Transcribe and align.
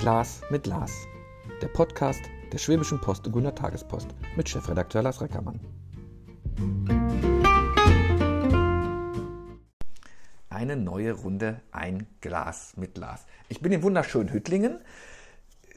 Glas 0.00 0.40
mit 0.48 0.66
Lars. 0.66 1.06
Der 1.60 1.68
Podcast 1.68 2.22
der 2.50 2.56
Schwäbischen 2.56 3.02
Post 3.02 3.26
und 3.26 3.34
Gunner 3.34 3.54
Tagespost 3.54 4.08
mit 4.34 4.48
Chefredakteur 4.48 5.02
Lars 5.02 5.20
Reckermann. 5.20 5.60
Eine 10.48 10.76
neue 10.76 11.12
Runde 11.12 11.60
Ein 11.70 12.06
Glas 12.22 12.78
mit 12.78 12.96
Lars. 12.96 13.26
Ich 13.50 13.60
bin 13.60 13.72
in 13.72 13.82
wunderschönen 13.82 14.32
Hüttlingen, 14.32 14.80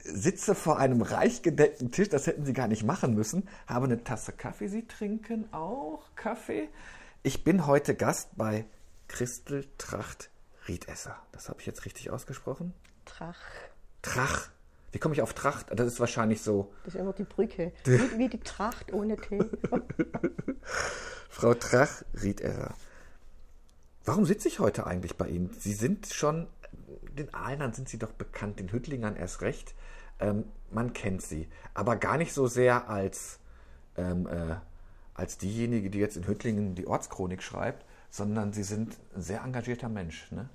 sitze 0.05 0.55
vor 0.55 0.79
einem 0.79 1.01
reich 1.01 1.41
gedeckten 1.41 1.91
Tisch, 1.91 2.07
das 2.07 2.25
hätten 2.25 2.45
Sie 2.45 2.53
gar 2.53 2.69
nicht 2.69 2.85
machen 2.85 3.15
müssen, 3.15 3.49
habe 3.67 3.87
eine 3.87 4.05
Tasse 4.05 4.31
Kaffee. 4.31 4.69
Sie 4.69 4.87
trinken 4.87 5.51
auch 5.51 6.05
Kaffee? 6.15 6.69
Ich 7.23 7.43
bin 7.43 7.67
heute 7.67 7.93
Gast 7.93 8.29
bei 8.37 8.63
Christel 9.09 9.67
Tracht 9.77 10.29
Riedesser. 10.69 11.17
Das 11.33 11.49
habe 11.49 11.59
ich 11.59 11.65
jetzt 11.65 11.83
richtig 11.83 12.09
ausgesprochen? 12.09 12.73
Trach. 13.03 13.41
Trach. 14.03 14.49
Wie 14.91 14.99
komme 14.99 15.15
ich 15.15 15.23
auf 15.23 15.33
Tracht? 15.33 15.67
Das 15.71 15.87
ist 15.87 15.99
wahrscheinlich 15.99 16.41
so. 16.41 16.71
Das 16.85 16.93
ist 16.93 16.99
immer 17.01 17.13
die 17.13 17.23
Brücke. 17.23 17.71
Wie, 17.85 18.19
wie 18.19 18.29
die 18.29 18.39
Tracht 18.39 18.93
ohne 18.93 19.17
T. 19.17 19.39
Frau 21.29 21.55
Trach 21.55 22.03
Riedesser. 22.21 22.75
Warum 24.05 24.25
sitze 24.25 24.49
ich 24.49 24.59
heute 24.59 24.85
eigentlich 24.85 25.15
bei 25.17 25.27
Ihnen? 25.29 25.49
Sie 25.57 25.73
sind 25.73 26.07
schon, 26.07 26.47
den 27.17 27.33
Ahlern 27.33 27.73
sind 27.73 27.89
Sie 27.89 27.97
doch 27.97 28.11
bekannt, 28.11 28.59
den 28.59 28.71
Hüttlingern 28.71 29.15
erst 29.15 29.41
recht. 29.41 29.73
Ähm, 30.19 30.43
man 30.69 30.93
kennt 30.93 31.21
Sie. 31.21 31.47
Aber 31.73 31.95
gar 31.95 32.17
nicht 32.17 32.33
so 32.33 32.45
sehr 32.45 32.89
als, 32.89 33.39
ähm, 33.97 34.27
äh, 34.27 34.57
als 35.15 35.37
diejenige, 35.37 35.89
die 35.89 35.99
jetzt 35.99 36.17
in 36.17 36.27
Hüttlingen 36.27 36.75
die 36.75 36.85
Ortschronik 36.85 37.41
schreibt, 37.41 37.85
sondern 38.11 38.53
Sie 38.53 38.63
sind 38.63 38.97
ein 39.15 39.21
sehr 39.21 39.41
engagierter 39.43 39.89
Mensch. 39.89 40.31
Ne? 40.31 40.49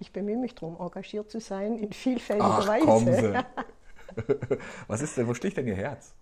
Ich 0.00 0.12
bemühe 0.12 0.36
mich 0.36 0.54
darum, 0.54 0.76
engagiert 0.80 1.30
zu 1.30 1.40
sein 1.40 1.76
in 1.76 1.92
vielfältiger 1.92 2.58
Ach, 2.60 2.68
Weise. 2.68 2.86
kommen 2.86 3.14
Sie. 3.14 3.34
Was 4.86 5.00
ist 5.00 5.16
denn, 5.16 5.26
wo 5.28 5.34
sticht 5.34 5.56
denn 5.56 5.66
Ihr 5.66 5.76
Herz? 5.76 6.14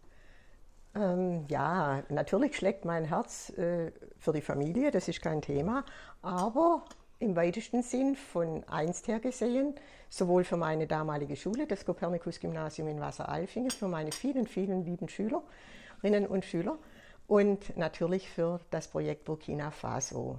Ähm, 0.94 1.44
ja, 1.48 2.02
natürlich 2.08 2.56
schlägt 2.56 2.84
mein 2.84 3.04
Herz 3.04 3.50
äh, 3.50 3.92
für 4.18 4.32
die 4.32 4.40
Familie, 4.40 4.90
das 4.90 5.08
ist 5.08 5.20
kein 5.20 5.42
Thema, 5.42 5.84
aber 6.22 6.84
im 7.18 7.36
weitesten 7.36 7.82
Sinn 7.82 8.16
von 8.16 8.64
einst 8.68 9.08
her 9.08 9.20
gesehen, 9.20 9.74
sowohl 10.08 10.44
für 10.44 10.56
meine 10.56 10.86
damalige 10.86 11.36
Schule, 11.36 11.66
das 11.66 11.84
Kopernikus-Gymnasium 11.84 12.88
in 12.88 13.00
Wasseralfingen, 13.00 13.70
für 13.70 13.88
meine 13.88 14.12
vielen, 14.12 14.46
vielen 14.46 14.84
lieben 14.84 15.08
Schülerinnen 15.08 16.26
und 16.26 16.44
Schüler 16.44 16.78
und 17.26 17.76
natürlich 17.76 18.28
für 18.28 18.60
das 18.70 18.88
Projekt 18.88 19.24
Burkina 19.24 19.70
Faso. 19.70 20.38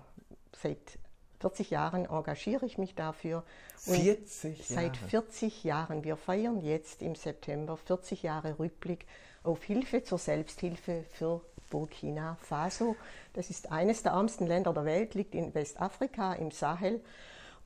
Seit 0.54 0.98
40 1.40 1.70
Jahren 1.70 2.06
engagiere 2.06 2.66
ich 2.66 2.78
mich 2.78 2.96
dafür. 2.96 3.44
Und 3.86 3.96
40 3.96 4.68
Seit 4.68 4.96
Jahre. 4.96 5.10
40 5.10 5.64
Jahren. 5.64 6.04
Wir 6.04 6.18
feiern 6.18 6.62
jetzt 6.62 7.02
im 7.02 7.16
September 7.16 7.78
40 7.78 8.24
Jahre 8.24 8.58
Rückblick 8.60 9.06
auf 9.44 9.64
Hilfe 9.64 10.04
zur 10.04 10.18
Selbsthilfe 10.18 11.04
für 11.14 11.42
Burkina 11.70 12.38
Faso. 12.42 12.96
Das 13.34 13.50
ist 13.50 13.72
eines 13.72 14.04
der 14.04 14.14
ärmsten 14.14 14.48
Länder 14.48 14.74
der 14.74 14.86
Welt, 14.86 15.14
liegt 15.14 15.36
in 15.36 15.54
Westafrika 15.54 16.34
im 16.34 16.52
Sahel. 16.52 17.02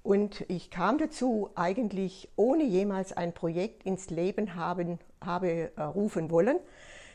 Und 0.03 0.43
ich 0.49 0.71
kam 0.71 0.97
dazu 0.97 1.51
eigentlich 1.55 2.29
ohne 2.35 2.63
jemals 2.63 3.13
ein 3.13 3.33
Projekt 3.33 3.85
ins 3.85 4.09
Leben 4.09 4.55
haben, 4.55 4.99
habe 5.23 5.71
äh, 5.75 5.81
rufen 5.81 6.31
wollen. 6.31 6.59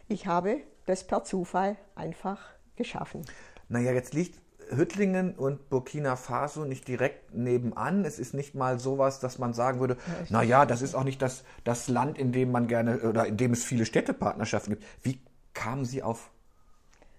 Ich 0.08 0.26
habe 0.26 0.60
das 0.86 1.04
per 1.04 1.24
Zufall 1.24 1.76
einfach 1.96 2.40
geschaffen. 2.76 3.24
Naja, 3.68 3.90
jetzt 3.92 4.14
liegt 4.14 4.40
Hüttlingen 4.70 5.34
und 5.34 5.68
Burkina 5.70 6.16
Faso 6.16 6.64
nicht 6.64 6.88
direkt 6.88 7.34
nebenan. 7.34 8.04
Es 8.04 8.18
ist 8.18 8.34
nicht 8.34 8.54
mal 8.54 8.78
sowas, 8.78 9.20
dass 9.20 9.38
man 9.38 9.54
sagen 9.54 9.80
würde, 9.80 9.96
naja, 10.28 10.66
das 10.66 10.82
ist 10.82 10.94
auch 10.94 11.04
nicht 11.04 11.22
das, 11.22 11.44
das 11.64 11.88
Land, 11.88 12.18
in 12.18 12.32
dem 12.32 12.50
man 12.52 12.66
gerne 12.66 12.98
oder 13.00 13.26
in 13.26 13.36
dem 13.36 13.52
es 13.52 13.64
viele 13.64 13.86
Städtepartnerschaften 13.86 14.74
gibt. 14.74 14.84
Wie 15.02 15.20
kamen 15.54 15.84
Sie 15.84 16.02
auf 16.02 16.30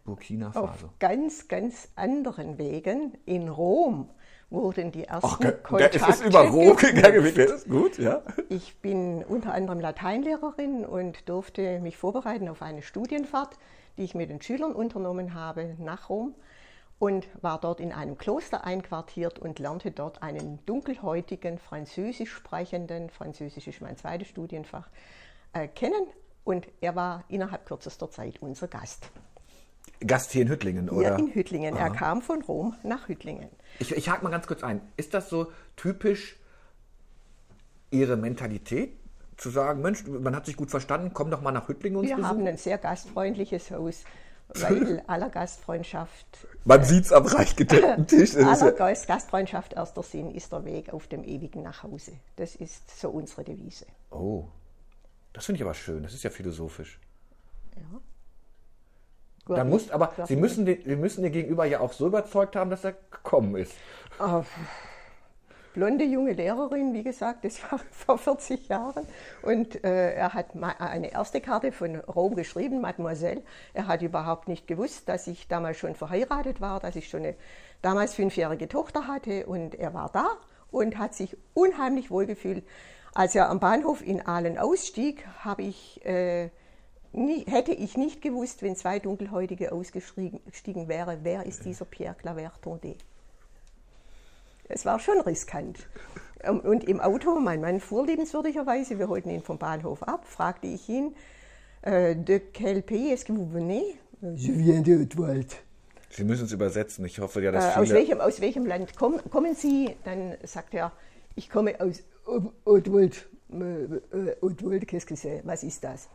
Burkina 0.06 0.48
Auf 0.50 0.54
Faso? 0.72 0.90
ganz, 1.00 1.48
ganz 1.48 1.90
anderen 1.96 2.58
Wegen. 2.58 3.14
In 3.26 3.50
Rom 3.50 4.10
wurden 4.50 4.92
die 4.92 5.04
ersten 5.04 5.28
Ach, 5.28 5.64
Kontakte. 5.64 6.00
es 6.00 6.08
ist 6.08 6.26
über 6.26 6.42
Rom 6.48 6.76
gegangen. 6.78 7.34
Das 7.36 7.66
gut, 7.66 7.98
ja. 7.98 8.22
Ich 8.50 8.78
bin 8.78 9.24
unter 9.24 9.54
anderem 9.54 9.80
Lateinlehrerin 9.80 10.86
und 10.86 11.28
durfte 11.28 11.80
mich 11.80 11.98
vorbereiten 11.98 12.48
auf 12.48 12.62
eine 12.62 12.82
Studienfahrt, 12.82 13.58
die 13.98 14.04
ich 14.04 14.16
mit 14.16 14.30
den 14.30 14.42
Schülern 14.42 14.74
unternommen 14.74 15.34
habe 15.34 15.76
nach 15.80 16.10
Rom 16.10 16.36
und 17.00 17.28
war 17.42 17.60
dort 17.60 17.80
in 17.80 17.92
einem 17.92 18.18
Kloster 18.18 18.66
einquartiert 18.66 19.40
und 19.40 19.60
lernte 19.60 19.92
dort 19.92 20.24
einen 20.24 20.60
dunkelhäutigen, 20.66 21.60
französisch 21.60 22.32
sprechenden, 22.32 23.10
Französisch 23.10 23.68
ist 23.68 23.82
mein 23.82 23.98
zweites 23.98 24.28
Studienfach, 24.28 24.90
äh, 25.54 25.68
kennen 25.68 26.08
und 26.44 26.68
er 26.82 26.96
war 26.96 27.24
innerhalb 27.28 27.66
kürzester 27.66 28.10
Zeit 28.10 28.42
unser 28.42 28.68
Gast. 28.68 29.12
Gast 30.06 30.32
hier 30.32 30.44
in 30.44 30.50
Hüttlingen, 30.50 30.90
oder? 30.90 31.18
in 31.18 31.34
Hüttlingen. 31.34 31.76
Er 31.76 31.90
kam 31.90 32.22
von 32.22 32.42
Rom 32.44 32.76
nach 32.84 33.08
Hüttlingen. 33.08 33.50
Ich, 33.80 33.92
ich 33.92 34.10
hake 34.10 34.24
mal 34.24 34.30
ganz 34.30 34.46
kurz 34.46 34.64
ein. 34.64 34.82
Ist 34.96 35.14
das 35.14 35.30
so 35.30 35.52
typisch 35.76 36.38
Ihre 37.90 38.18
Mentalität, 38.18 38.98
zu 39.38 39.50
sagen, 39.50 39.82
Mensch, 39.82 40.06
man 40.06 40.36
hat 40.36 40.46
sich 40.46 40.58
gut 40.58 40.72
verstanden, 40.72 41.12
komm 41.14 41.32
doch 41.32 41.42
mal 41.42 41.52
nach 41.52 41.68
Hüttlingen 41.68 42.00
uns 42.00 42.10
Wir 42.10 42.16
besuchen? 42.16 42.30
haben 42.30 42.48
ein 42.48 42.58
sehr 42.58 42.78
gastfreundliches 42.78 43.72
Haus, 43.72 44.04
weil 44.50 45.04
aller 45.08 45.30
Gastfreundschaft, 45.30 46.48
Man 46.64 46.84
sieht 46.84 47.06
es 47.06 47.12
am 47.12 47.26
reich 47.26 47.56
gedeckten 47.56 48.08
Tisch. 48.08 48.36
Aller 48.36 48.72
Gastfreundschaft 48.72 49.74
erster 49.74 50.04
Sinn 50.04 50.32
ist 50.34 50.52
der 50.52 50.66
Weg 50.66 50.94
auf 50.94 51.08
dem 51.08 51.24
ewigen 51.24 51.64
Nachhause. 51.64 52.14
Das 52.36 52.56
ist 52.56 53.00
so 53.00 53.10
unsere 53.10 53.44
Devise. 53.44 53.86
oh, 54.12 54.46
das 55.34 55.46
finde 55.46 55.58
ich 55.58 55.64
aber 55.64 55.76
schön. 55.76 56.02
Das 56.02 56.16
ist 56.16 56.24
ja 56.24 56.32
philosophisch. 56.32 57.00
Ja. 57.76 59.56
Da 59.56 59.64
muss, 59.64 59.92
aber 59.92 60.14
Sie 60.26 60.36
müssen, 60.36 60.66
den, 60.66 60.84
wir 60.84 60.98
müssen 60.98 61.22
den 61.22 61.32
Gegenüber 61.32 61.66
ja 61.66 61.80
auch 61.80 61.94
so 61.94 62.08
überzeugt 62.08 62.56
haben, 62.56 62.70
dass 62.70 62.84
er 62.84 62.94
gekommen 62.94 63.56
ist. 63.56 63.74
Ah, 64.20 64.44
blonde 65.78 66.06
junge 66.06 66.34
Lehrerin, 66.34 66.92
wie 66.96 67.04
gesagt, 67.04 67.46
das 67.46 67.62
war 67.62 67.80
vor 67.92 68.18
40 68.18 68.68
Jahren. 68.68 69.06
Und 69.44 69.84
äh, 69.84 70.16
er 70.16 70.34
hat 70.34 70.48
eine 70.56 71.12
erste 71.12 71.40
Karte 71.40 71.72
von 71.72 71.98
Rom 71.98 72.34
geschrieben, 72.34 72.82
Mademoiselle. 72.82 73.44
Er 73.76 73.86
hat 73.86 74.02
überhaupt 74.02 74.48
nicht 74.48 74.66
gewusst, 74.66 75.08
dass 75.08 75.28
ich 75.28 75.48
damals 75.48 75.78
schon 75.78 75.94
verheiratet 75.94 76.62
war, 76.62 76.80
dass 76.80 76.96
ich 76.96 77.10
schon 77.10 77.20
eine 77.20 77.36
damals 77.84 78.16
fünfjährige 78.16 78.68
Tochter 78.68 79.06
hatte. 79.06 79.46
Und 79.46 79.76
er 79.76 79.94
war 79.94 80.10
da 80.12 80.28
und 80.72 80.98
hat 80.98 81.14
sich 81.14 81.38
unheimlich 81.54 82.10
wohlgefühlt. 82.10 82.66
Als 83.14 83.36
er 83.36 83.48
am 83.48 83.60
Bahnhof 83.60 84.02
in 84.02 84.26
Aalen 84.26 84.58
ausstieg, 84.58 85.28
habe 85.42 85.62
ich, 85.62 86.04
äh, 86.04 86.50
nie, 87.12 87.46
hätte 87.46 87.74
ich 87.74 87.98
nicht 87.98 88.24
gewusst, 88.24 88.64
wenn 88.64 88.76
zwei 88.76 88.98
Dunkelhäutige 88.98 89.72
ausgestiegen 89.72 90.88
wären, 90.88 91.20
wer 91.22 91.46
ist 91.46 91.66
dieser 91.66 91.86
Pierre 91.86 92.16
Claver-Tondet. 92.16 93.06
Es 94.70 94.86
war 94.86 95.00
schon 95.00 95.20
riskant. 95.22 95.88
Ähm, 96.44 96.60
Und 96.60 96.84
im 96.84 97.00
Auto, 97.00 97.40
mein 97.40 97.62
Mann 97.62 97.80
fuhr 97.80 98.06
liebenswürdigerweise, 98.06 99.00
wir 99.00 99.08
holten 99.10 99.30
ihn 99.30 99.42
vom 99.42 99.58
Bahnhof 99.58 100.04
ab, 100.04 100.26
fragte 100.26 100.68
ich 100.68 100.88
ihn, 100.90 101.16
äh, 101.82 102.16
de 102.16 102.40
quel 102.40 102.82
pays 102.82 103.12
est-ce 103.14 103.26
que 103.26 103.34
vous 103.34 103.52
venez? 103.54 103.84
Äh, 104.22 104.34
Je 104.36 104.52
viens 104.54 104.82
de 104.84 105.00
Haute-Wald. 105.00 105.56
Sie 106.10 106.24
müssen 106.24 106.46
es 106.46 106.52
übersetzen. 106.52 107.06
Ich 107.06 107.20
hoffe 107.20 107.42
ja, 107.42 107.50
Äh, 107.50 107.54
dass 107.54 107.76
aus, 107.78 107.84
viele... 107.88 107.96
welchem, 108.00 108.22
aus 108.22 108.42
welchem 108.42 108.66
Land 108.66 108.96
komm, 108.98 109.20
kommen 109.30 109.56
Sie? 109.56 109.96
Dann 110.04 110.36
sagt 110.44 110.74
er, 110.74 110.92
ich 111.36 111.50
komme 111.50 111.80
aus 111.80 112.04
Haute-Wald. 112.66 113.28
Äh, 113.52 113.56
äh, 113.56 114.36
Haute-Wald, 114.42 114.88
qu'est-ce 114.88 115.06
que 115.06 115.16
c'est? 115.16 115.42
Was 115.46 115.64
ist 115.64 115.84
das? 115.84 116.08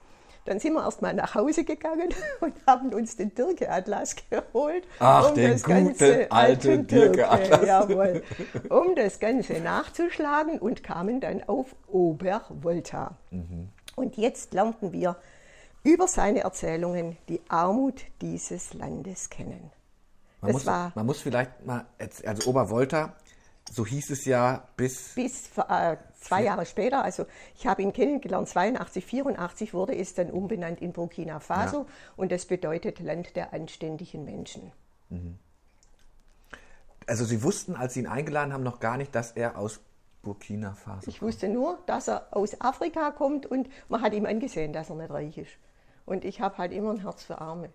Dann 0.45 0.59
sind 0.59 0.75
wir 0.75 0.85
erstmal 0.85 1.15
nach 1.15 1.35
Hause 1.35 1.65
gegangen 1.65 2.09
und 2.41 2.55
haben 2.67 2.93
uns 2.93 3.17
den 3.17 3.35
Dirke-Atlas 3.35 4.17
geholt. 4.29 4.85
Ach, 4.99 5.31
den 5.33 5.53
das 5.53 5.63
guten 5.63 6.31
alten 6.31 6.87
Dirke-Atlas. 6.87 7.67
Jawohl, 7.67 8.23
um 8.69 8.95
das 8.97 9.21
Ganze 9.21 9.61
nachzuschlagen 9.61 10.59
und 10.59 10.83
kamen 10.83 11.21
dann 11.21 11.45
auf 11.45 11.75
Obervolta. 11.87 13.17
Mhm. 13.31 13.69
Und 13.95 14.17
jetzt 14.17 14.53
lernten 14.53 14.93
wir 14.93 15.17
über 15.85 16.09
seine 16.09 16.41
Erzählungen 16.41 17.17
die 17.29 17.41
Armut 17.49 18.03
dieses 18.21 18.75
Landes 18.75 19.31
kennen. 19.31 19.71
Man 20.41 20.53
muss, 20.53 20.65
man 20.65 21.07
muss 21.07 21.21
vielleicht 21.21 21.65
mal, 21.65 21.87
also 22.27 22.51
Obervolta, 22.51 23.15
so 23.71 23.87
hieß 23.87 24.11
es 24.11 24.25
ja 24.25 24.65
bis... 24.77 25.15
bis 25.15 25.51
äh, 25.69 25.97
zwei 26.23 26.43
Jahre 26.43 26.67
später, 26.67 27.03
also 27.03 27.27
ich 27.57 27.67
habe 27.67 27.83
ihn 27.83 27.93
kennengelernt, 27.93 28.49
82, 28.49 29.05
84 29.05 29.75
wurde 29.75 29.95
es 29.97 30.15
dann 30.15 30.31
umbenannt 30.31 30.81
in 30.81 30.93
Burkina 30.93 31.41
Faso 31.41 31.79
Ja. 31.79 31.87
und 32.17 32.33
das 32.33 32.47
bedeutet 32.47 33.01
Land 33.01 33.37
der 33.37 33.53
anständigen 33.53 34.25
Menschen. 34.25 34.73
Also 37.07 37.25
Sie 37.25 37.43
wussten, 37.43 37.75
als 37.77 37.95
Sie 37.95 38.01
ihn 38.01 38.07
eingeladen 38.07 38.53
haben, 38.53 38.63
noch 38.63 38.81
gar 38.81 38.97
nicht, 38.97 39.15
dass 39.15 39.33
er 39.33 39.59
aus 39.59 39.81
Burkina 40.23 40.75
Faso 40.75 41.09
Ich 41.09 41.21
wusste 41.21 41.49
nur, 41.49 41.79
dass 41.87 42.09
er 42.09 42.29
aus 42.31 42.61
Afrika 42.61 43.11
kommt 43.11 43.45
und 43.47 43.69
man 43.89 44.03
hat 44.03 44.13
ihm 44.15 44.25
angesehen, 44.27 44.73
dass 44.73 44.89
er 44.91 44.97
nicht 44.97 45.11
reich 45.11 45.37
ist. 45.39 45.51
Und 46.05 46.25
ich 46.25 46.41
habe 46.41 46.59
halt 46.59 46.73
immer 46.73 46.91
ein 46.91 47.01
Herz 47.03 47.23
für 47.23 47.41
Arme. 47.41 47.71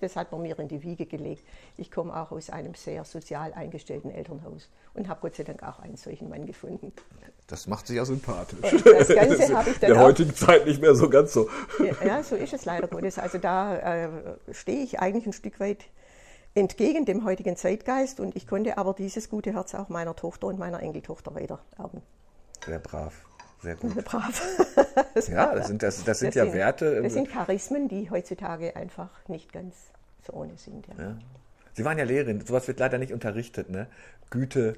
Das 0.00 0.16
hat 0.16 0.30
man 0.30 0.42
mir 0.42 0.58
in 0.58 0.68
die 0.68 0.82
Wiege 0.82 1.06
gelegt. 1.06 1.42
Ich 1.78 1.90
komme 1.90 2.14
auch 2.14 2.30
aus 2.30 2.50
einem 2.50 2.74
sehr 2.74 3.04
sozial 3.04 3.54
eingestellten 3.54 4.10
Elternhaus 4.10 4.68
und 4.92 5.08
habe 5.08 5.20
Gott 5.22 5.36
sei 5.36 5.44
Dank 5.44 5.62
auch 5.62 5.78
einen 5.78 5.96
solchen 5.96 6.28
Mann 6.28 6.44
gefunden. 6.44 6.92
Das 7.46 7.66
macht 7.66 7.86
sich 7.86 7.96
ja 7.96 8.04
sympathisch. 8.04 8.72
Und 8.72 8.86
das 8.86 9.08
Ganze 9.08 9.54
habe 9.56 9.70
ich 9.70 9.78
dann 9.78 9.90
Der 9.90 10.00
auch, 10.00 10.04
heutigen 10.04 10.34
Zeit 10.34 10.64
nicht 10.66 10.80
mehr 10.80 10.94
so 10.94 11.10
ganz 11.10 11.32
so. 11.32 11.50
Ja, 12.04 12.22
so 12.22 12.36
ist 12.36 12.52
es 12.54 12.64
leider 12.64 12.88
Gottes. 12.88 13.18
Also 13.18 13.38
da 13.38 13.76
äh, 14.04 14.08
stehe 14.52 14.82
ich 14.82 15.00
eigentlich 15.00 15.26
ein 15.26 15.32
Stück 15.32 15.60
weit 15.60 15.84
entgegen 16.54 17.04
dem 17.04 17.24
heutigen 17.24 17.56
Zeitgeist 17.56 18.20
und 18.20 18.36
ich 18.36 18.46
konnte 18.46 18.78
aber 18.78 18.94
dieses 18.94 19.28
gute 19.28 19.52
Herz 19.52 19.74
auch 19.74 19.88
meiner 19.88 20.14
Tochter 20.16 20.46
und 20.46 20.58
meiner 20.58 20.80
Enkeltochter 20.82 21.34
weitererben. 21.34 22.02
Sehr 22.64 22.78
brav. 22.78 23.14
Sehr 23.62 23.76
gut. 23.76 23.94
Brav. 24.04 24.42
Ja, 25.28 25.54
das 25.54 25.68
sind, 25.68 25.84
das, 25.84 26.02
das 26.02 26.18
sind 26.18 26.34
ja 26.34 26.44
sind- 26.44 26.54
Werte. 26.54 27.00
Das 27.00 27.12
sind 27.12 27.30
Charismen, 27.30 27.88
die 27.88 28.10
heutzutage 28.10 28.74
einfach 28.74 29.10
nicht 29.28 29.52
ganz 29.52 29.76
so 30.26 30.32
ohne 30.32 30.56
sind. 30.56 30.86
Ja. 30.88 30.94
Ja. 31.04 31.16
Sie 31.74 31.84
waren 31.84 31.98
ja 31.98 32.04
Lehrerin, 32.04 32.40
sowas 32.44 32.68
wird 32.68 32.80
leider 32.80 32.98
nicht 32.98 33.12
unterrichtet, 33.12 33.70
ne? 33.70 33.86
Güte, 34.30 34.76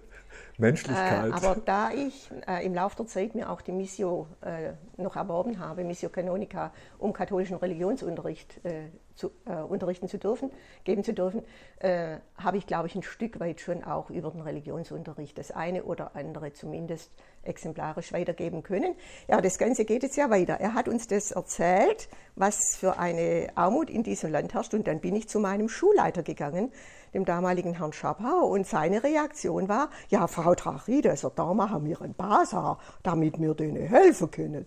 Menschlichkeit. 0.58 1.30
Äh, 1.30 1.32
aber 1.32 1.56
da 1.64 1.90
ich 1.90 2.30
äh, 2.46 2.64
im 2.64 2.74
Laufe 2.74 2.96
der 2.96 3.06
Zeit 3.06 3.34
mir 3.34 3.50
auch 3.50 3.60
die 3.60 3.72
Missio 3.72 4.28
äh, 4.40 4.72
noch 5.00 5.16
erworben 5.16 5.58
habe, 5.58 5.84
Missio 5.84 6.08
Canonica, 6.08 6.72
um 6.98 7.12
katholischen 7.12 7.56
Religionsunterricht 7.56 8.64
äh, 8.64 8.88
zu, 9.14 9.30
äh, 9.46 9.56
unterrichten 9.56 10.08
zu 10.08 10.18
dürfen, 10.18 10.50
geben 10.84 11.04
zu 11.04 11.12
dürfen, 11.12 11.42
äh, 11.78 12.18
habe 12.36 12.56
ich, 12.56 12.66
glaube 12.66 12.88
ich, 12.88 12.94
ein 12.94 13.02
Stück 13.02 13.40
weit 13.40 13.60
schon 13.60 13.84
auch 13.84 14.10
über 14.10 14.30
den 14.30 14.40
Religionsunterricht 14.40 15.38
das 15.38 15.50
eine 15.50 15.84
oder 15.84 16.16
andere 16.16 16.52
zumindest 16.52 17.10
exemplarisch 17.42 18.12
weitergeben 18.12 18.62
können. 18.62 18.94
Ja, 19.28 19.40
das 19.40 19.58
Ganze 19.58 19.84
geht 19.84 20.02
jetzt 20.02 20.16
ja 20.16 20.30
weiter. 20.30 20.54
Er 20.54 20.74
hat 20.74 20.88
uns 20.88 21.06
das 21.06 21.30
erzählt, 21.30 22.08
was 22.36 22.76
für 22.76 22.98
eine 22.98 23.48
Armut 23.54 23.90
in 23.90 24.02
diesem 24.02 24.32
Land 24.32 24.54
herrscht. 24.54 24.74
Und 24.74 24.86
dann 24.86 25.00
bin 25.00 25.14
ich 25.14 25.28
zu 25.28 25.38
meinem 25.38 25.68
Schulleiter 25.68 26.22
gegangen, 26.22 26.72
dem 27.12 27.24
damaligen 27.24 27.74
Herrn 27.74 27.92
Schapau. 27.92 28.46
Und 28.46 28.66
seine 28.66 29.04
Reaktion 29.04 29.68
war, 29.68 29.90
ja, 30.08 30.26
Frau 30.26 30.54
Trachide, 30.54 31.10
also 31.10 31.28
da 31.28 31.54
machen 31.54 31.84
wir 31.84 32.00
ein 32.02 32.14
Basar, 32.14 32.78
damit 33.02 33.40
wir 33.40 33.54
denen 33.54 33.86
helfen 33.86 34.30
können. 34.30 34.66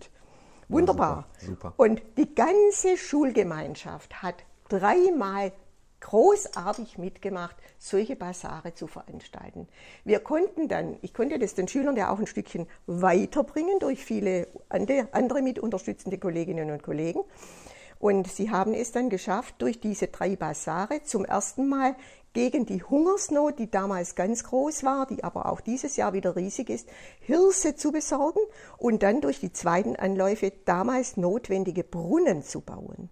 Wunderbar. 0.70 1.28
super, 1.40 1.46
super. 1.46 1.74
Und 1.78 2.02
die 2.18 2.34
ganze 2.36 2.98
Schulgemeinschaft 2.98 4.22
hat 4.22 4.36
dreimal 4.70 5.52
großartig 6.00 6.98
mitgemacht, 6.98 7.56
solche 7.80 8.16
Basare 8.16 8.74
zu 8.74 8.86
veranstalten. 8.88 9.68
Wir 10.04 10.20
konnten 10.20 10.68
dann, 10.68 10.98
ich 11.02 11.14
konnte 11.14 11.40
das 11.40 11.56
den 11.56 11.68
Schülern 11.68 11.96
ja 11.96 12.12
auch 12.12 12.20
ein 12.20 12.28
Stückchen 12.28 12.68
weiterbringen 12.86 13.80
durch 13.80 14.04
viele 14.04 14.48
ande- 14.70 15.08
andere 15.12 15.42
mit 15.42 15.58
unterstützende 15.58 16.18
Kolleginnen 16.18 16.70
und 16.70 16.84
Kollegen. 16.84 17.22
Und 18.00 18.28
sie 18.28 18.52
haben 18.52 18.76
es 18.76 18.92
dann 18.92 19.10
geschafft, 19.10 19.56
durch 19.58 19.80
diese 19.80 20.08
drei 20.08 20.36
Basare 20.36 21.02
zum 21.02 21.26
ersten 21.26 21.68
Mal 21.68 21.96
gegen 22.38 22.68
die 22.68 22.84
Hungersnot, 22.84 23.58
die 23.58 23.72
damals 23.72 24.14
ganz 24.14 24.44
groß 24.44 24.84
war, 24.84 25.08
die 25.08 25.24
aber 25.24 25.48
auch 25.48 25.60
dieses 25.60 25.96
Jahr 25.96 26.14
wieder 26.14 26.36
riesig 26.36 26.70
ist, 26.70 26.88
Hirse 27.20 27.76
zu 27.76 27.92
besorgen 27.92 28.42
und 28.78 29.02
dann 29.02 29.22
durch 29.22 29.40
die 29.40 29.52
zweiten 29.52 29.96
Anläufe 29.96 30.54
damals 30.66 31.18
notwendige 31.18 31.84
Brunnen 31.84 32.44
zu 32.44 32.62
bauen. 32.62 33.10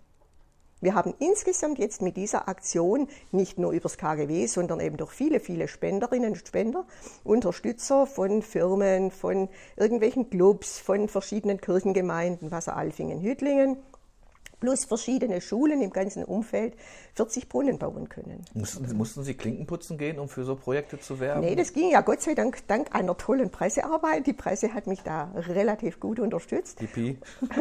Wir 0.80 0.94
haben 0.94 1.16
insgesamt 1.18 1.80
jetzt 1.80 2.04
mit 2.04 2.18
dieser 2.18 2.48
Aktion 2.48 3.08
nicht 3.32 3.58
nur 3.58 3.72
übers 3.72 3.98
KGW, 3.98 4.46
sondern 4.46 4.80
eben 4.80 4.98
durch 4.98 5.14
viele, 5.14 5.40
viele 5.40 5.68
Spenderinnen 5.68 6.34
und 6.34 6.48
Spender, 6.48 6.86
Unterstützer 7.24 8.06
von 8.06 8.44
Firmen, 8.44 9.10
von 9.10 9.50
irgendwelchen 9.76 10.30
Clubs, 10.30 10.78
von 10.78 11.08
verschiedenen 11.08 11.60
Kirchengemeinden, 11.60 12.52
Wasseralfingen, 12.52 13.22
Hüttlingen, 13.22 13.78
plus 14.66 14.86
verschiedene 14.86 15.42
Schulen 15.42 15.80
im 15.84 15.92
ganzen 15.92 16.24
Umfeld 16.24 16.74
40 17.14 17.48
Brunnen 17.50 17.78
bauen 17.78 18.10
können. 18.10 18.44
mussten, 18.56 18.98
mussten 18.98 19.24
Sie 19.24 19.36
Klinken 19.36 19.68
putzen 19.68 20.00
gehen, 20.00 20.18
um 20.18 20.28
für 20.28 20.44
so 20.44 20.56
Projekte 20.56 21.00
zu 21.00 21.20
werben? 21.20 21.42
Nee, 21.42 21.56
das 21.56 21.72
ging 21.72 21.92
ja 21.92 22.02
Gott 22.02 22.24
sei 22.24 22.34
Dank 22.34 22.66
dank 22.68 22.96
einer 22.96 23.16
tollen 23.16 23.52
Pressearbeit. 23.52 24.26
Die 24.26 24.34
Presse 24.34 24.74
hat 24.74 24.88
mich 24.88 25.04
da 25.04 25.32
relativ 25.36 26.00
gut 26.00 26.20
unterstützt. 26.20 26.80
Hippie. 26.80 27.20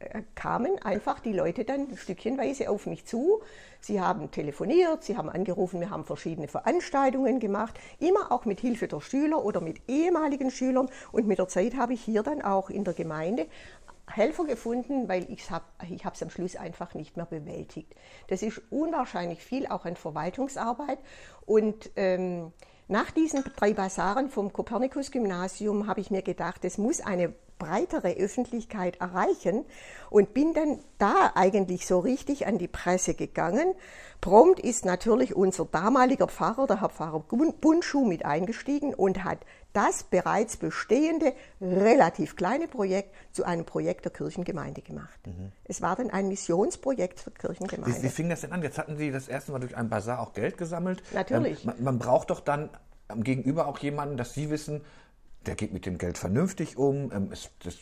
Äh, 0.00 0.22
kamen 0.36 0.78
einfach 0.84 1.18
die 1.18 1.32
Leute 1.32 1.64
dann 1.64 1.96
stückchenweise 1.96 2.70
auf 2.70 2.86
mich 2.86 3.04
zu. 3.04 3.42
Sie 3.80 4.00
haben 4.00 4.30
telefoniert, 4.30 5.02
sie 5.02 5.16
haben 5.16 5.28
angerufen, 5.28 5.80
wir 5.80 5.90
haben 5.90 6.04
verschiedene 6.04 6.46
Veranstaltungen 6.46 7.40
gemacht, 7.40 7.74
immer 7.98 8.30
auch 8.30 8.44
mit 8.44 8.60
Hilfe 8.60 8.86
der 8.86 9.00
Schüler 9.00 9.44
oder 9.44 9.60
mit 9.60 9.80
ehemaligen 9.88 10.52
Schülern. 10.52 10.88
Und 11.10 11.26
mit 11.26 11.38
der 11.38 11.48
Zeit 11.48 11.76
habe 11.76 11.94
ich 11.94 12.00
hier 12.00 12.22
dann 12.22 12.42
auch 12.42 12.70
in 12.70 12.84
der 12.84 12.94
Gemeinde 12.94 13.46
Helfer 14.10 14.44
gefunden, 14.44 15.08
weil 15.08 15.30
ich 15.30 15.50
habe 15.50 15.64
ich 15.88 16.04
es 16.04 16.22
am 16.22 16.30
Schluss 16.30 16.56
einfach 16.56 16.94
nicht 16.94 17.16
mehr 17.16 17.26
bewältigt. 17.26 17.94
Das 18.28 18.42
ist 18.42 18.60
unwahrscheinlich 18.70 19.42
viel 19.42 19.66
auch 19.66 19.84
an 19.84 19.96
Verwaltungsarbeit 19.96 20.98
und 21.46 21.90
ähm, 21.96 22.52
nach 22.90 23.10
diesen 23.10 23.44
drei 23.56 23.74
Basaren 23.74 24.30
vom 24.30 24.50
Kopernikus-Gymnasium 24.50 25.86
habe 25.86 26.00
ich 26.00 26.10
mir 26.10 26.22
gedacht, 26.22 26.64
es 26.64 26.78
muss 26.78 27.02
eine 27.02 27.34
breitere 27.58 28.12
Öffentlichkeit 28.12 29.00
erreichen 29.00 29.64
und 30.10 30.32
bin 30.32 30.54
dann 30.54 30.78
da 30.96 31.32
eigentlich 31.34 31.86
so 31.86 31.98
richtig 31.98 32.46
an 32.46 32.56
die 32.56 32.68
Presse 32.68 33.14
gegangen. 33.14 33.74
Prompt 34.20 34.60
ist 34.60 34.84
natürlich 34.84 35.36
unser 35.36 35.66
damaliger 35.66 36.28
Pfarrer, 36.28 36.66
der 36.66 36.80
Herr 36.80 36.88
Pfarrer 36.88 37.20
Bundschuh, 37.60 38.04
mit 38.04 38.24
eingestiegen 38.24 38.94
und 38.94 39.22
hat 39.24 39.38
das 39.78 40.02
bereits 40.02 40.56
bestehende, 40.56 41.32
relativ 41.60 42.34
kleine 42.34 42.66
Projekt 42.66 43.14
zu 43.30 43.44
einem 43.44 43.64
Projekt 43.64 44.04
der 44.04 44.12
Kirchengemeinde 44.12 44.82
gemacht. 44.82 45.20
Es 45.64 45.80
war 45.80 45.94
dann 45.94 46.10
ein 46.10 46.26
Missionsprojekt 46.26 47.24
der 47.24 47.32
Wie, 47.32 47.38
Kirchengemeinde. 47.38 48.02
wie 48.02 48.08
fing 48.08 48.28
das 48.28 48.40
denn 48.40 48.52
an? 48.52 48.62
Jetzt 48.62 48.76
hatten 48.76 48.96
Sie 48.96 49.12
das 49.12 49.28
erste 49.28 49.52
Mal 49.52 49.60
durch 49.60 49.76
einen 49.76 49.88
Bazar 49.88 50.18
auch 50.18 50.32
Geld 50.32 50.58
gesammelt. 50.58 51.02
Natürlich. 51.14 51.64
Ähm, 51.64 51.66
man, 51.76 51.84
man 51.84 51.98
braucht 52.00 52.30
doch 52.30 52.40
dann 52.40 52.70
am 53.06 53.22
Gegenüber 53.22 53.68
auch 53.68 53.78
jemanden, 53.78 54.16
dass 54.16 54.34
Sie 54.34 54.50
wissen, 54.50 54.80
der 55.46 55.54
geht 55.54 55.72
mit 55.72 55.86
dem 55.86 55.96
Geld 55.96 56.18
vernünftig 56.18 56.76
um, 56.76 57.12
ähm, 57.12 57.30
es, 57.32 57.50
das 57.62 57.76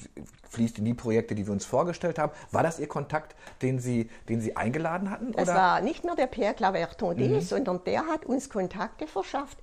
fließt 0.51 0.79
in 0.79 0.85
die 0.85 0.93
Projekte, 0.93 1.35
die 1.35 1.47
wir 1.47 1.53
uns 1.53 1.65
vorgestellt 1.65 2.19
haben. 2.19 2.33
War 2.53 2.63
das 2.63 2.79
Ihr 2.79 2.89
Kontakt, 2.89 3.35
den 3.63 3.79
Sie, 3.79 4.11
den 4.29 4.43
Sie 4.43 4.55
eingeladen 4.55 5.11
hatten? 5.11 5.33
Das 5.33 5.49
war 5.49 5.81
nicht 5.81 6.05
nur 6.05 6.15
der 6.15 6.27
Pierre 6.27 6.53
Clavertondet, 6.53 7.43
sondern 7.43 7.83
der 7.85 8.07
hat 8.07 8.27
uns 8.27 8.51
Kontakte 8.51 9.07
verschafft 9.07 9.57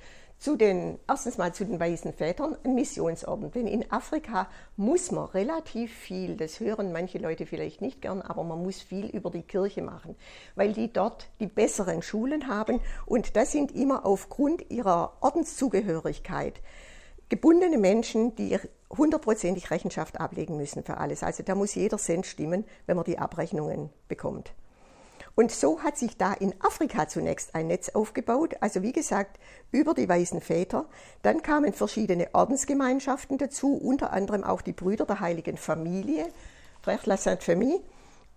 zu 0.43 0.57
den, 0.57 0.99
erstens 1.07 1.37
mal 1.37 1.53
zu 1.53 1.63
den 1.63 1.79
weißen 1.79 2.11
Vätern, 2.11 2.57
ein 2.65 2.75
Missionsorden. 2.75 3.49
Denn 3.51 3.65
in 3.65 3.89
Afrika 3.93 4.49
muss 4.75 5.09
man 5.09 5.23
relativ 5.27 5.93
viel, 5.93 6.35
das 6.35 6.59
hören 6.59 6.91
manche 6.91 7.17
Leute 7.17 7.45
vielleicht 7.45 7.79
nicht 7.79 8.01
gern, 8.01 8.21
aber 8.21 8.43
man 8.43 8.61
muss 8.61 8.81
viel 8.81 9.05
über 9.05 9.29
die 9.29 9.43
Kirche 9.43 9.81
machen, 9.81 10.17
weil 10.55 10.73
die 10.73 10.91
dort 10.91 11.29
die 11.39 11.47
besseren 11.47 12.01
Schulen 12.01 12.49
haben 12.49 12.81
und 13.05 13.37
das 13.37 13.53
sind 13.53 13.73
immer 13.73 14.05
aufgrund 14.05 14.69
ihrer 14.69 15.13
Ordenszugehörigkeit 15.21 16.59
gebundene 17.29 17.77
Menschen, 17.77 18.35
die 18.35 18.59
hundertprozentig 18.89 19.71
Rechenschaft 19.71 20.19
ablegen 20.19 20.57
müssen 20.57 20.83
für 20.83 20.97
alles. 20.97 21.23
Also 21.23 21.43
da 21.43 21.55
muss 21.55 21.73
jeder 21.73 21.97
Cent 21.97 22.25
stimmen, 22.25 22.65
wenn 22.85 22.97
man 22.97 23.05
die 23.05 23.17
Abrechnungen 23.17 23.91
bekommt. 24.09 24.53
Und 25.35 25.51
so 25.51 25.81
hat 25.81 25.97
sich 25.97 26.17
da 26.17 26.33
in 26.33 26.53
Afrika 26.61 27.07
zunächst 27.07 27.55
ein 27.55 27.67
Netz 27.67 27.89
aufgebaut, 27.89 28.55
also 28.61 28.83
wie 28.83 28.91
gesagt, 28.91 29.39
über 29.71 29.95
die 29.95 30.07
weißen 30.07 30.41
Väter. 30.41 30.85
Dann 31.23 31.41
kamen 31.41 31.73
verschiedene 31.73 32.29
Ordensgemeinschaften 32.33 33.39
dazu, 33.39 33.75
unter 33.75 34.13
anderem 34.13 34.43
auch 34.43 34.61
die 34.61 34.73
Brüder 34.73 35.05
der 35.05 35.19
Heiligen 35.21 35.57
Familie, 35.57 36.27
Frère 36.85 36.99
la 37.05 37.17
Sainte 37.17 37.43
Famille. 37.43 37.81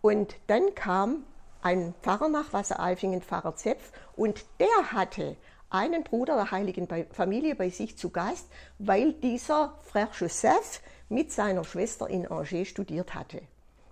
Und 0.00 0.36
dann 0.46 0.74
kam 0.74 1.24
ein 1.60 1.94
Pfarrer 2.02 2.28
nach 2.28 2.52
Wasseralfingen, 2.52 3.20
Pfarrer 3.20 3.56
Zepf, 3.56 3.92
und 4.14 4.46
der 4.58 4.92
hatte 4.92 5.36
einen 5.68 6.04
Bruder 6.04 6.36
der 6.36 6.50
Heiligen 6.50 6.88
Familie 7.10 7.56
bei 7.56 7.70
sich 7.70 7.98
zu 7.98 8.10
Gast, 8.10 8.46
weil 8.78 9.12
dieser 9.12 9.74
Frère 9.92 10.08
Joseph 10.18 10.80
mit 11.08 11.32
seiner 11.32 11.64
Schwester 11.64 12.08
in 12.08 12.26
Angers 12.26 12.68
studiert 12.68 13.14
hatte. 13.14 13.42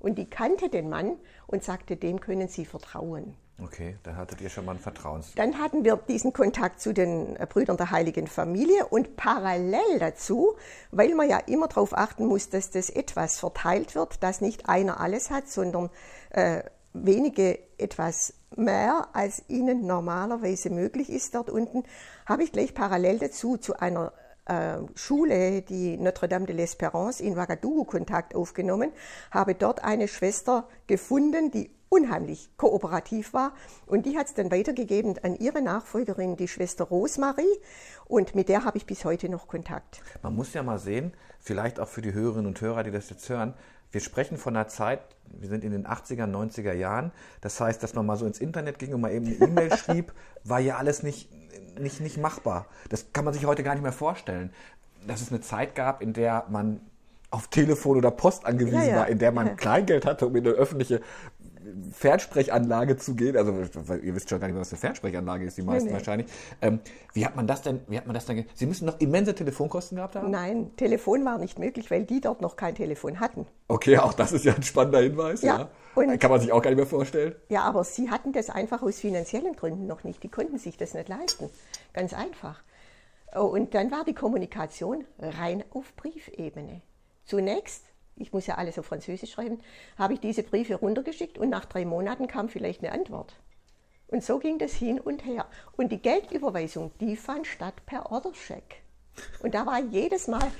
Und 0.04 0.16
die 0.16 0.28
kannte 0.28 0.68
den 0.68 0.90
Mann 0.90 1.16
und 1.46 1.64
sagte, 1.64 1.96
dem 1.96 2.20
können 2.20 2.48
Sie 2.48 2.66
vertrauen. 2.66 3.34
Okay, 3.62 3.96
dann 4.02 4.18
hattet 4.18 4.42
ihr 4.42 4.50
schon 4.50 4.66
mal 4.66 4.72
ein 4.72 4.78
Vertrauens. 4.78 5.32
Dann 5.34 5.58
hatten 5.58 5.82
wir 5.82 5.96
diesen 5.96 6.34
Kontakt 6.34 6.78
zu 6.78 6.92
den 6.92 7.36
äh, 7.36 7.46
Brüdern 7.48 7.78
der 7.78 7.90
Heiligen 7.90 8.26
Familie 8.26 8.84
und 8.86 9.16
parallel 9.16 9.98
dazu, 9.98 10.56
weil 10.90 11.14
man 11.14 11.30
ja 11.30 11.38
immer 11.38 11.68
darauf 11.68 11.96
achten 11.96 12.26
muss, 12.26 12.50
dass 12.50 12.70
das 12.70 12.90
etwas 12.90 13.38
verteilt 13.38 13.94
wird, 13.94 14.22
dass 14.22 14.42
nicht 14.42 14.68
einer 14.68 15.00
alles 15.00 15.30
hat, 15.30 15.48
sondern 15.48 15.88
äh, 16.30 16.64
wenige 16.92 17.58
etwas 17.78 18.34
mehr, 18.56 19.08
als 19.14 19.42
ihnen 19.48 19.86
normalerweise 19.86 20.68
möglich 20.68 21.08
ist 21.08 21.34
dort 21.34 21.48
unten, 21.48 21.84
habe 22.26 22.42
ich 22.42 22.52
gleich 22.52 22.74
parallel 22.74 23.20
dazu 23.20 23.56
zu 23.56 23.78
einer 23.78 24.12
Schule, 24.94 25.62
die 25.62 25.96
Notre-Dame 25.96 26.46
de 26.46 26.54
l'Espérance 26.54 27.22
in 27.22 27.34
Ouagadougou 27.34 27.84
Kontakt 27.84 28.34
aufgenommen, 28.34 28.92
habe 29.30 29.54
dort 29.54 29.82
eine 29.82 30.06
Schwester 30.06 30.68
gefunden, 30.86 31.50
die 31.50 31.70
unheimlich 31.88 32.50
kooperativ 32.56 33.32
war 33.32 33.52
und 33.86 34.04
die 34.04 34.18
hat 34.18 34.26
es 34.26 34.34
dann 34.34 34.50
weitergegeben 34.50 35.16
an 35.22 35.36
ihre 35.36 35.62
Nachfolgerin, 35.62 36.36
die 36.36 36.48
Schwester 36.48 36.84
Rosmarie 36.84 37.44
und 38.06 38.34
mit 38.34 38.48
der 38.48 38.64
habe 38.64 38.76
ich 38.76 38.86
bis 38.86 39.04
heute 39.04 39.28
noch 39.28 39.46
Kontakt. 39.46 40.02
Man 40.22 40.34
muss 40.34 40.52
ja 40.54 40.62
mal 40.62 40.78
sehen, 40.78 41.12
vielleicht 41.40 41.78
auch 41.78 41.88
für 41.88 42.02
die 42.02 42.12
Hörerinnen 42.12 42.46
und 42.46 42.60
Hörer, 42.60 42.82
die 42.82 42.90
das 42.90 43.10
jetzt 43.10 43.28
hören, 43.28 43.54
wir 43.94 44.00
sprechen 44.00 44.38
von 44.38 44.56
einer 44.56 44.66
Zeit, 44.66 45.00
wir 45.24 45.48
sind 45.48 45.62
in 45.62 45.70
den 45.70 45.86
80er, 45.86 46.26
90er 46.26 46.72
Jahren. 46.72 47.12
Das 47.40 47.60
heißt, 47.60 47.80
dass 47.80 47.94
man 47.94 48.04
mal 48.04 48.16
so 48.16 48.26
ins 48.26 48.40
Internet 48.40 48.80
ging 48.80 48.92
und 48.92 49.00
mal 49.00 49.12
eben 49.12 49.26
eine 49.26 49.36
E-Mail 49.36 49.76
schrieb, 49.76 50.12
war 50.42 50.58
ja 50.58 50.78
alles 50.78 51.04
nicht, 51.04 51.30
nicht, 51.78 52.00
nicht 52.00 52.18
machbar. 52.18 52.66
Das 52.88 53.12
kann 53.12 53.24
man 53.24 53.34
sich 53.34 53.46
heute 53.46 53.62
gar 53.62 53.74
nicht 53.74 53.82
mehr 53.82 53.92
vorstellen. 53.92 54.52
Dass 55.06 55.20
es 55.20 55.30
eine 55.30 55.40
Zeit 55.40 55.74
gab, 55.74 56.00
in 56.02 56.12
der 56.12 56.46
man 56.48 56.80
auf 57.30 57.48
Telefon 57.48 57.96
oder 57.96 58.10
Post 58.12 58.46
angewiesen 58.46 58.80
ja, 58.80 58.86
ja. 58.86 58.96
war, 58.96 59.08
in 59.08 59.18
der 59.18 59.32
man 59.32 59.56
Kleingeld 59.58 60.06
hatte, 60.06 60.26
um 60.26 60.36
in 60.36 60.46
eine 60.46 60.54
öffentliche 60.54 61.00
Fernsprechanlage 61.92 62.96
zu 62.96 63.14
gehen. 63.14 63.36
Also 63.36 63.52
ihr 64.02 64.14
wisst 64.14 64.30
schon 64.30 64.40
gar 64.40 64.48
nicht 64.48 64.54
mehr, 64.54 64.60
was 64.60 64.72
eine 64.72 64.78
Fernsprechanlage 64.78 65.44
ist, 65.44 65.56
die 65.56 65.62
meisten 65.62 65.86
nee, 65.86 65.92
nee. 65.92 65.98
wahrscheinlich. 65.98 66.30
Ähm, 66.60 66.80
wie 67.12 67.24
hat 67.24 67.36
man 67.36 67.46
das 67.46 67.62
denn? 67.62 67.80
Wie 67.88 67.96
hat 67.96 68.06
man 68.06 68.14
das 68.14 68.26
denn? 68.26 68.44
Sie 68.54 68.66
müssen 68.66 68.86
noch 68.86 69.00
immense 69.00 69.34
Telefonkosten 69.34 69.96
gehabt 69.96 70.16
haben? 70.16 70.30
Nein, 70.30 70.70
Telefon 70.76 71.24
war 71.24 71.38
nicht 71.38 71.58
möglich, 71.58 71.90
weil 71.90 72.04
die 72.04 72.20
dort 72.20 72.40
noch 72.40 72.56
kein 72.56 72.74
Telefon 72.74 73.20
hatten. 73.20 73.46
Okay, 73.68 73.98
auch 73.98 74.12
das 74.12 74.32
ist 74.32 74.44
ja 74.44 74.54
ein 74.54 74.62
spannender 74.62 75.00
Hinweis. 75.00 75.42
Ja. 75.42 75.70
ja. 75.96 76.16
Kann 76.16 76.30
man 76.30 76.40
sich 76.40 76.52
auch 76.52 76.60
gar 76.60 76.70
nicht 76.70 76.78
mehr 76.78 76.86
vorstellen. 76.86 77.34
Ja, 77.48 77.62
aber 77.62 77.84
sie 77.84 78.10
hatten 78.10 78.32
das 78.32 78.50
einfach 78.50 78.82
aus 78.82 78.98
finanziellen 78.98 79.54
Gründen 79.54 79.86
noch 79.86 80.04
nicht. 80.04 80.22
Die 80.22 80.28
konnten 80.28 80.58
sich 80.58 80.76
das 80.76 80.94
nicht 80.94 81.08
leisten. 81.08 81.50
Ganz 81.92 82.12
einfach. 82.12 82.62
Oh, 83.34 83.42
und 83.46 83.74
dann 83.74 83.90
war 83.90 84.04
die 84.04 84.14
Kommunikation 84.14 85.04
rein 85.18 85.64
auf 85.70 85.94
Briefebene. 85.96 86.82
Zunächst 87.24 87.84
ich 88.16 88.32
muss 88.32 88.46
ja 88.46 88.56
alles 88.56 88.78
auf 88.78 88.86
Französisch 88.86 89.32
schreiben, 89.32 89.60
habe 89.98 90.14
ich 90.14 90.20
diese 90.20 90.42
Briefe 90.42 90.76
runtergeschickt 90.76 91.38
und 91.38 91.50
nach 91.50 91.64
drei 91.64 91.84
Monaten 91.84 92.26
kam 92.26 92.48
vielleicht 92.48 92.82
eine 92.82 92.92
Antwort. 92.92 93.34
Und 94.08 94.22
so 94.22 94.38
ging 94.38 94.58
das 94.58 94.72
hin 94.74 95.00
und 95.00 95.24
her. 95.24 95.46
Und 95.76 95.90
die 95.90 96.00
Geldüberweisung, 96.00 96.92
die 97.00 97.16
fand 97.16 97.46
statt 97.46 97.74
per 97.86 98.12
Orderscheck. 98.12 98.82
Und 99.42 99.54
da 99.54 99.66
war 99.66 99.80
jedes 99.80 100.28
Mal 100.28 100.50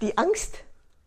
die 0.00 0.16
Angst, 0.16 0.64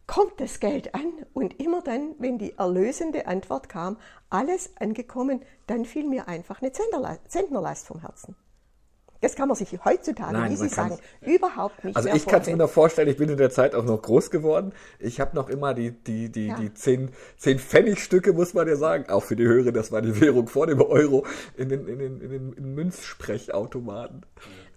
kommt 0.08 0.40
das 0.40 0.60
Geld 0.60 0.94
an? 0.94 1.12
Und 1.34 1.60
immer 1.60 1.82
dann, 1.82 2.16
wenn 2.20 2.38
die 2.38 2.58
erlösende 2.58 3.28
Antwort 3.28 3.70
kam, 3.70 3.98
alles 4.30 4.72
angekommen, 4.78 5.42
dann 5.68 5.86
fiel 5.86 6.08
mir 6.08 6.28
einfach 6.28 6.62
eine 6.62 6.72
Zentnerlast 6.72 7.88
vom 7.88 8.02
Herzen. 8.02 8.36
Das 9.24 9.36
kann 9.36 9.48
man 9.48 9.56
sich 9.56 9.80
heutzutage, 9.86 10.34
Nein, 10.34 10.52
wie 10.52 10.58
Sie 10.58 10.68
sagen, 10.68 11.00
überhaupt 11.22 11.82
nicht 11.86 11.96
Also 11.96 12.10
ich 12.10 12.26
kann 12.26 12.42
es 12.42 12.48
mir 12.48 12.58
noch 12.58 12.70
vorstellen, 12.70 13.08
ich 13.08 13.16
bin 13.16 13.30
in 13.30 13.38
der 13.38 13.52
Zeit 13.52 13.74
auch 13.74 13.86
noch 13.86 14.02
groß 14.02 14.30
geworden. 14.32 14.74
Ich 15.00 15.22
habe 15.22 15.34
noch 15.34 15.48
immer 15.48 15.74
die, 15.74 15.92
die, 15.92 16.30
die, 16.30 16.48
ja. 16.48 16.58
die 16.60 16.74
10, 16.74 17.10
10 17.38 17.58
Pfennigstücke, 17.58 18.34
muss 18.34 18.54
man 18.54 18.68
ja 18.68 18.76
sagen, 18.76 19.10
auch 19.10 19.24
für 19.24 19.38
die 19.38 19.46
Höhere, 19.46 19.72
das 19.72 19.94
war 19.94 20.02
die 20.02 20.20
Währung 20.20 20.48
vor 20.48 20.68
dem 20.68 20.82
Euro, 20.82 21.26
in 21.56 21.70
den, 21.70 21.88
in 21.88 22.00
den, 22.00 22.20
in 22.20 22.52
den 22.52 22.76
Münzsprechautomaten. 22.76 24.26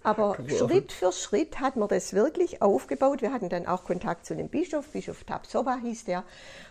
Aber 0.05 0.37
Schritt 0.47 0.93
für 0.93 1.11
Schritt 1.11 1.59
hat 1.59 1.75
man 1.75 1.89
das 1.89 2.13
wirklich 2.13 2.63
aufgebaut. 2.63 3.23
Wir 3.23 3.33
hatten 3.33 3.49
dann 3.49 3.67
auch 3.67 3.83
Kontakt 3.83 4.27
zu 4.27 4.37
dem 4.37 4.49
Bischof, 4.49 4.87
Bischof 4.91 5.25
Tabsova 5.25 5.79
hieß 5.83 6.05
der, 6.05 6.23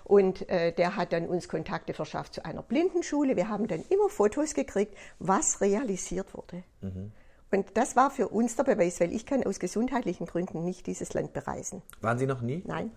und 0.06 0.48
äh, 0.48 0.72
der 0.72 0.96
hat 0.96 1.12
dann 1.12 1.28
uns 1.28 1.50
Kontakte 1.50 1.94
verschafft 1.94 2.36
zu 2.36 2.46
einer 2.46 2.64
Blindenschule. 2.64 3.36
Wir 3.36 3.50
haben 3.50 3.68
dann 3.68 3.84
immer 3.90 4.08
Fotos 4.08 4.54
gekriegt, 4.54 4.96
was 5.20 5.60
realisiert 5.60 6.34
wurde. 6.34 6.64
Mhm. 6.80 7.12
Und 7.52 7.78
das 7.78 7.96
war 7.96 8.10
für 8.10 8.30
uns 8.30 8.56
der 8.56 8.64
Beweis, 8.64 9.00
weil 9.00 9.14
ich 9.14 9.26
kann 9.26 9.44
aus 9.44 9.60
gesundheitlichen 9.60 10.26
Gründen 10.26 10.64
nicht 10.64 10.88
dieses 10.88 11.14
Land 11.14 11.34
bereisen. 11.34 11.82
Waren 12.02 12.18
Sie 12.18 12.26
noch 12.26 12.42
nie? 12.42 12.64
Nein. 12.66 12.92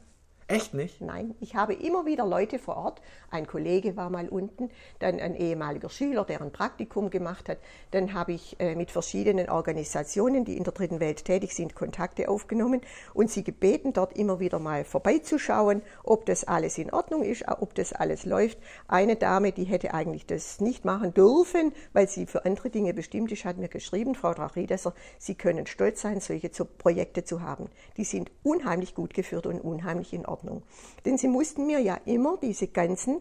Echt 0.50 0.72
nicht? 0.72 1.02
Nein, 1.02 1.34
ich 1.40 1.56
habe 1.56 1.74
immer 1.74 2.06
wieder 2.06 2.24
Leute 2.24 2.58
vor 2.58 2.78
Ort. 2.78 3.02
Ein 3.30 3.46
Kollege 3.46 3.98
war 3.98 4.08
mal 4.08 4.30
unten, 4.30 4.70
dann 4.98 5.20
ein 5.20 5.34
ehemaliger 5.34 5.90
Schüler, 5.90 6.24
der 6.24 6.40
ein 6.40 6.52
Praktikum 6.52 7.10
gemacht 7.10 7.50
hat. 7.50 7.58
Dann 7.90 8.14
habe 8.14 8.32
ich 8.32 8.58
äh, 8.58 8.74
mit 8.74 8.90
verschiedenen 8.90 9.50
Organisationen, 9.50 10.46
die 10.46 10.56
in 10.56 10.64
der 10.64 10.72
dritten 10.72 11.00
Welt 11.00 11.26
tätig 11.26 11.54
sind, 11.54 11.74
Kontakte 11.74 12.30
aufgenommen 12.30 12.80
und 13.12 13.30
sie 13.30 13.44
gebeten, 13.44 13.92
dort 13.92 14.16
immer 14.16 14.40
wieder 14.40 14.58
mal 14.58 14.84
vorbeizuschauen, 14.84 15.82
ob 16.02 16.24
das 16.24 16.44
alles 16.44 16.78
in 16.78 16.94
Ordnung 16.94 17.24
ist, 17.24 17.44
ob 17.46 17.74
das 17.74 17.92
alles 17.92 18.24
läuft. 18.24 18.56
Eine 18.86 19.16
Dame, 19.16 19.52
die 19.52 19.64
hätte 19.64 19.92
eigentlich 19.92 20.24
das 20.24 20.62
nicht 20.62 20.82
machen 20.82 21.12
dürfen, 21.12 21.74
weil 21.92 22.08
sie 22.08 22.24
für 22.24 22.46
andere 22.46 22.70
Dinge 22.70 22.94
bestimmt 22.94 23.30
ist, 23.32 23.44
hat 23.44 23.58
mir 23.58 23.68
geschrieben, 23.68 24.14
Frau 24.14 24.32
Drachriedesser, 24.32 24.94
Sie 25.18 25.34
können 25.34 25.66
stolz 25.66 26.00
sein, 26.00 26.20
solche 26.22 26.48
Projekte 26.78 27.22
zu 27.22 27.42
haben. 27.42 27.68
Die 27.98 28.04
sind 28.04 28.30
unheimlich 28.42 28.94
gut 28.94 29.12
geführt 29.12 29.46
und 29.46 29.60
unheimlich 29.60 30.14
in 30.14 30.24
Ordnung. 30.24 30.37
Ordnung. 30.38 30.62
Denn 31.04 31.18
sie 31.18 31.28
mussten 31.28 31.66
mir 31.66 31.80
ja 31.80 31.98
immer 32.04 32.38
diese 32.40 32.68
ganzen 32.68 33.20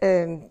ähm, 0.00 0.50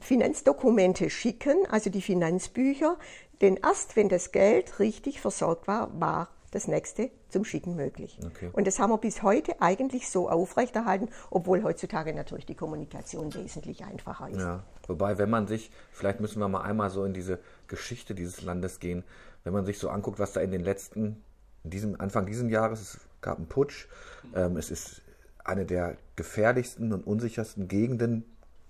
Finanzdokumente 0.00 1.10
schicken, 1.10 1.66
also 1.70 1.90
die 1.90 2.02
Finanzbücher, 2.02 2.98
denn 3.40 3.58
erst 3.62 3.96
wenn 3.96 4.08
das 4.08 4.32
Geld 4.32 4.78
richtig 4.80 5.20
versorgt 5.20 5.66
war, 5.66 5.88
war 6.00 6.28
das 6.50 6.68
nächste 6.68 7.10
zum 7.30 7.44
Schicken 7.44 7.74
möglich. 7.74 8.20
Okay. 8.24 8.50
Und 8.52 8.66
das 8.68 8.78
haben 8.78 8.90
wir 8.90 8.98
bis 8.98 9.22
heute 9.24 9.60
eigentlich 9.60 10.08
so 10.08 10.30
aufrechterhalten, 10.30 11.08
obwohl 11.30 11.64
heutzutage 11.64 12.14
natürlich 12.14 12.46
die 12.46 12.54
Kommunikation 12.54 13.34
wesentlich 13.34 13.84
einfacher 13.84 14.28
ist. 14.28 14.38
Ja, 14.40 14.62
wobei, 14.86 15.18
wenn 15.18 15.30
man 15.30 15.48
sich, 15.48 15.72
vielleicht 15.90 16.20
müssen 16.20 16.38
wir 16.38 16.48
mal 16.48 16.62
einmal 16.62 16.90
so 16.90 17.04
in 17.04 17.12
diese 17.12 17.40
Geschichte 17.66 18.14
dieses 18.14 18.42
Landes 18.42 18.78
gehen, 18.78 19.02
wenn 19.42 19.52
man 19.52 19.64
sich 19.64 19.80
so 19.80 19.88
anguckt, 19.88 20.20
was 20.20 20.32
da 20.32 20.40
in 20.40 20.52
den 20.52 20.62
letzten, 20.62 21.22
in 21.64 21.70
diesem 21.70 22.00
Anfang 22.00 22.26
dieses 22.26 22.48
Jahres, 22.48 22.80
es 22.80 23.00
gab 23.20 23.38
einen 23.38 23.48
Putsch, 23.48 23.88
ähm, 24.36 24.56
es 24.56 24.70
ist 24.70 25.02
eine 25.44 25.64
der 25.64 25.96
gefährlichsten 26.16 26.92
und 26.92 27.06
unsichersten 27.06 27.68
Gegenden 27.68 28.24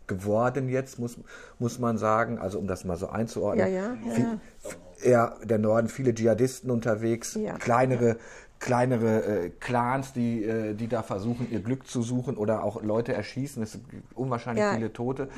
geworden 0.06 0.68
jetzt, 0.68 0.98
muss, 0.98 1.16
muss 1.58 1.78
man 1.78 1.98
sagen. 1.98 2.38
Also 2.38 2.58
um 2.58 2.66
das 2.66 2.84
mal 2.84 2.96
so 2.96 3.08
einzuordnen. 3.08 3.72
Ja, 3.72 3.72
ja, 3.72 3.94
ja, 3.94 4.38
Viel, 4.96 5.10
ja. 5.10 5.36
der 5.42 5.58
Norden, 5.58 5.88
viele 5.88 6.14
Dschihadisten 6.14 6.70
unterwegs, 6.70 7.34
ja. 7.34 7.56
kleinere, 7.56 8.16
kleinere 8.58 9.24
äh, 9.24 9.50
Clans, 9.60 10.12
die, 10.12 10.44
äh, 10.44 10.74
die 10.74 10.88
da 10.88 11.02
versuchen, 11.02 11.50
ihr 11.50 11.60
Glück 11.60 11.86
zu 11.86 12.02
suchen 12.02 12.36
oder 12.36 12.64
auch 12.64 12.82
Leute 12.82 13.14
erschießen. 13.14 13.62
Es 13.62 13.72
sind 13.72 13.84
unwahrscheinlich 14.14 14.64
ja. 14.64 14.74
viele 14.74 14.92
Tote. 14.92 15.28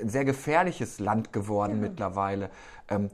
Ein 0.00 0.08
sehr 0.08 0.24
gefährliches 0.24 1.00
Land 1.00 1.32
geworden 1.32 1.80
mittlerweile. 1.80 2.50
Ähm, 2.88 3.10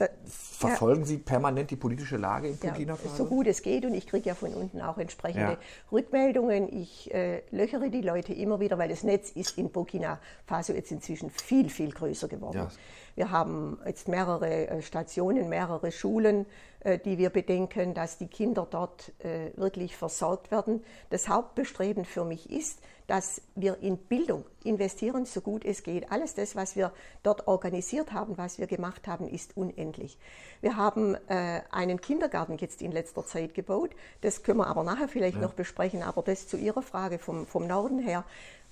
da, 0.00 0.08
Verfolgen 0.24 1.02
ja. 1.02 1.06
Sie 1.06 1.18
permanent 1.18 1.70
die 1.70 1.76
politische 1.76 2.16
Lage 2.16 2.48
in 2.48 2.56
Burkina 2.56 2.96
Faso? 2.96 3.10
Ja, 3.10 3.16
so 3.16 3.24
gut 3.26 3.46
es 3.46 3.60
geht 3.60 3.84
und 3.84 3.92
ich 3.92 4.06
kriege 4.06 4.30
ja 4.30 4.34
von 4.34 4.54
unten 4.54 4.80
auch 4.80 4.96
entsprechende 4.96 5.52
ja. 5.52 5.58
Rückmeldungen. 5.92 6.72
Ich 6.74 7.12
äh, 7.12 7.42
löchere 7.50 7.90
die 7.90 8.00
Leute 8.00 8.32
immer 8.32 8.60
wieder, 8.60 8.78
weil 8.78 8.88
das 8.88 9.02
Netz 9.02 9.30
ist 9.30 9.58
in 9.58 9.70
Burkina 9.70 10.18
Faso 10.46 10.72
jetzt 10.72 10.90
inzwischen 10.90 11.28
viel, 11.28 11.68
viel 11.68 11.92
größer 11.92 12.28
geworden. 12.28 12.68
Wir 13.14 13.30
haben 13.30 13.78
jetzt 13.84 14.08
mehrere 14.08 14.68
äh, 14.68 14.82
Stationen, 14.82 15.50
mehrere 15.50 15.92
Schulen, 15.92 16.46
äh, 16.80 16.98
die 16.98 17.18
wir 17.18 17.28
bedenken, 17.28 17.92
dass 17.92 18.16
die 18.16 18.28
Kinder 18.28 18.66
dort 18.70 19.12
äh, 19.18 19.50
wirklich 19.56 19.96
versorgt 19.96 20.50
werden. 20.50 20.82
Das 21.10 21.28
Hauptbestreben 21.28 22.06
für 22.06 22.24
mich 22.24 22.50
ist, 22.50 22.80
dass 23.10 23.42
wir 23.56 23.78
in 23.82 23.96
Bildung 23.96 24.44
investieren, 24.62 25.26
so 25.26 25.40
gut 25.40 25.64
es 25.64 25.82
geht. 25.82 26.12
Alles 26.12 26.34
das, 26.34 26.54
was 26.54 26.76
wir 26.76 26.92
dort 27.24 27.48
organisiert 27.48 28.12
haben, 28.12 28.38
was 28.38 28.60
wir 28.60 28.68
gemacht 28.68 29.08
haben, 29.08 29.26
ist 29.26 29.56
unendlich. 29.56 30.16
Wir 30.60 30.76
haben 30.76 31.16
äh, 31.26 31.62
einen 31.72 32.00
Kindergarten 32.00 32.56
jetzt 32.58 32.80
in 32.80 32.92
letzter 32.92 33.26
Zeit 33.26 33.52
gebaut. 33.52 33.90
Das 34.20 34.44
können 34.44 34.58
wir 34.58 34.68
aber 34.68 34.84
nachher 34.84 35.08
vielleicht 35.08 35.38
ja. 35.38 35.42
noch 35.42 35.54
besprechen. 35.54 36.04
Aber 36.04 36.22
das 36.22 36.46
zu 36.46 36.56
Ihrer 36.56 36.82
Frage 36.82 37.18
vom, 37.18 37.48
vom 37.48 37.66
Norden 37.66 37.98
her. 37.98 38.24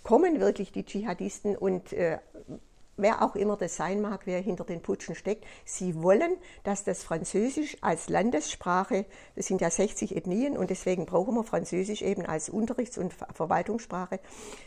Kommen 0.05 0.39
wirklich 0.39 0.71
die 0.71 0.85
Dschihadisten 0.85 1.57
und 1.57 1.93
äh, 1.93 2.19
wer 2.99 3.23
auch 3.23 3.35
immer 3.35 3.57
das 3.57 3.77
sein 3.77 4.01
mag, 4.01 4.27
wer 4.27 4.41
hinter 4.41 4.65
den 4.65 4.83
Putschen 4.83 5.15
steckt, 5.15 5.45
sie 5.65 6.03
wollen, 6.03 6.37
dass 6.65 6.85
das 6.85 7.03
Französisch 7.03 7.77
als 7.81 8.09
Landessprache, 8.09 9.07
das 9.37 9.47
sind 9.47 9.61
ja 9.61 9.71
60 9.71 10.17
Ethnien 10.17 10.59
und 10.59 10.71
deswegen 10.71 11.07
brauchen 11.07 11.35
wir 11.35 11.45
Französisch 11.45 12.03
eben 12.03 12.27
als 12.27 12.49
Unterrichts- 12.51 12.99
und 12.99 13.13
Verwaltungssprache, 13.13 14.21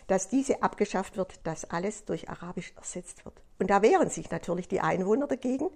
dass 0.07 0.29
diese 0.29 0.63
abgeschafft 0.63 1.17
wird, 1.17 1.45
dass 1.45 1.69
alles 1.69 2.05
durch 2.05 2.29
Arabisch 2.29 2.73
ersetzt 2.77 3.25
wird. 3.25 3.41
Und 3.59 3.69
da 3.69 3.81
wehren 3.81 4.09
sich 4.09 4.31
natürlich 4.31 4.67
die 4.67 4.81
Einwohner 4.81 5.27
dagegen 5.27 5.69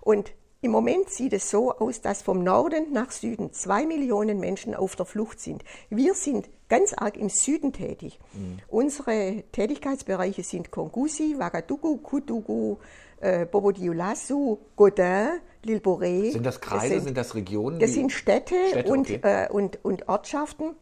und 0.00 0.32
im 0.62 0.70
Moment 0.72 1.08
sieht 1.08 1.32
es 1.32 1.50
so 1.50 1.72
aus, 1.72 2.02
dass 2.02 2.22
vom 2.22 2.44
Norden 2.44 2.92
nach 2.92 3.10
Süden 3.10 3.52
zwei 3.52 3.86
Millionen 3.86 4.40
Menschen 4.40 4.74
auf 4.74 4.94
der 4.94 5.06
Flucht 5.06 5.40
sind. 5.40 5.64
Wir 5.88 6.14
sind 6.14 6.50
ganz 6.68 6.92
arg 6.92 7.16
im 7.16 7.30
Süden 7.30 7.72
tätig. 7.72 8.18
Mhm. 8.34 8.58
Unsere 8.68 9.42
Tätigkeitsbereiche 9.52 10.42
sind 10.42 10.70
Kongusi, 10.70 11.34
Ouagadougou, 11.36 11.96
Kutugu, 11.98 12.76
äh, 13.20 13.46
Bobo-Dioulasso, 13.46 14.58
Godin, 14.76 15.40
Lilboré. 15.64 16.32
Sind 16.32 16.44
das 16.44 16.60
Kreise, 16.60 16.82
das 16.82 16.90
sind, 16.90 17.04
sind, 17.04 17.16
das 17.16 17.34
Regionen? 17.34 17.78
Das 17.78 17.92
sind 17.92 18.12
Städte, 18.12 18.54
Städte 18.68 18.92
und, 18.92 19.10
okay. 19.10 19.20
äh, 19.22 19.48
und, 19.50 19.82
und 19.82 20.08
Ortschaften. 20.08 20.74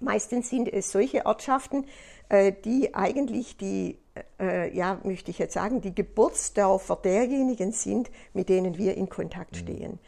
Meistens 0.00 0.48
sind 0.48 0.72
es 0.72 0.90
solche 0.90 1.26
Ortschaften, 1.26 1.84
äh, 2.28 2.52
die 2.64 2.94
eigentlich 2.94 3.56
die, 3.56 3.98
äh, 4.40 4.74
ja, 4.76 4.98
möchte 5.04 5.30
ich 5.30 5.38
jetzt 5.38 5.54
sagen, 5.54 5.80
die 5.80 5.94
Geburtsdörfer 5.94 6.96
derjenigen 6.96 7.72
sind, 7.72 8.10
mit 8.34 8.48
denen 8.48 8.76
wir 8.78 8.96
in 8.96 9.08
Kontakt 9.08 9.52
mhm. 9.52 9.58
stehen. 9.58 9.98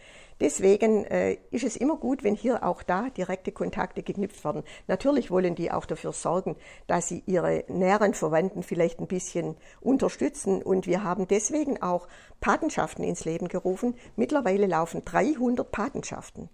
Deswegen 0.40 1.04
äh, 1.04 1.38
ist 1.52 1.64
es 1.64 1.76
immer 1.76 1.96
gut, 1.96 2.24
wenn 2.24 2.34
hier 2.34 2.64
auch 2.64 2.82
da 2.82 3.08
direkte 3.08 3.52
Kontakte 3.52 4.02
geknüpft 4.02 4.44
werden. 4.44 4.64
Natürlich 4.88 5.30
wollen 5.30 5.54
die 5.54 5.70
auch 5.70 5.86
dafür 5.86 6.12
sorgen, 6.12 6.56
dass 6.88 7.08
sie 7.08 7.22
ihre 7.26 7.64
näheren 7.68 8.14
Verwandten 8.14 8.62
vielleicht 8.64 8.98
ein 8.98 9.06
bisschen 9.06 9.56
unterstützen. 9.80 10.60
Und 10.60 10.86
wir 10.86 11.04
haben 11.04 11.28
deswegen 11.28 11.80
auch 11.82 12.08
Patenschaften 12.40 13.04
ins 13.04 13.24
Leben 13.24 13.46
gerufen. 13.46 13.94
Mittlerweile 14.16 14.66
laufen 14.66 15.04
300 15.04 15.70
Patenschaften. 15.70 16.48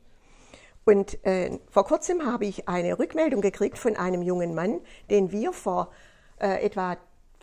Und 0.85 1.25
äh, 1.25 1.59
vor 1.71 1.85
kurzem 1.85 2.26
habe 2.26 2.47
ich 2.47 2.69
eine 2.69 2.99
Rückmeldung 2.99 3.40
gekriegt 3.40 3.78
von 3.78 3.97
einem 3.97 4.23
jungen 4.23 4.54
Mann, 4.54 4.80
den 5.09 5.33
wir 5.33 5.52
vor 5.52 5.90
äh, 6.38 6.64
etwa 6.64 6.97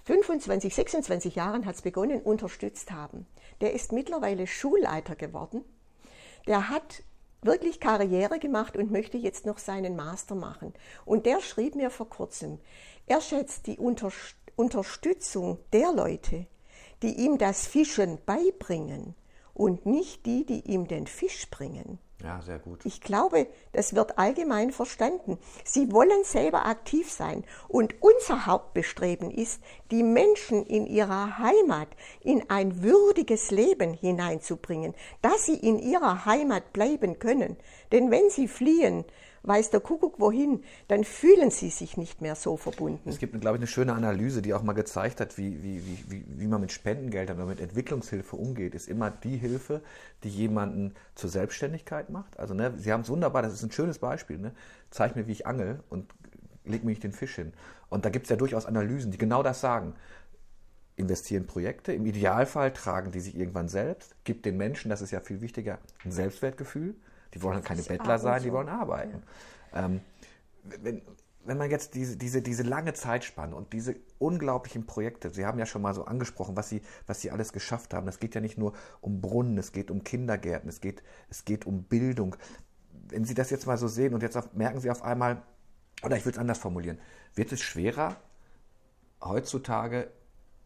25, 0.07 0.73
26 0.73 1.35
Jahren 1.35 1.65
hat 1.65 1.75
es 1.75 1.81
begonnen, 1.81 2.21
unterstützt 2.21 2.91
haben. 2.91 3.27
Der 3.59 3.73
ist 3.73 3.91
mittlerweile 3.91 4.47
Schulleiter 4.47 5.17
geworden. 5.17 5.65
Der 6.47 6.69
hat 6.69 7.03
wirklich 7.41 7.81
Karriere 7.81 8.39
gemacht 8.39 8.77
und 8.77 8.89
möchte 8.89 9.17
jetzt 9.17 9.45
noch 9.45 9.57
seinen 9.57 9.97
Master 9.97 10.35
machen. 10.35 10.73
Und 11.03 11.25
der 11.25 11.41
schrieb 11.41 11.75
mir 11.75 11.89
vor 11.89 12.09
kurzem, 12.09 12.57
er 13.05 13.19
schätzt 13.19 13.67
die 13.67 13.77
Unterstützung 14.55 15.59
der 15.73 15.91
Leute, 15.91 16.47
die 17.03 17.25
ihm 17.25 17.37
das 17.37 17.67
Fischen 17.67 18.17
beibringen 18.25 19.13
und 19.53 19.85
nicht 19.85 20.25
die, 20.25 20.45
die 20.45 20.61
ihm 20.71 20.87
den 20.87 21.05
Fisch 21.05 21.49
bringen. 21.49 21.99
Ja, 22.23 22.41
sehr 22.41 22.57
gut. 22.57 22.83
Ich 22.83 23.01
glaube, 23.01 23.47
das 23.73 23.93
wird 23.93 24.17
allgemein 24.17 24.71
verstanden. 24.71 25.37
Sie 25.63 25.91
wollen 25.91 26.23
selber 26.23 26.65
aktiv 26.65 27.11
sein. 27.11 27.43
Und 27.67 28.01
unser 28.01 28.47
Hauptbestreben 28.47 29.29
ist, 29.29 29.61
die 29.91 30.01
Menschen 30.01 30.65
in 30.65 30.87
ihrer 30.87 31.37
Heimat 31.37 31.89
in 32.21 32.49
ein 32.49 32.81
würdiges 32.81 33.51
Leben 33.51 33.93
hineinzubringen, 33.93 34.95
dass 35.21 35.45
sie 35.45 35.57
in 35.57 35.77
ihrer 35.77 36.25
Heimat 36.25 36.73
bleiben 36.73 37.19
können. 37.19 37.55
Denn 37.91 38.09
wenn 38.09 38.31
sie 38.31 38.47
fliehen, 38.47 39.05
weiß 39.47 39.69
der 39.69 39.79
Kuckuck 39.79 40.19
wohin, 40.19 40.63
dann 40.87 41.03
fühlen 41.03 41.49
sie 41.49 41.69
sich 41.69 41.97
nicht 41.97 42.21
mehr 42.21 42.35
so 42.35 42.57
verbunden. 42.57 43.09
Es 43.09 43.19
gibt, 43.19 43.39
glaube 43.39 43.57
ich, 43.57 43.61
eine 43.61 43.67
schöne 43.67 43.93
Analyse, 43.93 44.41
die 44.41 44.53
auch 44.53 44.63
mal 44.63 44.73
gezeigt 44.73 45.21
hat, 45.21 45.37
wie, 45.37 45.63
wie, 45.63 45.81
wie, 46.09 46.25
wie 46.27 46.47
man 46.47 46.61
mit 46.61 46.71
Spendengeldern 46.71 47.37
oder 47.37 47.47
mit 47.47 47.61
Entwicklungshilfe 47.61 48.35
umgeht. 48.35 48.75
Ist 48.75 48.87
immer 48.87 49.09
die 49.09 49.37
Hilfe, 49.37 49.81
die 50.23 50.29
jemanden 50.29 50.93
zur 51.15 51.29
Selbstständigkeit 51.29 52.09
macht. 52.09 52.37
Also, 52.39 52.53
ne, 52.53 52.73
Sie 52.77 52.91
haben 52.91 53.01
es 53.01 53.09
wunderbar, 53.09 53.41
das 53.41 53.53
ist 53.53 53.63
ein 53.63 53.71
schönes 53.71 53.99
Beispiel. 53.99 54.37
Ne? 54.37 54.51
Zeig 54.91 55.15
mir, 55.15 55.27
wie 55.27 55.31
ich 55.31 55.47
angel 55.47 55.79
und 55.89 56.13
leg 56.65 56.83
mir 56.83 56.89
nicht 56.89 57.03
den 57.03 57.13
Fisch 57.13 57.35
hin. 57.35 57.53
Und 57.89 58.05
da 58.05 58.09
gibt 58.09 58.25
es 58.25 58.29
ja 58.29 58.35
durchaus 58.35 58.65
Analysen, 58.65 59.11
die 59.11 59.17
genau 59.17 59.43
das 59.43 59.61
sagen 59.61 59.93
investieren 60.97 61.45
Projekte. 61.45 61.93
Im 61.93 62.05
Idealfall 62.05 62.73
tragen 62.73 63.11
die 63.11 63.19
sich 63.19 63.37
irgendwann 63.37 63.69
selbst, 63.69 64.15
gibt 64.23 64.45
den 64.45 64.57
Menschen, 64.57 64.89
das 64.89 65.01
ist 65.01 65.11
ja 65.11 65.19
viel 65.19 65.41
wichtiger, 65.41 65.77
ein 66.03 66.11
Selbstwertgefühl. 66.11 66.95
Die 67.33 67.41
wollen 67.41 67.63
keine 67.63 67.81
Bettler 67.81 68.19
sein, 68.19 68.43
die 68.43 68.51
wollen 68.51 68.69
arbeiten. 68.69 69.23
Ja. 69.73 69.85
Ähm, 69.85 70.01
wenn, 70.63 71.01
wenn 71.47 71.57
man 71.57 71.71
jetzt 71.71 71.95
diese, 71.95 72.17
diese, 72.17 72.41
diese 72.41 72.63
lange 72.63 72.93
Zeitspanne 72.93 73.55
und 73.55 73.71
diese 73.71 73.95
unglaublichen 74.19 74.85
Projekte, 74.85 75.29
Sie 75.29 75.45
haben 75.45 75.57
ja 75.57 75.65
schon 75.65 75.81
mal 75.81 75.93
so 75.93 76.03
angesprochen, 76.03 76.57
was 76.57 76.67
Sie, 76.67 76.81
was 77.05 77.21
Sie 77.21 77.31
alles 77.31 77.53
geschafft 77.53 77.93
haben. 77.93 78.07
Es 78.09 78.19
geht 78.19 78.35
ja 78.35 78.41
nicht 78.41 78.57
nur 78.57 78.73
um 78.99 79.21
Brunnen, 79.21 79.57
es 79.57 79.71
geht 79.71 79.89
um 79.89 80.03
Kindergärten, 80.03 80.69
es 80.69 80.81
geht, 80.81 81.03
es 81.29 81.45
geht 81.45 81.65
um 81.65 81.83
Bildung. 81.83 82.35
Wenn 82.91 83.23
Sie 83.23 83.33
das 83.33 83.49
jetzt 83.49 83.65
mal 83.65 83.77
so 83.77 83.87
sehen 83.87 84.13
und 84.13 84.23
jetzt 84.23 84.35
auf, 84.35 84.53
merken 84.53 84.81
Sie 84.81 84.91
auf 84.91 85.03
einmal, 85.03 85.41
oder 86.03 86.17
ich 86.17 86.25
will 86.25 86.33
es 86.33 86.37
anders 86.37 86.57
formulieren, 86.57 86.99
wird 87.33 87.53
es 87.53 87.61
schwerer, 87.61 88.17
heutzutage 89.23 90.11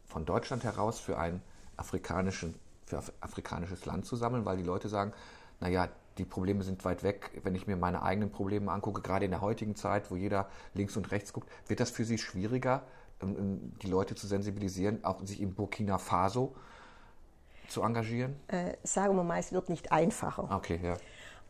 von 0.06 0.26
Deutschland 0.26 0.64
heraus 0.64 1.00
für 1.00 1.20
ein 1.20 1.44
afrikanischen, 1.78 2.56
für 2.86 3.04
afrikanisches 3.22 3.86
Land 3.86 4.08
zu 4.08 4.16
sammeln, 4.16 4.46
weil 4.46 4.58
die 4.58 4.64
Leute 4.64 4.90
sagen, 4.90 5.14
naja, 5.60 5.90
die 6.18 6.26
Probleme 6.26 6.64
sind 6.64 6.84
weit 6.86 7.04
weg. 7.04 7.32
Wenn 7.44 7.56
ich 7.56 7.68
mir 7.68 7.78
meine 7.78 8.04
eigenen 8.04 8.32
Probleme 8.32 8.72
angucke, 8.72 9.02
gerade 9.02 9.26
in 9.26 9.32
der 9.32 9.42
heutigen 9.42 9.76
Zeit, 9.76 10.12
wo 10.12 10.16
jeder 10.16 10.50
links 10.74 10.98
und 10.98 11.12
rechts 11.12 11.34
guckt, 11.34 11.50
wird 11.68 11.80
das 11.80 11.92
für 11.92 12.06
Sie 12.06 12.18
schwieriger, 12.18 12.84
ähm, 13.22 13.36
ähm, 13.38 13.74
die 13.82 13.88
Leute 13.88 14.16
zu 14.16 14.28
sensibilisieren, 14.28 15.04
auch 15.04 15.26
sich 15.26 15.42
in 15.42 15.54
Burkina 15.54 15.98
Faso 15.98 16.56
zu 17.68 17.82
engagieren? 17.82 18.36
Äh, 18.48 18.76
sagen 18.84 19.16
wir 19.16 19.24
mal, 19.24 19.40
es 19.40 19.52
wird 19.52 19.70
nicht 19.70 19.92
einfacher. 19.92 20.50
Okay, 20.52 20.80
ja. 20.84 20.98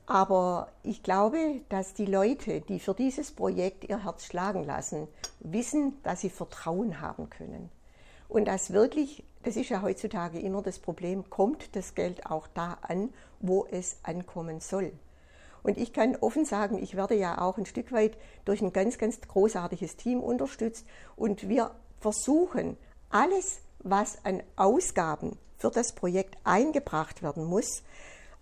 Aber 0.05 0.67
ich 0.83 1.03
glaube, 1.03 1.61
dass 1.69 1.93
die 1.93 2.05
Leute, 2.05 2.61
die 2.61 2.79
für 2.79 2.93
dieses 2.93 3.31
Projekt 3.31 3.85
ihr 3.85 4.03
Herz 4.03 4.25
schlagen 4.25 4.63
lassen, 4.63 5.07
wissen, 5.39 5.93
dass 6.03 6.21
sie 6.21 6.29
Vertrauen 6.29 7.01
haben 7.01 7.29
können. 7.29 7.69
Und 8.27 8.45
dass 8.45 8.73
wirklich, 8.73 9.23
das 9.43 9.55
ist 9.55 9.69
ja 9.69 9.81
heutzutage 9.81 10.39
immer 10.39 10.61
das 10.61 10.79
Problem, 10.79 11.29
kommt 11.29 11.75
das 11.75 11.95
Geld 11.95 12.25
auch 12.25 12.47
da 12.47 12.77
an, 12.81 13.09
wo 13.39 13.65
es 13.69 13.97
ankommen 14.03 14.59
soll. 14.59 14.91
Und 15.63 15.77
ich 15.77 15.93
kann 15.93 16.15
offen 16.15 16.45
sagen, 16.45 16.81
ich 16.81 16.95
werde 16.95 17.15
ja 17.15 17.39
auch 17.39 17.57
ein 17.57 17.65
Stück 17.65 17.91
weit 17.91 18.17
durch 18.45 18.61
ein 18.61 18.73
ganz, 18.73 18.97
ganz 18.97 19.21
großartiges 19.21 19.95
Team 19.95 20.19
unterstützt. 20.19 20.87
Und 21.15 21.47
wir 21.47 21.71
versuchen, 21.99 22.77
alles, 23.09 23.61
was 23.79 24.23
an 24.25 24.41
Ausgaben 24.55 25.37
für 25.57 25.69
das 25.69 25.93
Projekt 25.93 26.37
eingebracht 26.43 27.21
werden 27.21 27.45
muss, 27.45 27.83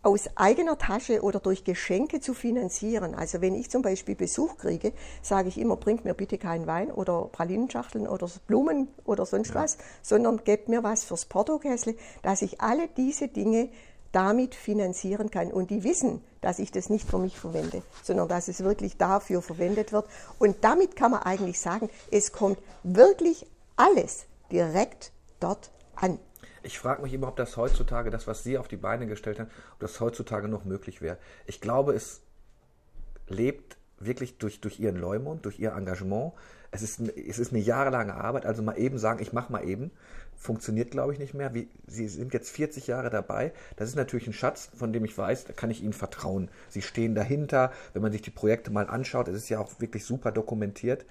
aus 0.02 0.30
eigener 0.36 0.78
Tasche 0.78 1.22
oder 1.22 1.40
durch 1.40 1.66
Geschenke 1.66 2.22
zu 2.22 2.34
finanzieren. 2.34 3.16
Also 3.16 3.42
wenn 3.42 3.54
ich 3.54 3.70
zum 3.70 3.82
Beispiel 3.82 4.16
Besuch 4.16 4.58
kriege, 4.58 4.94
sage 5.22 5.50
ich 5.50 5.58
immer, 5.58 5.76
bringt 5.76 6.06
mir 6.06 6.14
bitte 6.14 6.38
keinen 6.38 6.68
Wein 6.68 6.90
oder 6.90 7.30
Pralinenschachteln 7.32 8.08
oder 8.08 8.30
Blumen 8.48 8.88
oder 9.04 9.26
sonst 9.26 9.50
ja. 9.50 9.56
was, 9.56 9.78
sondern 10.02 10.44
gebt 10.44 10.70
mir 10.70 10.84
was 10.84 11.04
fürs 11.04 11.26
Portokessel, 11.26 11.96
dass 12.22 12.42
ich 12.42 12.62
alle 12.62 12.88
diese 12.88 13.28
Dinge 13.28 13.70
damit 14.12 14.56
finanzieren 14.56 15.32
kann. 15.32 15.52
Und 15.52 15.70
die 15.70 15.84
wissen, 15.84 16.24
dass 16.42 16.60
ich 16.60 16.72
das 16.72 16.90
nicht 16.90 17.08
für 17.08 17.20
mich 17.20 17.38
verwende, 17.38 17.84
sondern 18.02 18.28
dass 18.28 18.48
es 18.48 18.64
wirklich 18.64 18.98
dafür 18.98 19.42
verwendet 19.42 19.92
wird. 19.92 20.08
Und 20.40 20.58
damit 20.62 20.96
kann 20.96 21.12
man 21.12 21.24
eigentlich 21.24 21.60
sagen, 21.60 21.90
es 22.10 22.32
kommt 22.32 22.58
wirklich 22.84 23.46
alles 23.76 24.26
direkt 24.52 25.12
dort 25.40 25.72
an. 25.96 26.20
Ich 26.64 26.80
frage 26.80 27.02
mich 27.02 27.14
immer, 27.14 27.28
ob 27.28 27.36
das 27.36 27.58
heutzutage, 27.58 28.10
das, 28.10 28.28
was 28.28 28.44
Sie 28.44 28.58
auf 28.58 28.68
die 28.68 28.78
Beine 28.78 29.08
gestellt 29.08 29.40
haben, 29.40 29.50
ob 29.74 29.80
das 29.80 30.00
heutzutage 30.00 30.48
noch 30.48 30.66
möglich 30.66 31.02
wäre. 31.02 31.18
Ich 31.46 31.62
glaube, 31.62 31.94
es 31.94 32.22
lebt 33.28 33.78
wirklich 34.00 34.38
durch, 34.38 34.60
durch 34.62 34.80
Ihren 34.80 34.96
Leumund, 34.96 35.46
durch 35.46 35.60
Ihr 35.60 35.74
Engagement. 35.74 36.34
Es 36.72 36.82
ist, 36.82 37.00
es 37.00 37.40
ist 37.40 37.52
eine 37.52 37.62
jahrelange 37.62 38.14
Arbeit, 38.14 38.46
also 38.46 38.62
mal 38.62 38.78
eben 38.78 38.98
sagen, 38.98 39.22
ich 39.22 39.34
mache 39.34 39.52
mal 39.52 39.68
eben, 39.68 39.92
funktioniert, 40.38 40.92
glaube 40.92 41.14
ich, 41.14 41.20
nicht 41.20 41.34
mehr. 41.34 41.54
Wie, 41.54 41.68
Sie 41.88 42.08
sind 42.08 42.34
jetzt 42.34 42.50
40 42.52 42.88
Jahre 42.88 43.10
dabei. 43.10 43.52
Das 43.76 43.90
ist 43.90 43.96
natürlich 43.96 44.28
ein 44.28 44.34
Schatz, 44.34 44.70
von 44.74 44.94
dem 44.94 45.04
ich 45.04 45.18
weiß, 45.18 45.46
da 45.46 45.54
kann 45.54 45.70
ich 45.70 45.84
Ihnen 45.84 45.94
vertrauen. 45.94 46.50
Sie 46.70 46.82
stehen 46.82 47.14
dahinter. 47.14 47.72
Wenn 47.94 48.02
man 48.02 48.12
sich 48.12 48.22
die 48.22 48.32
Projekte 48.32 48.72
mal 48.72 48.88
anschaut, 48.88 49.28
es 49.28 49.36
ist 49.36 49.50
ja 49.50 49.60
auch 49.60 49.80
wirklich 49.80 50.06
super 50.06 50.32
dokumentiert. 50.32 51.06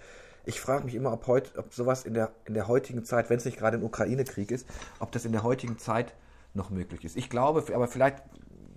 Ich 0.48 0.62
frage 0.62 0.86
mich 0.86 0.94
immer, 0.94 1.12
ob, 1.12 1.26
heut, 1.26 1.58
ob 1.58 1.74
sowas 1.74 2.06
in 2.06 2.14
der, 2.14 2.30
in 2.46 2.54
der 2.54 2.68
heutigen 2.68 3.04
Zeit, 3.04 3.28
wenn 3.28 3.36
es 3.36 3.44
nicht 3.44 3.58
gerade 3.58 3.76
ein 3.76 3.82
Ukraine-Krieg 3.82 4.50
ist, 4.50 4.66
ob 4.98 5.12
das 5.12 5.26
in 5.26 5.32
der 5.32 5.42
heutigen 5.42 5.76
Zeit 5.76 6.14
noch 6.54 6.70
möglich 6.70 7.04
ist. 7.04 7.18
Ich 7.18 7.28
glaube, 7.28 7.62
aber 7.74 7.86
vielleicht 7.86 8.22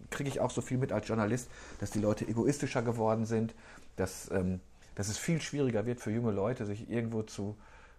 kriege 0.10 0.28
ich 0.28 0.42
auch 0.42 0.52
so 0.52 0.60
viel 0.60 0.78
mit 0.78 0.92
als 0.92 1.08
Journalist, 1.08 1.50
dass 1.80 1.90
die 1.90 2.00
Leute 2.00 2.28
egoistischer 2.28 2.82
geworden 2.82 3.26
sind, 3.26 3.56
dass, 3.96 4.30
ähm, 4.32 4.60
dass 4.96 5.08
es 5.08 5.18
viel 5.18 5.40
schwieriger 5.40 5.86
wird 5.86 6.02
für 6.02 6.12
junge 6.12 6.32
Leute, 6.32 6.66
sich 6.66 6.90
irgendwo 6.90 7.24
zu, 7.24 7.56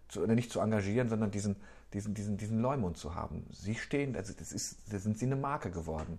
zu 0.08 0.26
nicht 0.26 0.52
zu 0.52 0.61
engagieren, 0.61 1.08
sondern 1.08 1.30
diesen, 1.30 1.56
diesen, 1.94 2.12
diesen, 2.12 2.37
diesen 2.37 2.61
Leumund 2.61 2.98
zu 2.98 3.14
haben. 3.14 3.46
Sie 3.50 3.74
stehen, 3.74 4.16
also 4.16 4.35
das 4.38 4.52
ist, 4.52 4.76
da 4.92 4.98
sind 4.98 5.18
sie 5.18 5.24
eine 5.24 5.37
Marke 5.37 5.70
geworden. 5.70 6.18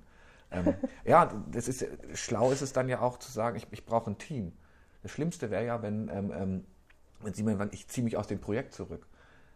Ähm, 0.49 0.73
ja, 1.05 1.31
das 1.51 1.67
ist 1.67 1.85
schlau 2.15 2.51
ist 2.51 2.63
es 2.63 2.73
dann 2.73 2.89
ja 2.89 2.99
auch 3.01 3.19
zu 3.19 3.31
sagen, 3.31 3.57
ich, 3.57 3.67
ich 3.69 3.85
brauche 3.85 4.09
ein 4.09 4.17
Team. 4.17 4.53
Das 5.03 5.11
Schlimmste 5.11 5.51
wäre 5.51 5.67
ja, 5.67 5.83
wenn, 5.83 6.09
ähm, 6.09 6.33
ähm 6.35 6.65
wenn 7.23 7.33
Sie 7.33 7.43
mir 7.43 7.57
sagen, 7.57 7.71
ich 7.73 7.87
ziehe 7.87 8.03
mich 8.03 8.17
aus 8.17 8.27
dem 8.27 8.39
Projekt 8.39 8.73
zurück. 8.73 9.05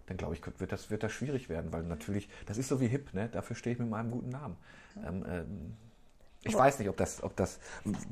Dann 0.07 0.17
glaube 0.17 0.35
ich, 0.35 0.59
wird 0.59 0.71
das, 0.71 0.89
wird 0.89 1.03
das 1.03 1.11
schwierig 1.11 1.49
werden, 1.49 1.73
weil 1.73 1.83
natürlich, 1.83 2.29
das 2.45 2.57
ist 2.57 2.69
so 2.69 2.79
wie 2.79 2.87
hip, 2.87 3.13
ne? 3.13 3.29
dafür 3.29 3.55
stehe 3.55 3.73
ich 3.73 3.79
mit 3.79 3.89
meinem 3.89 4.11
guten 4.11 4.29
Namen. 4.29 4.55
Ähm, 5.05 5.25
ähm, 5.27 5.73
ich 6.43 6.55
weiß 6.55 6.79
nicht, 6.79 6.87
ob 6.87 6.95
das, 6.95 7.23
ob 7.23 7.35
das, 7.35 7.59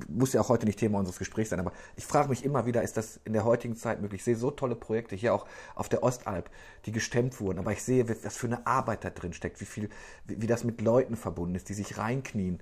muss 0.10 0.34
ja 0.34 0.42
auch 0.42 0.50
heute 0.50 0.66
nicht 0.66 0.80
Thema 0.80 1.00
unseres 1.00 1.20
Gesprächs 1.20 1.52
sein, 1.52 1.60
aber 1.60 1.72
ich 1.96 2.06
frage 2.06 2.30
mich 2.30 2.44
immer 2.44 2.66
wieder, 2.66 2.84
ist 2.84 2.98
das 2.98 3.20
in 3.24 3.34
der 3.34 3.46
heutigen 3.46 3.78
Zeit 3.78 4.02
möglich? 4.02 4.20
Ich 4.22 4.26
sehe 4.26 4.36
so 4.36 4.52
tolle 4.52 4.76
Projekte 4.76 5.16
hier 5.16 5.34
auch 5.34 5.46
auf 5.74 5.88
der 5.88 6.04
Ostalb, 6.04 6.50
die 6.86 6.92
gestemmt 6.92 7.40
wurden, 7.40 7.60
aber 7.60 7.72
ich 7.72 7.84
sehe, 7.84 8.10
was 8.10 8.36
für 8.36 8.48
eine 8.48 8.68
Arbeit 8.68 9.06
da 9.06 9.10
drin 9.10 9.32
steckt, 9.34 9.62
wie 9.62 9.66
viel, 9.66 9.90
wie, 10.26 10.42
wie 10.42 10.48
das 10.48 10.64
mit 10.64 10.82
Leuten 10.82 11.16
verbunden 11.16 11.56
ist, 11.56 11.70
die 11.70 11.74
sich 11.74 11.98
reinknien. 11.98 12.62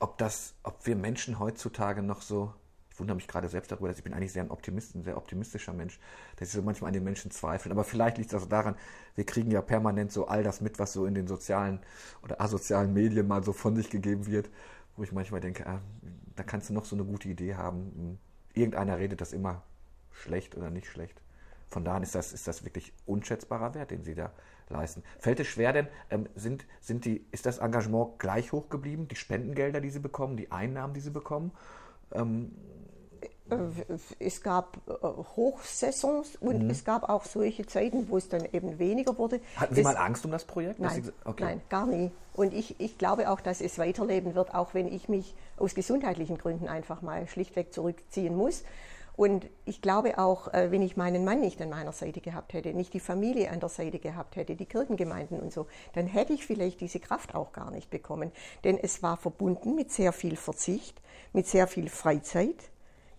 Ob 0.00 0.18
das, 0.18 0.54
ob 0.62 0.86
wir 0.86 0.96
Menschen 0.96 1.38
heutzutage 1.38 2.02
noch 2.02 2.20
so, 2.20 2.52
ich 2.96 3.00
wundere 3.00 3.16
mich 3.16 3.28
gerade 3.28 3.46
selbst 3.50 3.70
darüber, 3.70 3.88
dass 3.88 3.98
ich 3.98 4.04
bin 4.04 4.14
eigentlich 4.14 4.32
sehr 4.32 4.42
ein 4.42 4.50
Optimist, 4.50 4.94
ein 4.94 5.02
sehr 5.02 5.18
optimistischer 5.18 5.74
Mensch, 5.74 6.00
dass 6.36 6.48
ich 6.48 6.54
so 6.54 6.62
manchmal 6.62 6.88
an 6.88 6.94
den 6.94 7.04
Menschen 7.04 7.30
zweifle. 7.30 7.70
Aber 7.70 7.84
vielleicht 7.84 8.16
liegt 8.16 8.30
es 8.30 8.34
also 8.34 8.46
daran, 8.46 8.74
wir 9.16 9.26
kriegen 9.26 9.50
ja 9.50 9.60
permanent 9.60 10.12
so 10.12 10.26
all 10.28 10.42
das 10.42 10.62
mit, 10.62 10.78
was 10.78 10.94
so 10.94 11.04
in 11.04 11.14
den 11.14 11.26
sozialen 11.26 11.80
oder 12.22 12.40
asozialen 12.40 12.94
Medien 12.94 13.28
mal 13.28 13.44
so 13.44 13.52
von 13.52 13.76
sich 13.76 13.90
gegeben 13.90 14.26
wird 14.26 14.48
wo 14.96 15.02
ich 15.02 15.12
manchmal 15.12 15.40
denke, 15.40 15.66
ah, 15.66 15.80
da 16.34 16.42
kannst 16.42 16.70
du 16.70 16.74
noch 16.74 16.84
so 16.84 16.96
eine 16.96 17.04
gute 17.04 17.28
Idee 17.28 17.54
haben. 17.54 18.18
Irgendeiner 18.54 18.98
redet 18.98 19.20
das 19.20 19.32
immer 19.32 19.62
schlecht 20.10 20.56
oder 20.56 20.70
nicht 20.70 20.86
schlecht. 20.86 21.20
Von 21.68 21.84
daher 21.84 22.02
ist 22.02 22.14
das, 22.14 22.32
ist 22.32 22.48
das 22.48 22.64
wirklich 22.64 22.92
unschätzbarer 23.04 23.74
Wert, 23.74 23.90
den 23.90 24.04
Sie 24.04 24.14
da 24.14 24.32
leisten. 24.68 25.02
Fällt 25.18 25.40
es 25.40 25.48
schwer 25.48 25.72
denn, 25.72 25.88
ähm, 26.10 26.28
sind, 26.34 26.64
sind 26.80 27.04
die, 27.04 27.26
ist 27.30 27.44
das 27.44 27.58
Engagement 27.58 28.18
gleich 28.18 28.52
hoch 28.52 28.68
geblieben, 28.68 29.08
die 29.08 29.16
Spendengelder, 29.16 29.80
die 29.80 29.90
Sie 29.90 29.98
bekommen, 29.98 30.36
die 30.36 30.50
Einnahmen, 30.50 30.94
die 30.94 31.00
Sie 31.00 31.10
bekommen? 31.10 31.52
Ähm, 32.12 32.52
Äh, 32.52 32.85
es 34.18 34.42
gab 34.42 34.78
äh, 34.88 34.92
Hochsaisons 35.36 36.36
und 36.36 36.64
mhm. 36.64 36.70
es 36.70 36.84
gab 36.84 37.08
auch 37.08 37.24
solche 37.24 37.66
Zeiten, 37.66 38.08
wo 38.08 38.16
es 38.16 38.28
dann 38.28 38.44
eben 38.52 38.78
weniger 38.78 39.16
wurde. 39.18 39.40
Hatten 39.56 39.74
Sie 39.74 39.82
das, 39.82 39.94
mal 39.94 40.00
Angst 40.00 40.24
um 40.24 40.30
das 40.30 40.44
Projekt? 40.44 40.80
Nein, 40.80 41.10
okay. 41.24 41.44
nein, 41.44 41.60
gar 41.68 41.86
nie. 41.86 42.10
Und 42.34 42.52
ich, 42.52 42.78
ich 42.80 42.98
glaube 42.98 43.30
auch, 43.30 43.40
dass 43.40 43.60
es 43.60 43.78
weiterleben 43.78 44.34
wird, 44.34 44.54
auch 44.54 44.74
wenn 44.74 44.92
ich 44.92 45.08
mich 45.08 45.34
aus 45.56 45.74
gesundheitlichen 45.74 46.38
Gründen 46.38 46.68
einfach 46.68 47.02
mal 47.02 47.26
schlichtweg 47.28 47.72
zurückziehen 47.72 48.36
muss. 48.36 48.64
Und 49.16 49.48
ich 49.64 49.80
glaube 49.80 50.18
auch, 50.18 50.52
äh, 50.52 50.70
wenn 50.70 50.82
ich 50.82 50.96
meinen 50.96 51.24
Mann 51.24 51.40
nicht 51.40 51.60
an 51.62 51.70
meiner 51.70 51.92
Seite 51.92 52.20
gehabt 52.20 52.52
hätte, 52.52 52.74
nicht 52.74 52.92
die 52.92 53.00
Familie 53.00 53.50
an 53.50 53.60
der 53.60 53.70
Seite 53.70 53.98
gehabt 53.98 54.36
hätte, 54.36 54.56
die 54.56 54.66
Kirchengemeinden 54.66 55.40
und 55.40 55.52
so, 55.52 55.66
dann 55.94 56.06
hätte 56.06 56.34
ich 56.34 56.46
vielleicht 56.46 56.82
diese 56.82 57.00
Kraft 57.00 57.34
auch 57.34 57.52
gar 57.52 57.70
nicht 57.70 57.88
bekommen. 57.88 58.30
Denn 58.64 58.78
es 58.78 59.02
war 59.02 59.16
verbunden 59.16 59.74
mit 59.74 59.90
sehr 59.90 60.12
viel 60.12 60.36
Verzicht, 60.36 61.00
mit 61.32 61.46
sehr 61.46 61.66
viel 61.66 61.88
Freizeit, 61.88 62.56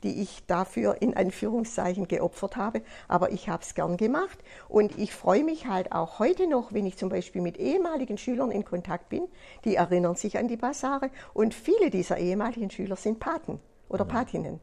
die 0.03 0.21
ich 0.21 0.45
dafür 0.45 1.01
in 1.01 1.15
Anführungszeichen 1.15 2.07
geopfert 2.07 2.55
habe. 2.55 2.81
Aber 3.07 3.31
ich 3.31 3.49
habe 3.49 3.63
es 3.63 3.75
gern 3.75 3.97
gemacht 3.97 4.37
und 4.69 4.97
ich 4.97 5.13
freue 5.13 5.43
mich 5.43 5.67
halt 5.67 5.91
auch 5.91 6.19
heute 6.19 6.47
noch, 6.47 6.73
wenn 6.73 6.85
ich 6.85 6.97
zum 6.97 7.09
Beispiel 7.09 7.41
mit 7.41 7.57
ehemaligen 7.57 8.17
Schülern 8.17 8.51
in 8.51 8.65
Kontakt 8.65 9.09
bin, 9.09 9.23
die 9.65 9.75
erinnern 9.75 10.15
sich 10.15 10.37
an 10.37 10.47
die 10.47 10.57
Basare 10.57 11.09
und 11.33 11.53
viele 11.53 11.89
dieser 11.89 12.17
ehemaligen 12.17 12.69
Schüler 12.69 12.95
sind 12.95 13.19
Paten 13.19 13.59
oder 13.89 14.05
mhm. 14.05 14.09
Patinnen 14.09 14.59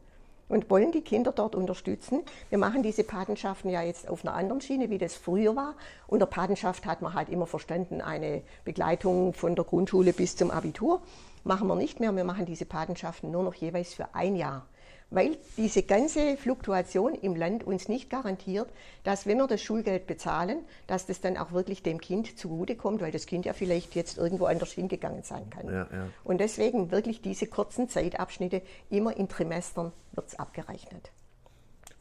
und 0.47 0.69
wollen 0.69 0.91
die 0.91 1.01
Kinder 1.01 1.31
dort 1.31 1.55
unterstützen. 1.55 2.21
Wir 2.49 2.57
machen 2.57 2.83
diese 2.83 3.03
Patenschaften 3.03 3.69
ja 3.69 3.81
jetzt 3.81 4.07
auf 4.07 4.23
einer 4.23 4.35
anderen 4.35 4.61
Schiene, 4.61 4.89
wie 4.89 4.97
das 4.97 5.15
früher 5.15 5.55
war. 5.55 5.75
Unter 6.07 6.27
Patenschaft 6.27 6.85
hat 6.85 7.01
man 7.01 7.13
halt 7.13 7.29
immer 7.29 7.47
verstanden, 7.47 8.01
eine 8.01 8.43
Begleitung 8.63 9.33
von 9.33 9.55
der 9.55 9.65
Grundschule 9.65 10.13
bis 10.13 10.35
zum 10.35 10.51
Abitur. 10.51 11.01
Machen 11.43 11.67
wir 11.67 11.75
nicht 11.75 11.99
mehr. 11.99 12.15
Wir 12.15 12.23
machen 12.23 12.45
diese 12.45 12.65
Patenschaften 12.65 13.31
nur 13.31 13.43
noch 13.43 13.55
jeweils 13.55 13.93
für 13.93 14.13
ein 14.13 14.35
Jahr 14.35 14.67
weil 15.09 15.37
diese 15.57 15.83
ganze 15.83 16.37
Fluktuation 16.37 17.13
im 17.15 17.35
Land 17.35 17.63
uns 17.63 17.87
nicht 17.87 18.09
garantiert, 18.09 18.69
dass 19.03 19.25
wenn 19.25 19.37
wir 19.37 19.47
das 19.47 19.61
Schulgeld 19.61 20.07
bezahlen, 20.07 20.59
dass 20.87 21.05
das 21.05 21.21
dann 21.21 21.37
auch 21.37 21.51
wirklich 21.51 21.83
dem 21.83 22.01
Kind 22.01 22.37
zugutekommt, 22.37 23.01
weil 23.01 23.11
das 23.11 23.25
Kind 23.25 23.45
ja 23.45 23.53
vielleicht 23.53 23.95
jetzt 23.95 24.17
irgendwo 24.17 24.45
anders 24.45 24.71
hingegangen 24.71 25.23
sein 25.23 25.49
kann. 25.49 25.67
Ja, 25.67 25.87
ja. 25.91 26.07
Und 26.23 26.39
deswegen 26.39 26.91
wirklich 26.91 27.21
diese 27.21 27.47
kurzen 27.47 27.89
Zeitabschnitte, 27.89 28.61
immer 28.89 29.15
in 29.15 29.29
Trimestern 29.29 29.91
wird 30.13 30.27
es 30.27 30.39
abgerechnet. 30.39 31.11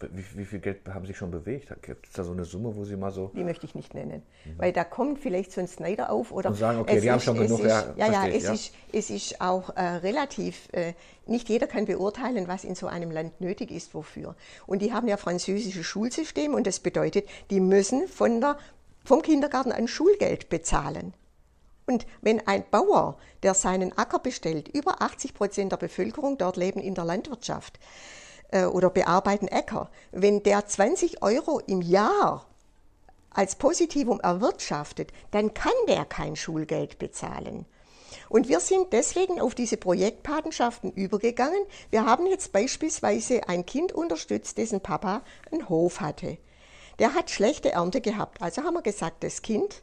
Wie, 0.00 0.24
wie, 0.34 0.44
viel 0.44 0.58
Geld 0.58 0.80
haben 0.88 1.06
Sie 1.06 1.14
schon 1.14 1.30
bewegt? 1.30 1.72
Gibt 1.82 2.06
es 2.06 2.12
da 2.12 2.24
so 2.24 2.32
eine 2.32 2.44
Summe, 2.44 2.74
wo 2.74 2.84
Sie 2.84 2.96
mal 2.96 3.12
so. 3.12 3.30
Die 3.34 3.44
möchte 3.44 3.64
ich 3.64 3.74
nicht 3.74 3.94
nennen. 3.94 4.22
Mhm. 4.44 4.58
Weil 4.58 4.72
da 4.72 4.82
kommt 4.84 5.20
vielleicht 5.20 5.52
so 5.52 5.60
ein 5.60 5.68
Snyder 5.68 6.10
auf 6.10 6.32
oder. 6.32 6.50
Und 6.50 6.56
sagen, 6.56 6.80
okay, 6.80 7.00
die 7.00 7.06
ist, 7.06 7.12
haben 7.12 7.20
schon 7.20 7.38
genug. 7.38 7.60
Ist, 7.60 7.66
ja, 7.66 7.94
ja, 7.96 8.12
ja, 8.12 8.26
es, 8.26 8.42
ja. 8.42 8.52
Ist, 8.52 8.74
es 8.92 9.10
ist 9.10 9.40
auch 9.40 9.70
äh, 9.76 9.82
relativ. 9.82 10.68
Äh, 10.72 10.94
nicht 11.26 11.48
jeder 11.48 11.66
kann 11.66 11.86
beurteilen, 11.86 12.48
was 12.48 12.64
in 12.64 12.74
so 12.74 12.86
einem 12.86 13.10
Land 13.10 13.40
nötig 13.40 13.70
ist, 13.70 13.94
wofür. 13.94 14.34
Und 14.66 14.82
die 14.82 14.92
haben 14.92 15.08
ja 15.08 15.16
französische 15.16 15.84
Schulsystem 15.84 16.54
und 16.54 16.66
das 16.66 16.80
bedeutet, 16.80 17.26
die 17.50 17.60
müssen 17.60 18.08
von 18.08 18.40
der, 18.40 18.58
vom 19.04 19.22
Kindergarten 19.22 19.72
an 19.72 19.88
Schulgeld 19.88 20.48
bezahlen. 20.48 21.14
Und 21.86 22.06
wenn 22.20 22.46
ein 22.46 22.64
Bauer, 22.70 23.18
der 23.42 23.54
seinen 23.54 23.96
Acker 23.96 24.18
bestellt, 24.18 24.68
über 24.68 25.02
80 25.02 25.34
Prozent 25.34 25.72
der 25.72 25.76
Bevölkerung 25.76 26.38
dort 26.38 26.56
leben 26.56 26.80
in 26.80 26.94
der 26.94 27.04
Landwirtschaft, 27.04 27.78
äh, 28.50 28.64
oder 28.64 28.90
bearbeiten 28.90 29.48
Äcker, 29.48 29.90
wenn 30.12 30.42
der 30.42 30.66
20 30.66 31.22
Euro 31.22 31.60
im 31.66 31.82
Jahr 31.82 32.46
als 33.30 33.56
Positivum 33.56 34.20
erwirtschaftet, 34.20 35.12
dann 35.30 35.54
kann 35.54 35.72
der 35.88 36.04
kein 36.04 36.36
Schulgeld 36.36 36.98
bezahlen. 36.98 37.66
Und 38.28 38.48
wir 38.48 38.60
sind 38.60 38.92
deswegen 38.92 39.40
auf 39.40 39.54
diese 39.54 39.76
Projektpatenschaften 39.76 40.92
übergegangen. 40.92 41.62
Wir 41.90 42.06
haben 42.06 42.26
jetzt 42.26 42.52
beispielsweise 42.52 43.48
ein 43.48 43.66
Kind 43.66 43.92
unterstützt, 43.92 44.58
dessen 44.58 44.80
Papa 44.80 45.22
einen 45.50 45.68
Hof 45.68 46.00
hatte. 46.00 46.38
Der 46.98 47.14
hat 47.14 47.30
schlechte 47.30 47.72
Ernte 47.72 48.00
gehabt. 48.00 48.40
Also 48.40 48.62
haben 48.62 48.74
wir 48.74 48.82
gesagt, 48.82 49.24
das 49.24 49.42
Kind 49.42 49.82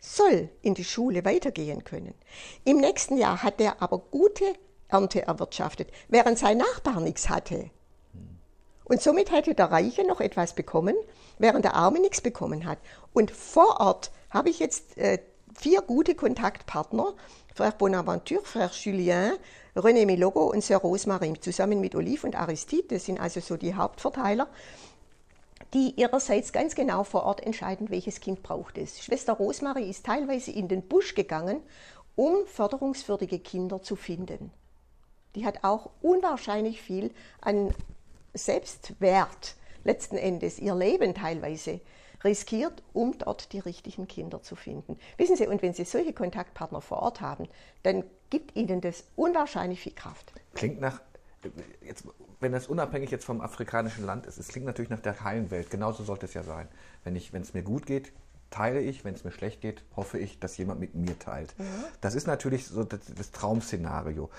soll 0.00 0.50
in 0.62 0.74
die 0.74 0.84
Schule 0.84 1.24
weitergehen 1.24 1.84
können. 1.84 2.14
Im 2.64 2.78
nächsten 2.78 3.16
Jahr 3.16 3.42
hat 3.42 3.60
er 3.60 3.80
aber 3.80 3.98
gute 3.98 4.44
Ernte 4.94 5.26
erwirtschaftet, 5.26 5.90
während 6.08 6.38
sein 6.38 6.58
Nachbar 6.58 7.00
nichts 7.00 7.28
hatte. 7.28 7.70
Und 8.84 9.02
somit 9.02 9.32
hätte 9.32 9.54
der 9.54 9.72
Reiche 9.72 10.06
noch 10.06 10.20
etwas 10.20 10.54
bekommen, 10.54 10.94
während 11.38 11.64
der 11.64 11.74
Arme 11.74 11.98
nichts 11.98 12.20
bekommen 12.20 12.64
hat. 12.64 12.78
Und 13.12 13.32
vor 13.32 13.80
Ort 13.80 14.12
habe 14.30 14.50
ich 14.50 14.60
jetzt 14.60 14.96
äh, 14.96 15.18
vier 15.52 15.82
gute 15.82 16.14
Kontaktpartner, 16.14 17.14
Frère 17.56 17.76
Bonaventure, 17.76 18.42
Frère 18.42 18.72
Julien, 18.72 19.32
René 19.74 20.06
Milogo 20.06 20.44
und 20.50 20.62
Sir 20.62 20.76
Rosmarin, 20.76 21.40
zusammen 21.40 21.80
mit 21.80 21.96
Olive 21.96 22.24
und 22.24 22.36
Aristide, 22.36 22.94
das 22.94 23.06
sind 23.06 23.20
also 23.20 23.40
so 23.40 23.56
die 23.56 23.74
Hauptverteiler, 23.74 24.46
die 25.72 25.94
ihrerseits 25.96 26.52
ganz 26.52 26.76
genau 26.76 27.02
vor 27.02 27.24
Ort 27.24 27.40
entscheiden, 27.40 27.90
welches 27.90 28.20
Kind 28.20 28.44
braucht 28.44 28.78
es. 28.78 29.02
Schwester 29.02 29.32
Rosmarie 29.32 29.90
ist 29.90 30.06
teilweise 30.06 30.52
in 30.52 30.68
den 30.68 30.82
Busch 30.82 31.16
gegangen, 31.16 31.62
um 32.14 32.46
förderungswürdige 32.46 33.40
Kinder 33.40 33.82
zu 33.82 33.96
finden. 33.96 34.52
Die 35.34 35.44
hat 35.44 35.64
auch 35.64 35.90
unwahrscheinlich 36.02 36.80
viel 36.80 37.12
an 37.40 37.74
Selbstwert 38.34 39.56
letzten 39.84 40.16
Endes 40.16 40.58
ihr 40.58 40.74
Leben 40.74 41.14
teilweise 41.14 41.80
riskiert, 42.24 42.82
um 42.92 43.16
dort 43.18 43.52
die 43.52 43.58
richtigen 43.58 44.08
Kinder 44.08 44.42
zu 44.42 44.56
finden. 44.56 44.98
Wissen 45.18 45.36
Sie, 45.36 45.46
und 45.46 45.62
wenn 45.62 45.74
Sie 45.74 45.84
solche 45.84 46.12
Kontaktpartner 46.12 46.80
vor 46.80 47.00
Ort 47.00 47.20
haben, 47.20 47.48
dann 47.82 48.02
gibt 48.30 48.56
Ihnen 48.56 48.80
das 48.80 49.04
unwahrscheinlich 49.14 49.80
viel 49.80 49.92
Kraft. 49.92 50.32
Klingt 50.54 50.80
nach, 50.80 51.00
jetzt, 51.82 52.04
wenn 52.40 52.52
das 52.52 52.66
unabhängig 52.66 53.10
jetzt 53.10 53.26
vom 53.26 53.40
afrikanischen 53.40 54.06
Land 54.06 54.26
ist, 54.26 54.38
es 54.38 54.48
klingt 54.48 54.66
natürlich 54.66 54.90
nach 54.90 55.00
der 55.00 55.22
heilen 55.22 55.50
Welt. 55.50 55.70
Genauso 55.70 56.02
sollte 56.02 56.26
es 56.26 56.34
ja 56.34 56.42
sein. 56.42 56.68
Wenn, 57.04 57.14
ich, 57.14 57.32
wenn 57.32 57.42
es 57.42 57.52
mir 57.52 57.62
gut 57.62 57.84
geht, 57.86 58.12
teile 58.50 58.80
ich. 58.80 59.04
Wenn 59.04 59.14
es 59.14 59.24
mir 59.24 59.32
schlecht 59.32 59.60
geht, 59.60 59.82
hoffe 59.96 60.18
ich, 60.18 60.38
dass 60.38 60.56
jemand 60.56 60.80
mit 60.80 60.94
mir 60.94 61.18
teilt. 61.18 61.58
Mhm. 61.58 61.64
Das 62.00 62.14
ist 62.14 62.26
natürlich 62.26 62.66
so 62.66 62.84
das, 62.84 63.00
das 63.14 63.32
Traumszenario. 63.32 64.30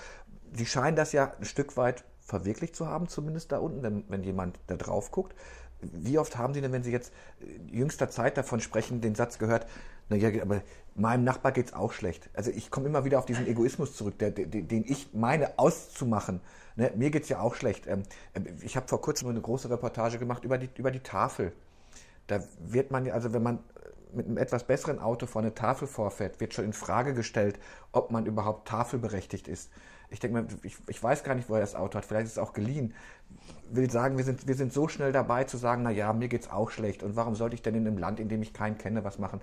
Sie 0.56 0.66
scheinen 0.66 0.96
das 0.96 1.12
ja 1.12 1.32
ein 1.38 1.44
Stück 1.44 1.76
weit 1.76 2.04
verwirklicht 2.20 2.74
zu 2.74 2.86
haben, 2.86 3.08
zumindest 3.08 3.52
da 3.52 3.58
unten, 3.58 3.82
wenn, 3.82 4.04
wenn 4.08 4.24
jemand 4.24 4.58
da 4.66 4.76
drauf 4.76 5.10
guckt. 5.10 5.34
Wie 5.80 6.18
oft 6.18 6.36
haben 6.36 6.54
Sie 6.54 6.60
denn, 6.60 6.72
wenn 6.72 6.82
Sie 6.82 6.90
jetzt 6.90 7.12
jüngster 7.70 8.08
Zeit 8.08 8.36
davon 8.36 8.60
sprechen, 8.60 9.00
den 9.00 9.14
Satz 9.14 9.38
gehört, 9.38 9.66
naja, 10.08 10.30
aber 10.42 10.62
meinem 10.94 11.24
Nachbar 11.24 11.52
geht 11.52 11.66
es 11.66 11.72
auch 11.72 11.92
schlecht. 11.92 12.30
Also 12.32 12.50
ich 12.50 12.70
komme 12.70 12.86
immer 12.86 13.04
wieder 13.04 13.18
auf 13.18 13.26
diesen 13.26 13.46
Egoismus 13.46 13.94
zurück, 13.94 14.18
der, 14.18 14.30
den, 14.30 14.68
den 14.68 14.84
ich 14.86 15.12
meine 15.12 15.58
auszumachen. 15.58 16.40
Ne, 16.76 16.92
mir 16.94 17.14
es 17.14 17.28
ja 17.28 17.40
auch 17.40 17.54
schlecht. 17.54 17.86
Ähm 17.86 18.02
ich 18.60 18.76
habe 18.76 18.88
vor 18.88 19.00
kurzem 19.00 19.28
eine 19.28 19.40
große 19.40 19.68
Reportage 19.70 20.18
gemacht 20.18 20.44
über 20.44 20.58
die, 20.58 20.70
über 20.76 20.90
die 20.90 21.00
Tafel. 21.00 21.52
Da 22.26 22.40
wird 22.60 22.90
man, 22.90 23.10
also 23.10 23.32
wenn 23.32 23.42
man 23.42 23.58
mit 24.12 24.26
einem 24.26 24.38
etwas 24.38 24.64
besseren 24.64 24.98
Auto 24.98 25.26
vor 25.26 25.42
eine 25.42 25.54
Tafel 25.54 25.88
vorfährt, 25.88 26.40
wird 26.40 26.54
schon 26.54 26.64
in 26.64 26.72
Frage 26.72 27.14
gestellt, 27.14 27.58
ob 27.92 28.10
man 28.10 28.26
überhaupt 28.26 28.68
tafelberechtigt 28.68 29.48
ist. 29.48 29.70
Ich 30.10 30.20
denke 30.20 30.42
mir, 30.42 30.48
ich, 30.62 30.76
ich, 30.88 31.02
weiß 31.02 31.24
gar 31.24 31.34
nicht, 31.34 31.48
wo 31.48 31.54
er 31.54 31.60
das 31.60 31.74
Auto 31.74 31.98
hat. 31.98 32.04
Vielleicht 32.04 32.26
ist 32.26 32.32
es 32.32 32.38
auch 32.38 32.52
geliehen. 32.52 32.94
Will 33.70 33.90
sagen, 33.90 34.16
wir 34.16 34.24
sind, 34.24 34.46
wir 34.46 34.54
sind 34.54 34.72
so 34.72 34.88
schnell 34.88 35.12
dabei 35.12 35.44
zu 35.44 35.56
sagen, 35.56 35.82
na 35.82 35.90
ja, 35.90 36.12
mir 36.12 36.28
geht 36.28 36.42
es 36.42 36.50
auch 36.50 36.70
schlecht. 36.70 37.02
Und 37.02 37.16
warum 37.16 37.34
sollte 37.34 37.54
ich 37.54 37.62
denn 37.62 37.74
in 37.74 37.86
einem 37.86 37.98
Land, 37.98 38.20
in 38.20 38.28
dem 38.28 38.42
ich 38.42 38.52
keinen 38.52 38.78
kenne, 38.78 39.04
was 39.04 39.18
machen? 39.18 39.40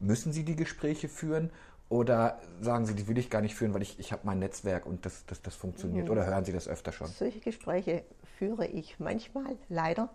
Müssen 0.00 0.32
Sie 0.32 0.44
die 0.44 0.56
Gespräche 0.56 1.08
führen? 1.08 1.50
Oder 1.88 2.38
sagen 2.60 2.84
Sie, 2.84 2.94
die 2.94 3.08
will 3.08 3.16
ich 3.16 3.30
gar 3.30 3.40
nicht 3.40 3.54
führen, 3.54 3.72
weil 3.72 3.82
ich, 3.82 3.98
ich 3.98 4.12
habe 4.12 4.22
mein 4.24 4.38
Netzwerk 4.38 4.84
und 4.84 5.06
das, 5.06 5.24
das, 5.26 5.40
das 5.40 5.54
funktioniert? 5.54 6.06
Mhm. 6.06 6.12
Oder 6.12 6.26
hören 6.26 6.44
Sie 6.44 6.52
das 6.52 6.68
öfter 6.68 6.92
schon? 6.92 7.06
Solche 7.06 7.40
Gespräche 7.40 8.04
führe 8.38 8.66
ich 8.66 8.98
manchmal, 8.98 9.56
leider. 9.68 10.10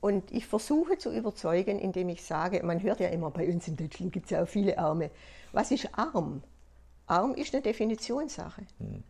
Und 0.00 0.30
ich 0.30 0.46
versuche 0.46 0.98
zu 0.98 1.12
überzeugen, 1.12 1.78
indem 1.78 2.08
ich 2.08 2.24
sage, 2.24 2.62
man 2.64 2.82
hört 2.82 3.00
ja 3.00 3.08
immer, 3.08 3.30
bei 3.30 3.46
uns 3.48 3.66
in 3.68 3.76
Deutschland 3.76 4.12
gibt 4.12 4.26
es 4.26 4.30
ja 4.30 4.42
auch 4.42 4.48
viele 4.48 4.78
Arme. 4.78 5.10
Was 5.52 5.70
ist 5.70 5.88
arm? 5.92 6.42
Arm 7.06 7.34
ist 7.34 7.54
eine 7.54 7.62
Definitionssache. 7.62 8.62
Hm. 8.78 9.02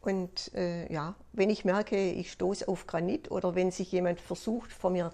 Und 0.00 0.54
äh, 0.54 0.90
ja, 0.92 1.14
wenn 1.32 1.50
ich 1.50 1.64
merke, 1.64 2.10
ich 2.12 2.32
stoße 2.32 2.66
auf 2.68 2.86
Granit 2.86 3.30
oder 3.30 3.54
wenn 3.54 3.70
sich 3.70 3.92
jemand 3.92 4.20
versucht, 4.20 4.72
vor 4.72 4.90
mir 4.90 5.12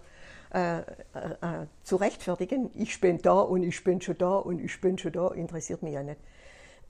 äh, 0.54 0.78
äh, 0.78 0.82
äh, 0.82 1.66
zu 1.82 1.96
rechtfertigen, 1.96 2.70
ich 2.74 3.00
bin 3.00 3.20
da 3.20 3.40
und 3.40 3.64
ich 3.64 3.82
bin 3.82 4.00
schon 4.00 4.16
da 4.16 4.36
und 4.36 4.60
ich 4.60 4.80
bin 4.80 4.96
schon 4.96 5.12
da, 5.12 5.28
interessiert 5.28 5.82
mich 5.82 5.94
ja 5.94 6.04
nicht. 6.04 6.20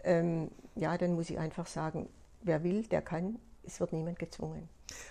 Ähm, 0.04 0.50
ja, 0.74 0.98
dann 0.98 1.14
muss 1.14 1.30
ich 1.30 1.38
einfach 1.38 1.66
sagen, 1.66 2.08
wer 2.42 2.62
will, 2.62 2.82
der 2.82 3.00
kann, 3.00 3.38
es 3.64 3.80
wird 3.80 3.94
niemand 3.94 4.18
gezwungen. 4.18 4.68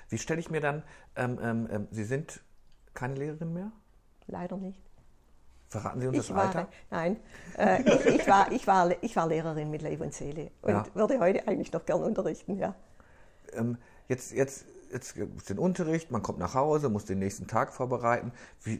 Wie 0.09 0.19
stelle 0.19 0.39
ich 0.39 0.51
mir 0.51 0.61
dann, 0.61 0.83
ähm, 1.15 1.39
ähm, 1.41 1.67
ähm 1.71 1.87
Sie 1.89 2.03
sind 2.03 2.41
keine 2.93 3.15
Lehrerin 3.15 3.51
mehr? 3.51 3.71
Leider 4.27 4.57
nicht. 4.57 4.84
Verraten 5.67 5.99
Sie 5.99 6.07
uns 6.07 6.17
ich 6.17 6.27
das 6.27 6.37
Alter? 6.37 6.59
War, 6.59 6.69
nein, 6.91 7.17
äh, 7.57 7.81
ich, 7.81 8.05
ich, 8.05 8.27
war, 8.27 8.51
ich, 8.51 8.67
war, 8.67 8.91
ich 9.01 9.15
war 9.15 9.27
Lehrerin 9.27 9.71
mit 9.71 9.81
Leib 9.81 10.01
und 10.01 10.13
Seele 10.13 10.51
und 10.61 10.71
ja. 10.71 10.85
würde 10.93 11.19
heute 11.19 11.47
eigentlich 11.47 11.71
noch 11.71 11.85
gern 11.85 12.03
unterrichten, 12.03 12.57
ja. 12.57 12.75
Ähm, 13.53 13.77
jetzt, 14.07 14.31
jetzt, 14.31 14.65
jetzt 14.91 15.17
ist 15.17 15.49
den 15.49 15.59
Unterricht, 15.59 16.11
man 16.11 16.21
kommt 16.21 16.39
nach 16.39 16.53
Hause, 16.53 16.89
muss 16.89 17.05
den 17.05 17.19
nächsten 17.19 17.47
Tag 17.47 17.73
vorbereiten. 17.73 18.31
Wie, 18.63 18.79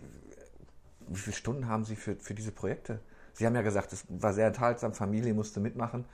wie 1.08 1.20
viele 1.20 1.36
Stunden 1.36 1.68
haben 1.68 1.86
Sie 1.86 1.96
für, 1.96 2.16
für 2.16 2.34
diese 2.34 2.52
Projekte? 2.52 3.00
Sie 3.34 3.46
haben 3.46 3.56
ja 3.56 3.62
gesagt, 3.62 3.92
es 3.92 4.06
war 4.08 4.34
sehr 4.34 4.48
enthaltsam, 4.48 4.94
Familie 4.94 5.34
musste 5.34 5.60
mitmachen. 5.60 6.06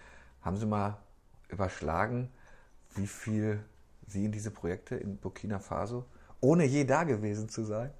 Haben 0.42 0.58
Sie 0.58 0.66
mal 0.66 0.98
überschlagen, 1.50 2.30
wie 2.96 3.08
viel 3.08 3.64
Sie 4.08 4.26
in 4.26 4.32
diese 4.32 4.52
Projekte 4.52 4.96
in 4.96 5.18
Burkina 5.18 5.60
Faso, 5.60 6.06
ohne 6.40 6.66
je 6.66 6.84
da 6.84 7.04
gewesen 7.04 7.48
zu 7.48 7.64
sein? 7.64 7.92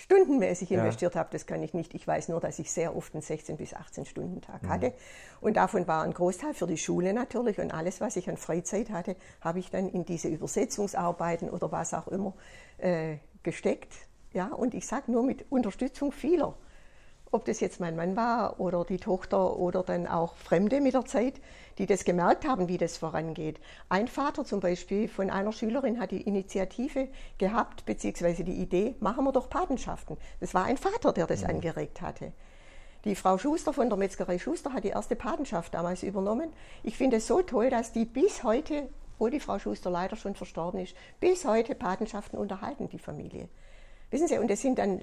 Stundenmäßig 0.00 0.72
investiert 0.72 1.14
ja. 1.14 1.20
habe, 1.20 1.30
das 1.32 1.46
kann 1.46 1.62
ich 1.62 1.74
nicht. 1.74 1.94
Ich 1.94 2.06
weiß 2.06 2.28
nur, 2.28 2.40
dass 2.40 2.58
ich 2.58 2.70
sehr 2.72 2.96
oft 2.96 3.14
einen 3.14 3.22
16 3.22 3.56
bis 3.56 3.74
18 3.74 4.06
Stunden 4.06 4.40
Tag 4.40 4.62
mhm. 4.62 4.68
hatte 4.68 4.92
und 5.40 5.56
davon 5.56 5.86
war 5.86 6.02
ein 6.02 6.12
Großteil 6.12 6.54
für 6.54 6.66
die 6.66 6.78
Schule 6.78 7.12
natürlich 7.12 7.58
und 7.58 7.72
alles, 7.72 8.00
was 8.00 8.16
ich 8.16 8.28
an 8.28 8.36
Freizeit 8.36 8.90
hatte, 8.90 9.16
habe 9.40 9.58
ich 9.58 9.70
dann 9.70 9.88
in 9.88 10.04
diese 10.04 10.28
Übersetzungsarbeiten 10.28 11.50
oder 11.50 11.70
was 11.70 11.94
auch 11.94 12.08
immer 12.08 12.34
äh, 12.78 13.16
gesteckt. 13.42 13.92
Ja, 14.32 14.46
und 14.46 14.74
ich 14.74 14.86
sage 14.86 15.10
nur 15.10 15.22
mit 15.22 15.50
Unterstützung 15.50 16.12
vieler 16.12 16.54
ob 17.32 17.44
das 17.44 17.60
jetzt 17.60 17.80
mein 17.80 17.96
Mann 17.96 18.16
war 18.16 18.58
oder 18.58 18.84
die 18.84 18.98
Tochter 18.98 19.56
oder 19.56 19.82
dann 19.82 20.06
auch 20.06 20.36
Fremde 20.36 20.80
mit 20.80 20.94
der 20.94 21.04
Zeit, 21.04 21.40
die 21.78 21.86
das 21.86 22.04
gemerkt 22.04 22.46
haben, 22.46 22.68
wie 22.68 22.78
das 22.78 22.96
vorangeht. 22.96 23.60
Ein 23.88 24.08
Vater 24.08 24.44
zum 24.44 24.60
Beispiel 24.60 25.08
von 25.08 25.30
einer 25.30 25.52
Schülerin 25.52 26.00
hat 26.00 26.10
die 26.10 26.22
Initiative 26.22 27.08
gehabt, 27.38 27.86
beziehungsweise 27.86 28.42
die 28.42 28.54
Idee, 28.54 28.96
machen 29.00 29.24
wir 29.24 29.32
doch 29.32 29.48
Patenschaften. 29.48 30.16
Das 30.40 30.54
war 30.54 30.64
ein 30.64 30.76
Vater, 30.76 31.12
der 31.12 31.26
das 31.26 31.42
ja. 31.42 31.48
angeregt 31.48 32.00
hatte. 32.00 32.32
Die 33.04 33.14
Frau 33.14 33.38
Schuster 33.38 33.72
von 33.72 33.88
der 33.88 33.96
Metzgerei 33.96 34.38
Schuster 34.38 34.74
hat 34.74 34.84
die 34.84 34.88
erste 34.88 35.16
Patenschaft 35.16 35.72
damals 35.72 36.02
übernommen. 36.02 36.52
Ich 36.82 36.96
finde 36.98 37.16
es 37.16 37.26
so 37.26 37.40
toll, 37.40 37.70
dass 37.70 37.92
die 37.92 38.04
bis 38.04 38.42
heute, 38.42 38.88
wo 39.18 39.28
die 39.28 39.40
Frau 39.40 39.58
Schuster 39.58 39.88
leider 39.88 40.16
schon 40.16 40.34
verstorben 40.34 40.80
ist, 40.80 40.94
bis 41.18 41.46
heute 41.46 41.74
Patenschaften 41.74 42.38
unterhalten, 42.38 42.90
die 42.90 42.98
Familie. 42.98 43.48
Wissen 44.10 44.28
Sie, 44.28 44.36
und 44.36 44.50
das 44.50 44.60
sind 44.60 44.78
dann 44.78 44.98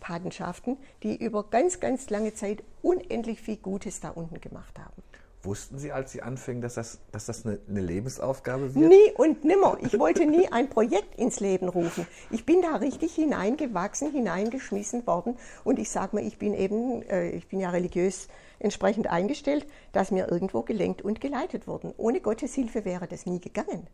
Langzeitpatenschaften, 0.00 0.76
die 1.02 1.16
über 1.16 1.44
ganz, 1.44 1.80
ganz 1.80 2.10
lange 2.10 2.34
Zeit 2.34 2.62
unendlich 2.82 3.40
viel 3.40 3.56
Gutes 3.56 4.00
da 4.00 4.10
unten 4.10 4.40
gemacht 4.40 4.78
haben. 4.78 5.02
Wussten 5.42 5.78
Sie, 5.78 5.90
als 5.90 6.12
Sie 6.12 6.20
anfingen, 6.20 6.60
dass 6.60 6.74
das, 6.74 7.00
dass 7.12 7.24
das 7.24 7.46
eine, 7.46 7.58
eine, 7.66 7.80
Lebensaufgabe 7.80 8.74
wird? 8.74 8.88
Nie 8.88 9.12
und 9.16 9.42
nimmer. 9.42 9.78
Ich 9.80 9.98
wollte 9.98 10.26
nie 10.26 10.52
ein 10.52 10.68
Projekt 10.68 11.14
ins 11.18 11.40
Leben 11.40 11.68
rufen. 11.68 12.06
Ich 12.30 12.44
bin 12.44 12.60
da 12.60 12.76
richtig 12.76 13.14
hineingewachsen, 13.14 14.12
hineingeschmissen 14.12 15.06
worden. 15.06 15.38
Und 15.64 15.78
ich 15.78 15.88
sage 15.88 16.14
mal, 16.16 16.26
ich 16.26 16.38
bin 16.38 16.52
eben, 16.52 17.00
äh, 17.04 17.30
ich 17.30 17.48
bin 17.48 17.58
ja 17.58 17.70
religiös 17.70 18.28
entsprechend 18.58 19.06
eingestellt, 19.06 19.66
dass 19.92 20.10
mir 20.10 20.30
irgendwo 20.30 20.60
gelenkt 20.60 21.00
und 21.00 21.22
geleitet 21.22 21.66
wurden. 21.66 21.94
Ohne 21.96 22.20
Gottes 22.20 22.54
Hilfe 22.54 22.84
wäre 22.84 23.06
das 23.06 23.24
nie 23.24 23.40
gegangen. 23.40 23.86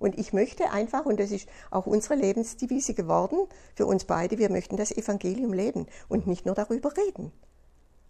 Und 0.00 0.18
ich 0.18 0.32
möchte 0.32 0.72
einfach, 0.72 1.04
und 1.04 1.20
das 1.20 1.30
ist 1.30 1.48
auch 1.70 1.86
unsere 1.86 2.14
Lebensdevise 2.14 2.94
geworden, 2.94 3.46
für 3.76 3.86
uns 3.86 4.06
beide, 4.06 4.38
wir 4.38 4.50
möchten 4.50 4.76
das 4.76 4.90
Evangelium 4.90 5.52
leben 5.52 5.86
und 6.08 6.26
nicht 6.26 6.46
nur 6.46 6.54
darüber 6.56 6.96
reden. 6.96 7.30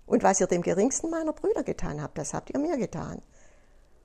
Und 0.06 0.22
was 0.22 0.40
ihr 0.40 0.46
dem 0.46 0.62
geringsten 0.62 1.10
meiner 1.10 1.32
Brüder 1.32 1.64
getan 1.64 2.00
habt, 2.00 2.16
das 2.16 2.32
habt 2.32 2.50
ihr 2.50 2.60
mir 2.60 2.78
getan. 2.78 3.20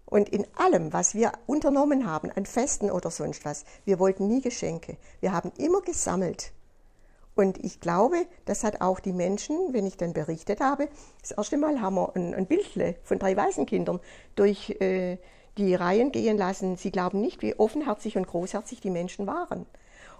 Und 0.05 0.29
in 0.29 0.45
allem, 0.55 0.93
was 0.93 1.13
wir 1.13 1.31
unternommen 1.45 2.07
haben, 2.07 2.31
an 2.31 2.47
Festen 2.47 2.89
oder 2.89 3.11
sonst 3.11 3.45
was, 3.45 3.65
wir 3.85 3.99
wollten 3.99 4.27
nie 4.27 4.41
Geschenke. 4.41 4.97
Wir 5.19 5.31
haben 5.31 5.51
immer 5.57 5.81
gesammelt. 5.81 6.53
Und 7.35 7.63
ich 7.63 7.81
glaube, 7.81 8.25
das 8.45 8.63
hat 8.63 8.81
auch 8.81 8.99
die 8.99 9.13
Menschen, 9.13 9.73
wenn 9.73 9.85
ich 9.85 9.97
dann 9.97 10.13
berichtet 10.13 10.59
habe, 10.59 10.87
das 11.21 11.31
erste 11.31 11.57
Mal 11.57 11.81
haben 11.81 11.95
wir 11.95 12.15
ein, 12.15 12.33
ein 12.33 12.47
Bildle 12.47 12.95
von 13.03 13.19
drei 13.19 13.35
Waisenkindern 13.37 13.99
durch 14.35 14.69
äh, 14.79 15.17
die 15.57 15.75
Reihen 15.75 16.11
gehen 16.11 16.37
lassen. 16.37 16.77
Sie 16.77 16.91
glauben 16.91 17.21
nicht, 17.21 17.41
wie 17.41 17.55
offenherzig 17.55 18.17
und 18.17 18.27
großherzig 18.27 18.81
die 18.81 18.89
Menschen 18.89 19.27
waren. 19.27 19.65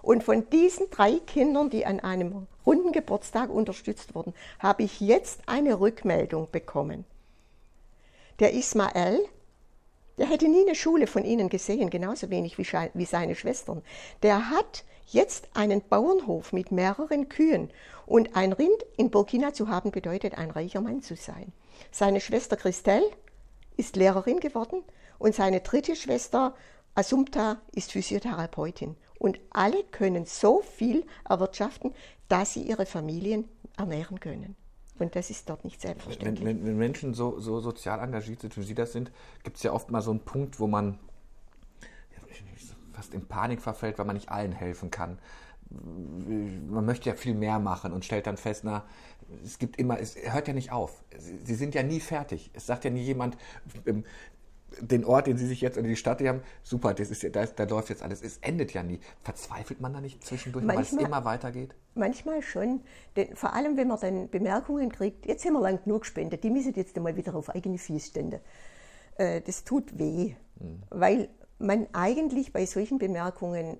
Und 0.02 0.22
von 0.22 0.48
diesen 0.50 0.88
drei 0.90 1.18
Kindern, 1.26 1.70
die 1.70 1.84
an 1.84 2.00
einem 2.00 2.46
runden 2.64 2.92
Geburtstag 2.92 3.50
unterstützt 3.50 4.14
wurden, 4.14 4.34
habe 4.58 4.84
ich 4.84 5.00
jetzt 5.00 5.40
eine 5.46 5.80
Rückmeldung 5.80 6.48
bekommen. 6.50 7.04
Der 8.38 8.52
Ismael, 8.52 9.18
der 10.18 10.28
hätte 10.28 10.48
nie 10.48 10.62
eine 10.62 10.74
Schule 10.74 11.06
von 11.06 11.24
ihnen 11.24 11.48
gesehen, 11.48 11.90
genauso 11.90 12.30
wenig 12.30 12.56
wie 12.58 13.04
seine 13.04 13.34
Schwestern. 13.34 13.82
Der 14.22 14.50
hat 14.50 14.84
jetzt 15.06 15.48
einen 15.54 15.82
Bauernhof 15.82 16.52
mit 16.52 16.72
mehreren 16.72 17.28
Kühen. 17.28 17.70
Und 18.06 18.36
ein 18.36 18.52
Rind 18.52 18.84
in 18.96 19.10
Burkina 19.10 19.52
zu 19.52 19.68
haben, 19.68 19.90
bedeutet 19.90 20.38
ein 20.38 20.50
reicher 20.50 20.80
Mann 20.80 21.02
zu 21.02 21.16
sein. 21.16 21.52
Seine 21.90 22.20
Schwester 22.20 22.56
Christelle 22.56 23.10
ist 23.76 23.96
Lehrerin 23.96 24.40
geworden 24.40 24.82
und 25.18 25.34
seine 25.34 25.60
dritte 25.60 25.96
Schwester 25.96 26.54
Assumpta 26.94 27.58
ist 27.72 27.92
Physiotherapeutin. 27.92 28.96
Und 29.18 29.38
alle 29.50 29.82
können 29.84 30.24
so 30.26 30.62
viel 30.62 31.04
erwirtschaften, 31.28 31.92
dass 32.28 32.54
sie 32.54 32.62
ihre 32.62 32.86
Familien 32.86 33.48
ernähren 33.76 34.20
können. 34.20 34.56
Und 34.98 35.14
das 35.14 35.30
ist 35.30 35.48
dort 35.48 35.64
nicht 35.64 35.80
selbstverständlich. 35.80 36.46
Wenn, 36.46 36.58
wenn, 36.58 36.66
wenn 36.66 36.78
Menschen 36.78 37.12
so, 37.12 37.38
so, 37.38 37.60
sozial 37.60 38.00
engagiert 38.00 38.40
sind, 38.40 38.56
wie 38.56 38.62
Sie 38.62 38.74
das 38.74 38.92
sind, 38.92 39.10
gibt 39.42 39.58
es 39.58 39.62
ja 39.62 39.72
oft 39.72 39.90
mal 39.90 40.00
so 40.00 40.10
einen 40.10 40.20
Punkt, 40.20 40.58
wo 40.58 40.66
man 40.66 40.98
fast 42.96 43.12
in 43.12 43.26
Panik 43.26 43.60
verfällt, 43.60 43.98
weil 43.98 44.06
man 44.06 44.16
nicht 44.16 44.30
allen 44.30 44.52
helfen 44.52 44.90
kann. 44.90 45.18
Man 45.68 46.84
möchte 46.86 47.10
ja 47.10 47.14
viel 47.14 47.34
mehr 47.34 47.58
machen 47.58 47.92
und 47.92 48.04
stellt 48.04 48.26
dann 48.26 48.38
fest, 48.38 48.62
na, 48.64 48.84
es 49.44 49.58
gibt 49.58 49.78
immer, 49.78 49.98
es 50.00 50.16
hört 50.16 50.48
ja 50.48 50.54
nicht 50.54 50.72
auf. 50.72 51.02
Sie 51.44 51.54
sind 51.54 51.74
ja 51.74 51.82
nie 51.82 52.00
fertig. 52.00 52.50
Es 52.54 52.66
sagt 52.66 52.84
ja 52.84 52.90
nie 52.90 53.02
jemand, 53.02 53.36
ähm, 53.86 54.04
den 54.80 55.04
Ort, 55.04 55.26
den 55.26 55.38
Sie 55.38 55.46
sich 55.46 55.60
jetzt 55.60 55.78
oder 55.78 55.88
die 55.88 55.96
Stadt 55.96 56.20
die 56.20 56.28
haben, 56.28 56.42
super, 56.62 56.92
das 56.92 57.10
ist, 57.10 57.24
da, 57.34 57.46
da 57.46 57.64
läuft 57.64 57.88
jetzt 57.88 58.02
alles. 58.02 58.22
Es 58.22 58.38
endet 58.38 58.72
ja 58.72 58.82
nie. 58.82 59.00
Verzweifelt 59.22 59.80
man 59.80 59.92
da 59.92 60.00
nicht 60.00 60.24
zwischendurch, 60.24 60.64
manchmal, 60.64 60.84
weil 60.84 61.02
es 61.04 61.08
immer 61.08 61.24
weitergeht? 61.24 61.74
Manchmal 61.94 62.42
schon. 62.42 62.80
Denn 63.16 63.34
vor 63.36 63.54
allem, 63.54 63.76
wenn 63.76 63.88
man 63.88 64.00
dann 64.00 64.28
Bemerkungen 64.28 64.90
kriegt, 64.90 65.26
jetzt 65.26 65.44
haben 65.44 65.54
wir 65.54 65.60
lang 65.60 65.82
genug 65.82 66.02
gespendet, 66.02 66.44
die 66.44 66.50
müssen 66.50 66.74
jetzt 66.74 66.96
einmal 66.96 67.16
wieder 67.16 67.34
auf 67.34 67.48
eigene 67.48 67.78
Füße 67.78 68.08
stehen. 68.08 68.34
Äh, 69.16 69.40
das 69.40 69.64
tut 69.64 69.98
weh, 69.98 70.34
mhm. 70.60 70.82
weil 70.90 71.28
man 71.58 71.86
eigentlich 71.92 72.52
bei 72.52 72.66
solchen 72.66 72.98
Bemerkungen 72.98 73.78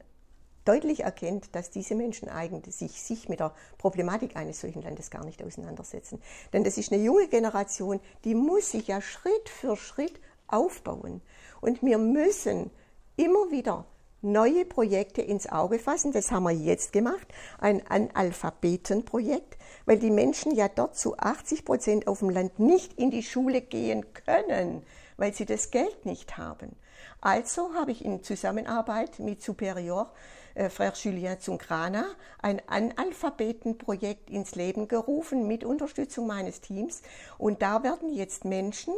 deutlich 0.67 1.01
erkennt, 1.01 1.55
dass 1.55 1.71
diese 1.71 1.95
Menschen 1.95 2.29
eigentlich 2.29 2.75
sich, 2.75 3.03
sich 3.03 3.29
mit 3.29 3.41
der 3.41 3.55
Problematik 3.79 4.37
eines 4.37 4.61
solchen 4.61 4.83
Landes 4.83 5.11
gar 5.11 5.25
nicht 5.25 5.43
auseinandersetzen. 5.43 6.21
Denn 6.53 6.65
das 6.65 6.79
ist 6.79 6.93
eine 6.93 7.03
junge 7.03 7.29
Generation, 7.29 8.01
die 8.25 8.35
muss 8.35 8.71
sich 8.71 8.89
ja 8.89 9.01
Schritt 9.01 9.49
für 9.49 9.77
Schritt 9.77 10.21
aufbauen. 10.47 11.23
Und 11.61 11.83
wir 11.83 11.99
müssen 11.99 12.71
immer 13.17 13.51
wieder 13.51 13.87
neue 14.23 14.65
Projekte 14.65 15.23
ins 15.23 15.49
Auge 15.49 15.79
fassen. 15.79 16.13
Das 16.13 16.31
haben 16.31 16.45
wir 16.45 16.53
jetzt 16.53 16.93
gemacht, 16.93 17.27
ein 17.59 17.87
Analphabetenprojekt, 17.87 19.57
weil 19.85 19.99
die 19.99 20.11
Menschen 20.11 20.55
ja 20.55 20.69
dort 20.69 20.97
zu 20.97 21.17
80 21.17 21.65
Prozent 21.65 22.09
auf 22.09 22.21
dem 22.21 22.31
Land 22.31 22.59
nicht 22.59 22.95
in 22.95 23.11
die 23.11 23.23
Schule 23.23 23.61
gehen 23.61 24.05
können, 24.13 24.83
weil 25.17 25.33
sie 25.33 25.47
das 25.47 25.71
Geld 25.71 26.05
nicht 26.05 26.37
haben. 26.37 26.77
Also 27.21 27.75
habe 27.75 27.93
ich 27.93 28.05
in 28.05 28.23
Zusammenarbeit 28.23 29.19
mit 29.19 29.43
Superior 29.43 30.13
äh, 30.57 30.69
Frère 30.69 30.95
Julien 30.97 31.39
Zungrana 31.39 32.07
ein 32.41 32.61
Analphabetenprojekt 32.67 34.31
ins 34.31 34.55
Leben 34.55 34.89
gerufen 34.89 35.47
mit 35.47 35.65
Unterstützung 35.65 36.27
meines 36.27 36.61
Teams. 36.61 37.03
Und 37.39 37.63
da 37.63 37.83
werden 37.83 38.13
jetzt 38.13 38.45
Menschen 38.45 38.95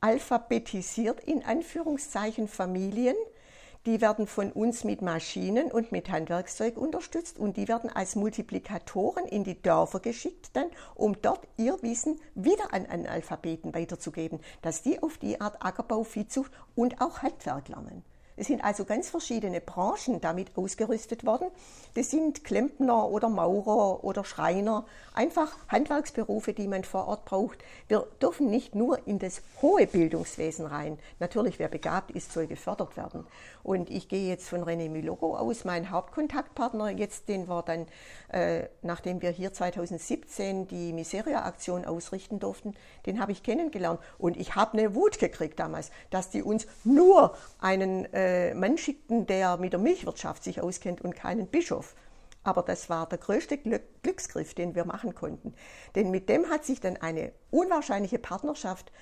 alphabetisiert, 0.00 1.20
in 1.20 1.44
Anführungszeichen 1.44 2.48
Familien. 2.48 3.16
Die 3.86 4.02
werden 4.02 4.26
von 4.26 4.52
uns 4.52 4.84
mit 4.84 5.00
Maschinen 5.00 5.72
und 5.72 5.90
mit 5.90 6.10
Handwerkszeug 6.10 6.76
unterstützt 6.76 7.38
und 7.38 7.56
die 7.56 7.66
werden 7.66 7.88
als 7.88 8.14
Multiplikatoren 8.14 9.24
in 9.24 9.42
die 9.42 9.60
Dörfer 9.60 10.00
geschickt, 10.00 10.50
dann, 10.52 10.66
um 10.94 11.20
dort 11.22 11.48
ihr 11.56 11.82
Wissen 11.82 12.20
wieder 12.34 12.74
an 12.74 12.84
Analphabeten 12.84 13.74
weiterzugeben, 13.74 14.40
dass 14.60 14.82
die 14.82 15.02
auf 15.02 15.16
die 15.16 15.40
Art 15.40 15.64
Ackerbau, 15.64 16.04
Viehzucht 16.04 16.52
und 16.74 17.00
auch 17.00 17.22
Handwerk 17.22 17.68
lernen. 17.68 18.04
Es 18.36 18.46
sind 18.46 18.64
also 18.64 18.84
ganz 18.84 19.10
verschiedene 19.10 19.60
Branchen 19.60 20.20
damit 20.20 20.56
ausgerüstet 20.56 21.26
worden. 21.26 21.48
Das 21.94 22.10
sind 22.10 22.44
Klempner 22.44 23.08
oder 23.08 23.28
Maurer 23.28 24.04
oder 24.04 24.24
Schreiner, 24.24 24.86
einfach 25.12 25.52
Handwerksberufe, 25.68 26.54
die 26.54 26.68
man 26.68 26.84
vor 26.84 27.08
Ort 27.08 27.24
braucht. 27.24 27.58
Wir 27.88 28.06
dürfen 28.22 28.48
nicht 28.48 28.74
nur 28.74 29.06
in 29.06 29.18
das 29.18 29.42
hohe 29.60 29.86
Bildungswesen 29.86 30.66
rein. 30.66 30.98
Natürlich, 31.18 31.58
wer 31.58 31.68
begabt 31.68 32.12
ist, 32.12 32.32
soll 32.32 32.46
gefördert 32.46 32.96
werden. 32.96 33.26
Und 33.62 33.90
ich 33.90 34.08
gehe 34.08 34.28
jetzt 34.28 34.48
von 34.48 34.62
René 34.62 34.88
Milogo 34.88 35.36
aus, 35.36 35.64
mein 35.64 35.90
Hauptkontaktpartner, 35.90 36.90
jetzt 36.90 37.28
den 37.28 37.48
wir 37.48 37.62
dann, 37.62 37.86
äh, 38.32 38.68
nachdem 38.82 39.20
wir 39.20 39.30
hier 39.30 39.52
2017 39.52 40.68
die 40.68 40.92
Miseria-Aktion 40.92 41.84
ausrichten 41.84 42.38
durften, 42.38 42.74
den 43.04 43.20
habe 43.20 43.32
ich 43.32 43.42
kennengelernt. 43.42 44.00
Und 44.18 44.36
ich 44.36 44.54
habe 44.54 44.78
eine 44.78 44.94
Wut 44.94 45.18
gekriegt 45.18 45.58
damals, 45.58 45.90
dass 46.10 46.30
die 46.30 46.42
uns 46.42 46.66
nur 46.84 47.34
einen 47.58 48.06
äh, 48.14 48.29
Mann 48.54 48.78
schickten, 48.78 49.26
der 49.26 49.56
mit 49.56 49.72
der 49.72 49.80
Milchwirtschaft 49.80 50.44
sich 50.44 50.60
auskennt 50.60 51.00
und 51.00 51.14
keinen 51.14 51.46
Bischof. 51.46 51.94
Aber 52.42 52.62
das 52.62 52.88
war 52.88 53.06
der 53.08 53.18
größte 53.18 53.58
Glück 53.58 53.82
Glücksgriff, 54.02 54.54
den 54.54 54.74
wir 54.74 54.84
machen 54.84 55.14
konnten. 55.14 55.54
Denn 55.94 56.10
mit 56.10 56.28
dem 56.28 56.48
hat 56.48 56.64
sich 56.64 56.80
dann 56.80 56.96
eine 56.96 57.32
unwahrscheinliche 57.50 58.18
Partnerschaft 58.18 58.92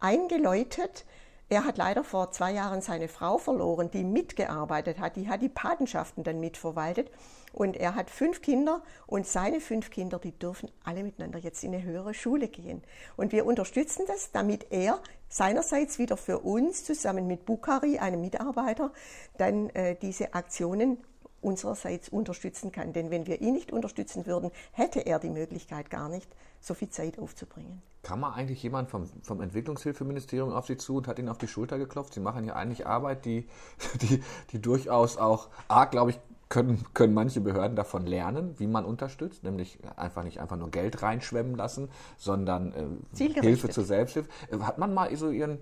eingeläutet, 0.00 1.04
Er 1.50 1.64
hat 1.64 1.78
leider 1.78 2.04
vor 2.04 2.30
zwei 2.30 2.52
Jahren 2.52 2.82
seine 2.82 3.08
Frau 3.08 3.38
verloren, 3.38 3.90
die 3.90 4.04
mitgearbeitet 4.04 4.98
hat. 4.98 5.16
Die 5.16 5.28
hat 5.28 5.40
die 5.40 5.48
Patenschaften 5.48 6.22
dann 6.22 6.40
mitverwaltet. 6.40 7.10
Und 7.54 7.74
er 7.76 7.94
hat 7.94 8.10
fünf 8.10 8.42
Kinder 8.42 8.82
und 9.06 9.26
seine 9.26 9.60
fünf 9.60 9.90
Kinder, 9.90 10.18
die 10.18 10.38
dürfen 10.38 10.70
alle 10.84 11.02
miteinander 11.02 11.38
jetzt 11.38 11.64
in 11.64 11.74
eine 11.74 11.82
höhere 11.82 12.12
Schule 12.12 12.48
gehen. 12.48 12.82
Und 13.16 13.32
wir 13.32 13.46
unterstützen 13.46 14.04
das, 14.06 14.30
damit 14.30 14.66
er 14.70 15.00
seinerseits 15.30 15.98
wieder 15.98 16.18
für 16.18 16.40
uns 16.40 16.84
zusammen 16.84 17.26
mit 17.26 17.46
Bukari, 17.46 17.98
einem 17.98 18.20
Mitarbeiter, 18.20 18.92
dann 19.38 19.70
äh, 19.70 19.96
diese 19.96 20.34
Aktionen 20.34 20.98
unsererseits 21.40 22.08
unterstützen 22.08 22.72
kann. 22.72 22.92
Denn 22.92 23.10
wenn 23.10 23.26
wir 23.26 23.40
ihn 23.40 23.54
nicht 23.54 23.72
unterstützen 23.72 24.26
würden, 24.26 24.50
hätte 24.72 25.00
er 25.00 25.18
die 25.18 25.30
Möglichkeit 25.30 25.90
gar 25.90 26.08
nicht, 26.08 26.28
so 26.60 26.74
viel 26.74 26.88
Zeit 26.88 27.18
aufzubringen. 27.18 27.82
Kam 28.02 28.20
mal 28.20 28.32
eigentlich 28.32 28.62
jemand 28.62 28.90
vom, 28.90 29.06
vom 29.22 29.40
Entwicklungshilfeministerium 29.40 30.52
auf 30.52 30.66
Sie 30.66 30.76
zu 30.76 30.96
und 30.96 31.08
hat 31.08 31.18
Ihnen 31.18 31.28
auf 31.28 31.38
die 31.38 31.48
Schulter 31.48 31.78
geklopft? 31.78 32.14
Sie 32.14 32.20
machen 32.20 32.44
ja 32.44 32.54
eigentlich 32.54 32.86
Arbeit, 32.86 33.24
die, 33.24 33.46
die, 34.02 34.22
die 34.50 34.60
durchaus 34.60 35.16
auch, 35.16 35.48
A, 35.68 35.84
glaube 35.84 36.10
ich, 36.10 36.20
können, 36.48 36.82
können 36.94 37.14
manche 37.14 37.40
Behörden 37.40 37.76
davon 37.76 38.06
lernen, 38.06 38.54
wie 38.58 38.66
man 38.66 38.84
unterstützt, 38.84 39.44
nämlich 39.44 39.78
einfach 39.96 40.24
nicht 40.24 40.40
einfach 40.40 40.56
nur 40.56 40.70
Geld 40.70 41.02
reinschwemmen 41.02 41.54
lassen, 41.54 41.90
sondern 42.16 42.72
äh, 42.72 43.40
Hilfe 43.40 43.68
zur 43.68 43.84
Selbsthilfe. 43.84 44.30
Äh, 44.50 44.58
hat 44.60 44.78
man 44.78 44.94
mal 44.94 45.14
so 45.16 45.30
Ihren 45.30 45.58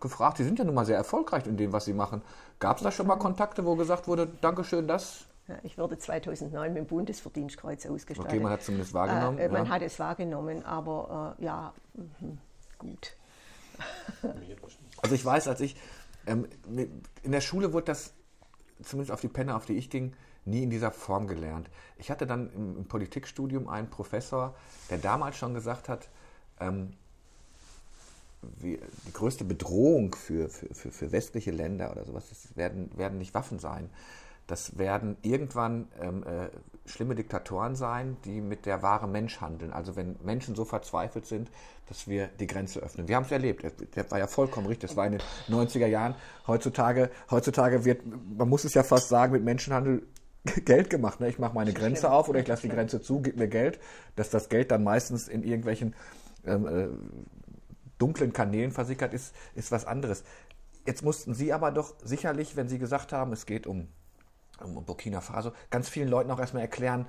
gefragt, 0.00 0.38
Sie 0.38 0.44
sind 0.44 0.58
ja 0.58 0.64
nun 0.64 0.74
mal 0.74 0.84
sehr 0.84 0.96
erfolgreich 0.96 1.46
in 1.46 1.56
dem, 1.56 1.72
was 1.72 1.84
Sie 1.84 1.92
machen. 1.92 2.22
Gab 2.58 2.78
es 2.78 2.82
da 2.82 2.90
schon 2.90 3.06
mal 3.06 3.16
Kontakte, 3.16 3.64
wo 3.64 3.76
gesagt 3.76 4.08
wurde, 4.08 4.26
Dankeschön, 4.40 4.88
das 4.88 5.26
ja, 5.48 5.54
ich 5.62 5.78
wurde 5.78 5.96
2009 5.96 6.72
mit 6.72 6.82
dem 6.82 6.86
Bundesverdienstkreuz 6.86 7.86
ausgestattet. 7.86 8.32
Okay, 8.32 8.40
man 8.40 8.52
hat 8.52 8.60
es 8.60 8.66
zumindest 8.66 8.94
wahrgenommen. 8.94 9.38
Äh, 9.38 9.48
man 9.48 9.66
ja. 9.66 9.70
hat 9.70 9.82
es 9.82 9.98
wahrgenommen, 9.98 10.64
aber 10.64 11.36
äh, 11.38 11.44
ja, 11.44 11.72
mh, 11.94 12.36
gut. 12.78 13.16
Also 15.02 15.14
ich 15.14 15.24
weiß, 15.24 15.48
als 15.48 15.60
ich 15.60 15.76
ähm, 16.26 16.48
in 17.22 17.32
der 17.32 17.40
Schule 17.40 17.72
wurde 17.72 17.86
das, 17.86 18.14
zumindest 18.82 19.12
auf 19.12 19.20
die 19.20 19.28
Penne, 19.28 19.54
auf 19.54 19.66
die 19.66 19.74
ich 19.74 19.90
ging, 19.90 20.14
nie 20.44 20.62
in 20.62 20.70
dieser 20.70 20.90
Form 20.90 21.26
gelernt. 21.26 21.68
Ich 21.98 22.10
hatte 22.10 22.26
dann 22.26 22.50
im, 22.52 22.78
im 22.78 22.88
Politikstudium 22.88 23.68
einen 23.68 23.90
Professor, 23.90 24.54
der 24.90 24.98
damals 24.98 25.36
schon 25.36 25.54
gesagt 25.54 25.88
hat, 25.88 26.08
ähm, 26.60 26.96
wie, 28.58 28.78
die 29.06 29.12
größte 29.12 29.44
Bedrohung 29.44 30.14
für, 30.14 30.48
für, 30.48 30.74
für, 30.74 30.90
für, 30.90 31.12
westliche 31.12 31.50
Länder 31.50 31.92
oder 31.92 32.04
sowas, 32.04 32.28
das 32.28 32.56
werden, 32.56 32.90
werden 32.96 33.18
nicht 33.18 33.34
Waffen 33.34 33.58
sein. 33.58 33.90
Das 34.46 34.78
werden 34.78 35.16
irgendwann 35.22 35.88
ähm, 36.00 36.22
äh, 36.22 36.48
schlimme 36.88 37.16
Diktatoren 37.16 37.74
sein, 37.74 38.16
die 38.24 38.40
mit 38.40 38.64
der 38.64 38.80
wahre 38.82 39.08
Mensch 39.08 39.40
handeln. 39.40 39.72
Also 39.72 39.96
wenn 39.96 40.16
Menschen 40.22 40.54
so 40.54 40.64
verzweifelt 40.64 41.26
sind, 41.26 41.50
dass 41.88 42.08
wir 42.08 42.28
die 42.28 42.46
Grenze 42.46 42.80
öffnen. 42.80 43.08
Wir 43.08 43.16
haben 43.16 43.24
es 43.24 43.32
erlebt. 43.32 43.64
Das 43.94 44.10
war 44.10 44.18
ja 44.18 44.26
vollkommen 44.26 44.66
richtig. 44.66 44.90
Das 44.90 44.96
war 44.96 45.06
in 45.06 45.12
den 45.12 45.22
90er 45.48 45.86
Jahren. 45.86 46.14
Heutzutage, 46.46 47.10
heutzutage 47.30 47.84
wird, 47.84 48.02
man 48.36 48.48
muss 48.48 48.64
es 48.64 48.74
ja 48.74 48.82
fast 48.82 49.08
sagen, 49.08 49.32
mit 49.32 49.44
Menschenhandel 49.44 50.06
Geld 50.64 50.90
gemacht. 50.90 51.20
Ne? 51.20 51.28
Ich 51.28 51.38
mache 51.38 51.54
meine 51.54 51.72
Grenze 51.72 52.10
auf 52.10 52.28
oder 52.28 52.40
ich 52.40 52.46
lasse 52.46 52.62
die 52.62 52.74
Grenze 52.74 53.00
zu, 53.00 53.20
gib 53.20 53.36
mir 53.36 53.48
Geld. 53.48 53.80
Dass 54.14 54.30
das 54.30 54.48
Geld 54.48 54.70
dann 54.70 54.84
meistens 54.84 55.26
in 55.26 55.42
irgendwelchen 55.42 55.94
ähm, 56.44 56.66
äh, 56.66 56.88
dunklen 57.98 58.32
Kanälen 58.32 58.72
versickert 58.72 59.14
ist, 59.14 59.34
ist 59.54 59.72
was 59.72 59.84
anderes. 59.84 60.24
Jetzt 60.86 61.02
mussten 61.02 61.34
Sie 61.34 61.52
aber 61.52 61.72
doch 61.72 61.94
sicherlich, 62.02 62.56
wenn 62.56 62.68
Sie 62.68 62.78
gesagt 62.78 63.12
haben, 63.12 63.32
es 63.32 63.46
geht 63.46 63.66
um 63.66 63.88
um 64.62 64.84
Burkina 64.84 65.20
Faso, 65.20 65.52
ganz 65.70 65.88
vielen 65.88 66.08
Leuten 66.08 66.30
auch 66.30 66.40
erstmal 66.40 66.62
erklären, 66.62 67.06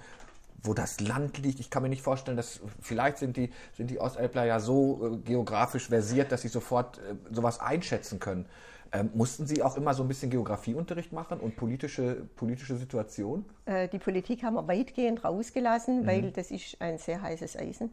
wo 0.62 0.74
das 0.74 1.00
Land 1.00 1.38
liegt. 1.38 1.60
Ich 1.60 1.70
kann 1.70 1.84
mir 1.84 1.90
nicht 1.90 2.02
vorstellen, 2.02 2.36
dass 2.36 2.60
vielleicht 2.82 3.18
sind 3.18 3.38
die, 3.38 3.52
sind 3.74 3.90
die 3.90 4.00
Ostelbler 4.00 4.46
ja 4.46 4.60
so 4.60 5.14
äh, 5.14 5.18
geografisch 5.18 5.88
versiert, 5.88 6.32
dass 6.32 6.42
sie 6.42 6.48
sofort 6.48 6.98
äh, 6.98 7.16
sowas 7.32 7.60
einschätzen 7.60 8.20
können. 8.20 8.46
Ähm, 8.94 9.12
mussten 9.14 9.46
Sie 9.46 9.62
auch 9.64 9.76
immer 9.76 9.94
so 9.94 10.04
ein 10.04 10.08
bisschen 10.08 10.32
Geografieunterricht 10.32 11.12
machen 11.12 11.42
und 11.42 11.58
politische, 11.58 12.26
politische 12.38 12.78
Situation? 12.78 13.44
Äh, 13.66 13.90
die 13.90 14.00
Politik 14.00 14.44
haben 14.44 14.54
wir 14.54 14.68
weitgehend 14.68 15.26
rausgelassen, 15.26 16.04
mhm. 16.04 16.08
weil 16.08 16.32
das 16.32 16.52
ist 16.52 16.82
ein 16.82 16.98
sehr 16.98 17.22
heißes 17.22 17.58
Eisen. 17.58 17.92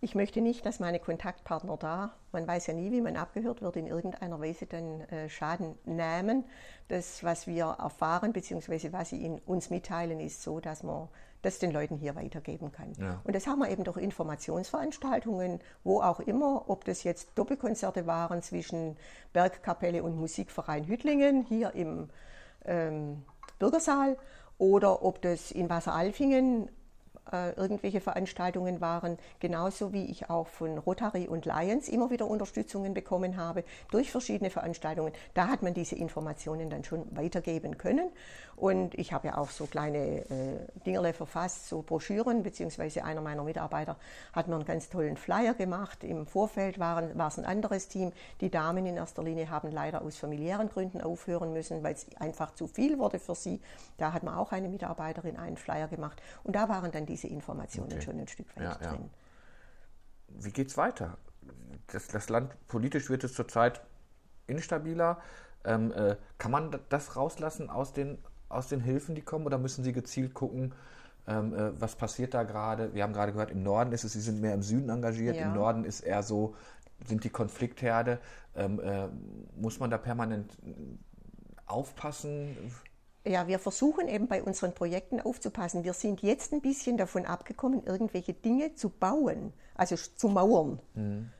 Ich 0.00 0.14
möchte 0.14 0.42
nicht, 0.42 0.66
dass 0.66 0.78
meine 0.78 1.00
Kontaktpartner 1.00 1.76
da, 1.78 2.14
man 2.30 2.46
weiß 2.46 2.66
ja 2.66 2.74
nie, 2.74 2.92
wie 2.92 3.00
man 3.00 3.16
abgehört 3.16 3.62
wird, 3.62 3.76
in 3.76 3.86
irgendeiner 3.86 4.38
Weise 4.40 4.66
dann 4.66 5.00
äh, 5.02 5.28
Schaden 5.30 5.74
nehmen. 5.84 6.44
Das, 6.88 7.24
was 7.24 7.46
wir 7.46 7.76
erfahren, 7.78 8.32
beziehungsweise 8.32 8.92
was 8.92 9.08
sie 9.08 9.24
in 9.24 9.38
uns 9.40 9.70
mitteilen, 9.70 10.20
ist 10.20 10.42
so, 10.42 10.60
dass 10.60 10.82
man 10.82 11.08
das 11.40 11.58
den 11.58 11.70
Leuten 11.70 11.96
hier 11.96 12.14
weitergeben 12.14 12.72
kann. 12.72 12.92
Ja. 12.98 13.20
Und 13.24 13.34
das 13.34 13.46
haben 13.46 13.60
wir 13.60 13.70
eben 13.70 13.84
durch 13.84 13.96
Informationsveranstaltungen, 13.96 15.60
wo 15.82 16.02
auch 16.02 16.20
immer, 16.20 16.68
ob 16.68 16.84
das 16.84 17.02
jetzt 17.02 17.30
Doppelkonzerte 17.36 18.06
waren 18.06 18.42
zwischen 18.42 18.96
Bergkapelle 19.32 20.02
und 20.02 20.16
Musikverein 20.16 20.86
Hüttlingen 20.86 21.42
hier 21.44 21.74
im 21.74 22.10
ähm, 22.64 23.24
Bürgersaal 23.58 24.18
oder 24.58 25.02
ob 25.02 25.22
das 25.22 25.50
in 25.50 25.70
Wasseralfingen 25.70 26.68
äh, 27.32 27.52
irgendwelche 27.52 28.00
Veranstaltungen 28.00 28.80
waren, 28.80 29.18
genauso 29.40 29.92
wie 29.92 30.04
ich 30.06 30.30
auch 30.30 30.46
von 30.46 30.78
Rotary 30.78 31.28
und 31.28 31.44
Lions 31.44 31.88
immer 31.88 32.10
wieder 32.10 32.26
Unterstützungen 32.26 32.94
bekommen 32.94 33.36
habe 33.36 33.64
durch 33.90 34.10
verschiedene 34.10 34.50
Veranstaltungen. 34.50 35.12
Da 35.34 35.48
hat 35.48 35.62
man 35.62 35.74
diese 35.74 35.96
Informationen 35.96 36.70
dann 36.70 36.84
schon 36.84 37.04
weitergeben 37.16 37.78
können. 37.78 38.10
Und 38.56 38.94
ich 38.94 39.12
habe 39.12 39.28
ja 39.28 39.36
auch 39.36 39.50
so 39.50 39.66
kleine 39.66 39.98
äh, 39.98 40.26
Dingerle 40.86 41.12
verfasst, 41.12 41.68
so 41.68 41.82
Broschüren, 41.82 42.42
beziehungsweise 42.42 43.04
einer 43.04 43.20
meiner 43.20 43.42
Mitarbeiter 43.42 43.96
hat 44.32 44.48
mir 44.48 44.54
einen 44.54 44.64
ganz 44.64 44.88
tollen 44.88 45.18
Flyer 45.18 45.52
gemacht. 45.52 46.02
Im 46.02 46.26
Vorfeld 46.26 46.78
waren, 46.78 47.16
war 47.18 47.28
es 47.28 47.38
ein 47.38 47.44
anderes 47.44 47.88
Team. 47.88 48.12
Die 48.40 48.50
Damen 48.50 48.86
in 48.86 48.96
erster 48.96 49.22
Linie 49.22 49.50
haben 49.50 49.70
leider 49.70 50.00
aus 50.00 50.16
familiären 50.16 50.70
Gründen 50.70 51.02
aufhören 51.02 51.52
müssen, 51.52 51.82
weil 51.82 51.94
es 51.94 52.06
einfach 52.18 52.54
zu 52.54 52.66
viel 52.66 52.98
wurde 52.98 53.18
für 53.18 53.34
sie. 53.34 53.60
Da 53.98 54.14
hat 54.14 54.22
man 54.22 54.34
auch 54.34 54.52
eine 54.52 54.68
Mitarbeiterin 54.68 55.36
einen 55.36 55.58
Flyer 55.58 55.88
gemacht. 55.88 56.22
Und 56.42 56.56
da 56.56 56.70
waren 56.70 56.92
dann 56.92 57.04
diese 57.16 57.28
Informationen 57.28 57.92
okay. 57.92 58.02
schon 58.02 58.20
ein 58.20 58.28
Stück 58.28 58.54
weit 58.56 58.64
ja, 58.64 58.74
drin. 58.74 59.10
Ja. 60.28 60.44
Wie 60.44 60.50
geht 60.50 60.68
es 60.68 60.76
weiter? 60.76 61.16
Das, 61.88 62.08
das 62.08 62.28
Land 62.28 62.54
politisch 62.68 63.08
wird 63.08 63.24
es 63.24 63.34
zurzeit 63.34 63.80
instabiler. 64.46 65.20
Ähm, 65.64 65.92
äh, 65.92 66.16
kann 66.38 66.50
man 66.50 66.78
das 66.88 67.16
rauslassen 67.16 67.70
aus 67.70 67.92
den 67.92 68.18
aus 68.48 68.68
den 68.68 68.80
Hilfen, 68.80 69.14
die 69.14 69.22
kommen, 69.22 69.44
oder 69.44 69.58
müssen 69.58 69.82
Sie 69.82 69.92
gezielt 69.92 70.34
gucken, 70.34 70.72
ähm, 71.26 71.54
äh, 71.54 71.80
was 71.80 71.96
passiert 71.96 72.34
da 72.34 72.44
gerade? 72.44 72.94
Wir 72.94 73.02
haben 73.02 73.12
gerade 73.12 73.32
gehört, 73.32 73.50
im 73.50 73.62
Norden 73.62 73.92
ist 73.92 74.04
es, 74.04 74.12
Sie 74.12 74.20
sind 74.20 74.40
mehr 74.40 74.54
im 74.54 74.62
Süden 74.62 74.88
engagiert, 74.88 75.36
ja. 75.36 75.48
im 75.48 75.54
Norden 75.54 75.84
ist 75.84 76.00
eher 76.00 76.22
so, 76.22 76.54
sind 77.04 77.24
die 77.24 77.30
Konfliktherde. 77.30 78.20
Ähm, 78.54 78.78
äh, 78.80 79.08
muss 79.56 79.80
man 79.80 79.90
da 79.90 79.98
permanent 79.98 80.56
aufpassen? 81.66 82.56
Ja, 83.26 83.48
wir 83.48 83.58
versuchen 83.58 84.06
eben 84.06 84.28
bei 84.28 84.42
unseren 84.42 84.72
Projekten 84.72 85.20
aufzupassen. 85.20 85.82
Wir 85.82 85.94
sind 85.94 86.22
jetzt 86.22 86.52
ein 86.52 86.60
bisschen 86.60 86.96
davon 86.96 87.26
abgekommen, 87.26 87.82
irgendwelche 87.84 88.32
Dinge 88.32 88.74
zu 88.74 88.88
bauen, 88.88 89.52
also 89.74 89.96
zu 89.96 90.28
mauern. 90.28 90.78
Mhm. 90.94 91.30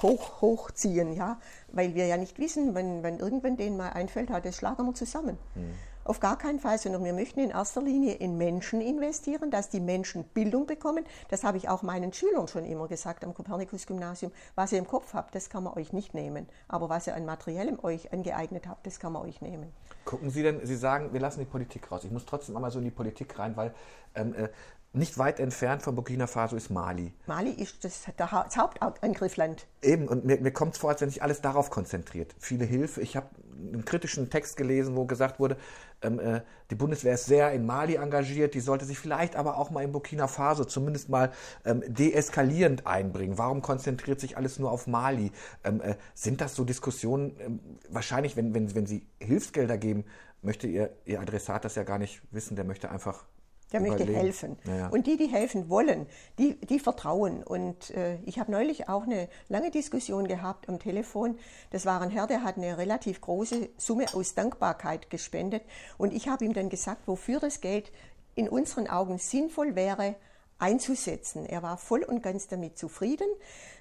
Hoch, 0.00 0.40
hochziehen, 0.40 1.12
ja, 1.12 1.38
weil 1.72 1.94
wir 1.94 2.06
ja 2.06 2.16
nicht 2.16 2.38
wissen, 2.38 2.74
wenn, 2.74 3.02
wenn 3.02 3.18
irgendwann 3.18 3.56
denen 3.56 3.76
mal 3.76 3.90
einfällt, 3.90 4.30
das 4.30 4.56
schlagen 4.56 4.86
wir 4.86 4.94
zusammen. 4.94 5.36
Mhm. 5.54 5.74
Auf 6.04 6.20
gar 6.20 6.36
keinen 6.36 6.60
Fall, 6.60 6.78
sondern 6.78 7.02
wir 7.02 7.14
möchten 7.14 7.40
in 7.40 7.48
erster 7.48 7.80
Linie 7.80 8.14
in 8.14 8.36
Menschen 8.36 8.82
investieren, 8.82 9.50
dass 9.50 9.70
die 9.70 9.80
Menschen 9.80 10.24
Bildung 10.24 10.66
bekommen. 10.66 11.04
Das 11.28 11.44
habe 11.44 11.56
ich 11.56 11.70
auch 11.70 11.82
meinen 11.82 12.12
Schülern 12.12 12.46
schon 12.46 12.66
immer 12.66 12.88
gesagt 12.88 13.24
am 13.24 13.32
Kopernikus-Gymnasium. 13.32 14.30
Was 14.54 14.72
ihr 14.72 14.78
im 14.78 14.86
Kopf 14.86 15.14
habt, 15.14 15.34
das 15.34 15.48
kann 15.48 15.64
man 15.64 15.72
euch 15.74 15.94
nicht 15.94 16.12
nehmen. 16.12 16.46
Aber 16.68 16.90
was 16.90 17.06
ihr 17.06 17.14
an 17.14 17.24
Materiellem 17.24 17.78
euch 17.82 18.12
angeeignet 18.12 18.68
habt, 18.68 18.86
das 18.86 19.00
kann 19.00 19.14
man 19.14 19.22
euch 19.22 19.40
nehmen. 19.40 19.72
Gucken 20.04 20.30
Sie 20.30 20.42
denn, 20.42 20.64
Sie 20.66 20.76
sagen, 20.76 21.12
wir 21.12 21.20
lassen 21.20 21.40
die 21.40 21.46
Politik 21.46 21.90
raus. 21.90 22.04
Ich 22.04 22.10
muss 22.10 22.26
trotzdem 22.26 22.56
einmal 22.56 22.70
so 22.70 22.78
in 22.78 22.84
die 22.84 22.90
Politik 22.90 23.38
rein, 23.38 23.56
weil 23.56 23.74
ähm, 24.14 24.34
äh, 24.34 24.48
nicht 24.94 25.18
weit 25.18 25.40
entfernt 25.40 25.82
von 25.82 25.94
Burkina 25.94 26.26
Faso 26.26 26.54
ist 26.56 26.70
Mali. 26.70 27.12
Mali 27.26 27.50
ist 27.50 27.84
das, 27.84 28.02
das 28.16 28.30
Hauptangriffsland. 28.56 29.66
Eben, 29.82 30.06
und 30.06 30.24
mir, 30.24 30.40
mir 30.40 30.52
kommt 30.52 30.74
es 30.74 30.78
vor, 30.78 30.90
als 30.90 31.00
wenn 31.00 31.08
sich 31.08 31.22
alles 31.22 31.40
darauf 31.40 31.70
konzentriert. 31.70 32.34
Viele 32.38 32.64
Hilfe. 32.64 33.00
Ich 33.00 33.16
habe 33.16 33.26
einen 33.56 33.84
kritischen 33.84 34.30
Text 34.30 34.56
gelesen, 34.56 34.94
wo 34.94 35.04
gesagt 35.04 35.40
wurde, 35.40 35.56
ähm, 36.02 36.20
äh, 36.20 36.42
die 36.70 36.76
Bundeswehr 36.76 37.14
ist 37.14 37.26
sehr 37.26 37.52
in 37.52 37.66
Mali 37.66 37.96
engagiert, 37.96 38.54
die 38.54 38.60
sollte 38.60 38.84
sich 38.84 38.98
vielleicht 38.98 39.36
aber 39.36 39.58
auch 39.58 39.70
mal 39.70 39.82
in 39.82 39.92
Burkina 39.92 40.28
Faso 40.28 40.64
zumindest 40.64 41.08
mal 41.08 41.32
ähm, 41.64 41.82
deeskalierend 41.86 42.86
einbringen. 42.86 43.36
Warum 43.36 43.62
konzentriert 43.62 44.20
sich 44.20 44.36
alles 44.36 44.58
nur 44.58 44.70
auf 44.70 44.86
Mali? 44.86 45.32
Ähm, 45.64 45.80
äh, 45.80 45.96
sind 46.14 46.40
das 46.40 46.54
so 46.54 46.64
Diskussionen? 46.64 47.36
Ähm, 47.40 47.60
wahrscheinlich, 47.88 48.36
wenn, 48.36 48.54
wenn, 48.54 48.74
wenn 48.74 48.86
Sie 48.86 49.06
Hilfsgelder 49.18 49.76
geben, 49.76 50.04
möchte 50.42 50.68
Ihr, 50.68 50.90
Ihr 51.04 51.20
Adressat 51.20 51.64
das 51.64 51.74
ja 51.74 51.82
gar 51.82 51.98
nicht 51.98 52.22
wissen, 52.30 52.54
der 52.54 52.64
möchte 52.64 52.90
einfach 52.90 53.24
der 53.72 53.80
möchte 53.80 54.04
helfen. 54.04 54.56
Ja, 54.64 54.88
Und 54.88 55.06
die, 55.06 55.16
die 55.16 55.26
helfen 55.26 55.68
wollen, 55.68 56.06
die, 56.38 56.54
die 56.54 56.78
vertrauen. 56.78 57.42
Und 57.42 57.90
äh, 57.90 58.18
ich 58.24 58.38
habe 58.38 58.52
neulich 58.52 58.88
auch 58.88 59.02
eine 59.02 59.28
lange 59.48 59.70
Diskussion 59.70 60.28
gehabt 60.28 60.68
am 60.68 60.78
Telefon. 60.78 61.38
Das 61.70 61.86
war 61.86 62.00
ein 62.00 62.10
Herr, 62.10 62.26
der 62.26 62.44
hat 62.44 62.56
eine 62.56 62.78
relativ 62.78 63.20
große 63.20 63.68
Summe 63.76 64.06
aus 64.14 64.34
Dankbarkeit 64.34 65.10
gespendet. 65.10 65.62
Und 65.98 66.12
ich 66.12 66.28
habe 66.28 66.44
ihm 66.44 66.52
dann 66.52 66.68
gesagt, 66.68 67.08
wofür 67.08 67.40
das 67.40 67.60
Geld 67.60 67.90
in 68.34 68.48
unseren 68.48 68.88
Augen 68.88 69.18
sinnvoll 69.18 69.74
wäre, 69.74 70.16
einzusetzen. 70.58 71.46
Er 71.46 71.62
war 71.62 71.78
voll 71.78 72.02
und 72.02 72.22
ganz 72.22 72.48
damit 72.48 72.78
zufrieden. 72.78 73.26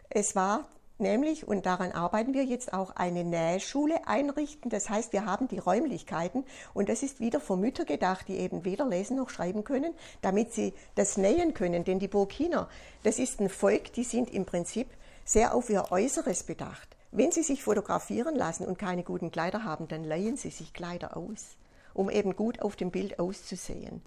Es 0.10 0.36
war 0.36 0.68
nämlich, 0.98 1.48
und 1.48 1.66
daran 1.66 1.91
arbeiten 1.91 2.34
wir 2.34 2.44
jetzt 2.44 2.74
auch, 2.74 2.96
eine 2.96 3.24
Nähschule 3.24 4.08
einrichten. 4.08 4.70
Das 4.70 4.89
heißt, 4.89 5.14
wir 5.14 5.26
haben 5.26 5.48
die 5.48 5.60
Räumlichkeiten 5.60 6.46
und 6.74 6.89
das 6.89 7.04
ist 7.04 7.20
wieder 7.20 7.39
für 7.39 7.58
Mütter 7.58 7.86
gedacht, 7.86 8.28
die 8.28 8.38
eben 8.38 8.66
weder 8.66 8.88
lesen 8.88 9.18
noch 9.18 9.30
schreiben 9.30 9.64
können, 9.64 9.94
damit 10.22 10.54
sie 10.54 10.74
das 10.96 11.18
nähen 11.18 11.54
können. 11.54 11.84
Denn 11.84 12.00
die 12.00 12.08
Burkiner, 12.08 12.70
das 13.04 13.20
ist 13.20 13.39
ein 13.39 13.50
Volk, 13.50 13.94
die 13.94 14.04
sind 14.04 14.34
im 14.34 14.46
Prinzip 14.46 14.88
sehr 15.26 15.54
auf 15.54 15.70
ihr 15.70 15.91
Äußeres 15.91 16.44
bedacht. 16.44 16.89
Wenn 17.12 17.32
sie 17.32 17.44
sich 17.44 17.64
fotografieren 17.64 18.36
lassen 18.36 18.66
und 18.66 18.80
keine 18.80 19.04
guten 19.04 19.32
Kleider 19.32 19.64
haben, 19.64 19.88
dann 19.88 20.04
leihen 20.04 20.36
sie 20.36 20.50
sich 20.50 20.74
Kleider 20.74 21.16
aus, 21.16 21.58
um 21.94 22.10
eben 22.10 22.36
gut 22.36 22.62
auf 22.62 22.76
dem 22.76 22.89
Bild 22.89 23.20
auszusehen. 23.20 24.02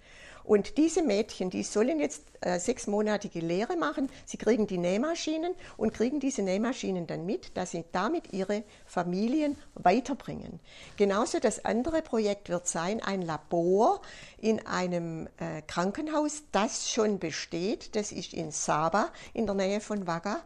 Und 0.46 0.78
diese 0.78 1.02
Mädchen, 1.02 1.50
die 1.50 1.64
sollen 1.64 1.98
jetzt 1.98 2.22
äh, 2.40 2.60
sechsmonatige 2.60 3.40
Lehre 3.40 3.76
machen. 3.76 4.08
Sie 4.24 4.36
kriegen 4.36 4.68
die 4.68 4.78
Nähmaschinen 4.78 5.54
und 5.76 5.92
kriegen 5.92 6.20
diese 6.20 6.42
Nähmaschinen 6.42 7.08
dann 7.08 7.26
mit, 7.26 7.56
dass 7.56 7.72
sie 7.72 7.84
damit 7.90 8.32
ihre 8.32 8.62
Familien 8.86 9.58
weiterbringen. 9.74 10.60
Genauso 10.96 11.40
das 11.40 11.64
andere 11.64 12.00
Projekt 12.00 12.48
wird 12.48 12.68
sein, 12.68 13.02
ein 13.02 13.22
Labor 13.22 14.00
in 14.38 14.64
einem 14.64 15.26
äh, 15.38 15.62
Krankenhaus, 15.66 16.44
das 16.52 16.90
schon 16.90 17.18
besteht. 17.18 17.96
Das 17.96 18.12
ist 18.12 18.32
in 18.32 18.52
Saba 18.52 19.10
in 19.34 19.46
der 19.46 19.56
Nähe 19.56 19.80
von 19.80 20.06
Vaga. 20.06 20.42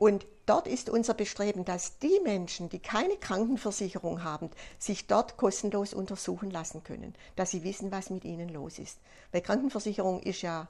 Und 0.00 0.26
dort 0.46 0.66
ist 0.66 0.88
unser 0.88 1.12
Bestreben, 1.12 1.66
dass 1.66 1.98
die 1.98 2.20
Menschen, 2.24 2.70
die 2.70 2.78
keine 2.78 3.18
Krankenversicherung 3.18 4.24
haben, 4.24 4.48
sich 4.78 5.06
dort 5.06 5.36
kostenlos 5.36 5.92
untersuchen 5.92 6.50
lassen 6.50 6.82
können, 6.82 7.14
dass 7.36 7.50
sie 7.50 7.64
wissen, 7.64 7.92
was 7.92 8.08
mit 8.08 8.24
ihnen 8.24 8.48
los 8.48 8.78
ist. 8.78 8.98
Weil 9.30 9.42
Krankenversicherung 9.42 10.22
ist 10.22 10.40
ja 10.40 10.68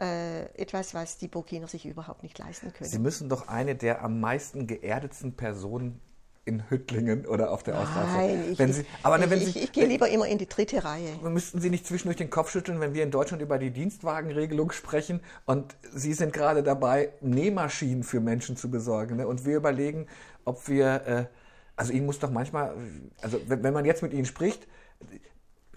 äh, 0.00 0.44
etwas, 0.54 0.94
was 0.94 1.18
die 1.18 1.26
Burkiner 1.26 1.66
sich 1.66 1.86
überhaupt 1.86 2.22
nicht 2.22 2.38
leisten 2.38 2.72
können. 2.72 2.88
Sie 2.88 3.00
müssen 3.00 3.28
doch 3.28 3.48
eine 3.48 3.74
der 3.74 4.04
am 4.04 4.20
meisten 4.20 4.68
geerdetsten 4.68 5.34
Personen 5.34 6.00
in 6.48 6.68
Hüttlingen 6.68 7.26
oder 7.26 7.50
auf 7.52 7.62
der 7.62 7.78
Ostseite. 7.78 8.08
Nein, 8.08 8.44
ich, 8.50 8.58
wenn 8.58 8.72
Sie, 8.72 8.84
aber 9.02 9.20
ich, 9.20 9.30
wenn 9.30 9.40
ich, 9.40 9.52
Sie, 9.52 9.58
ich 9.60 9.72
gehe 9.72 9.86
lieber 9.86 10.08
immer 10.08 10.26
in 10.26 10.38
die 10.38 10.48
dritte 10.48 10.82
Reihe. 10.82 11.10
Müssten 11.22 11.60
Sie 11.60 11.70
nicht 11.70 11.86
zwischendurch 11.86 12.16
den 12.16 12.30
Kopf 12.30 12.50
schütteln, 12.50 12.80
wenn 12.80 12.94
wir 12.94 13.02
in 13.02 13.10
Deutschland 13.10 13.42
über 13.42 13.58
die 13.58 13.70
Dienstwagenregelung 13.70 14.72
sprechen 14.72 15.20
und 15.46 15.76
Sie 15.94 16.14
sind 16.14 16.32
gerade 16.32 16.62
dabei, 16.62 17.10
Nähmaschinen 17.20 18.02
für 18.02 18.20
Menschen 18.20 18.56
zu 18.56 18.70
besorgen 18.70 19.16
ne? 19.16 19.28
und 19.28 19.44
wir 19.44 19.56
überlegen, 19.56 20.06
ob 20.44 20.66
wir, 20.68 21.06
äh, 21.06 21.24
also 21.76 21.92
Ihnen 21.92 22.06
muss 22.06 22.18
doch 22.18 22.30
manchmal, 22.30 22.74
also 23.20 23.38
wenn, 23.46 23.62
wenn 23.62 23.74
man 23.74 23.84
jetzt 23.84 24.02
mit 24.02 24.12
Ihnen 24.12 24.24
spricht, 24.24 24.66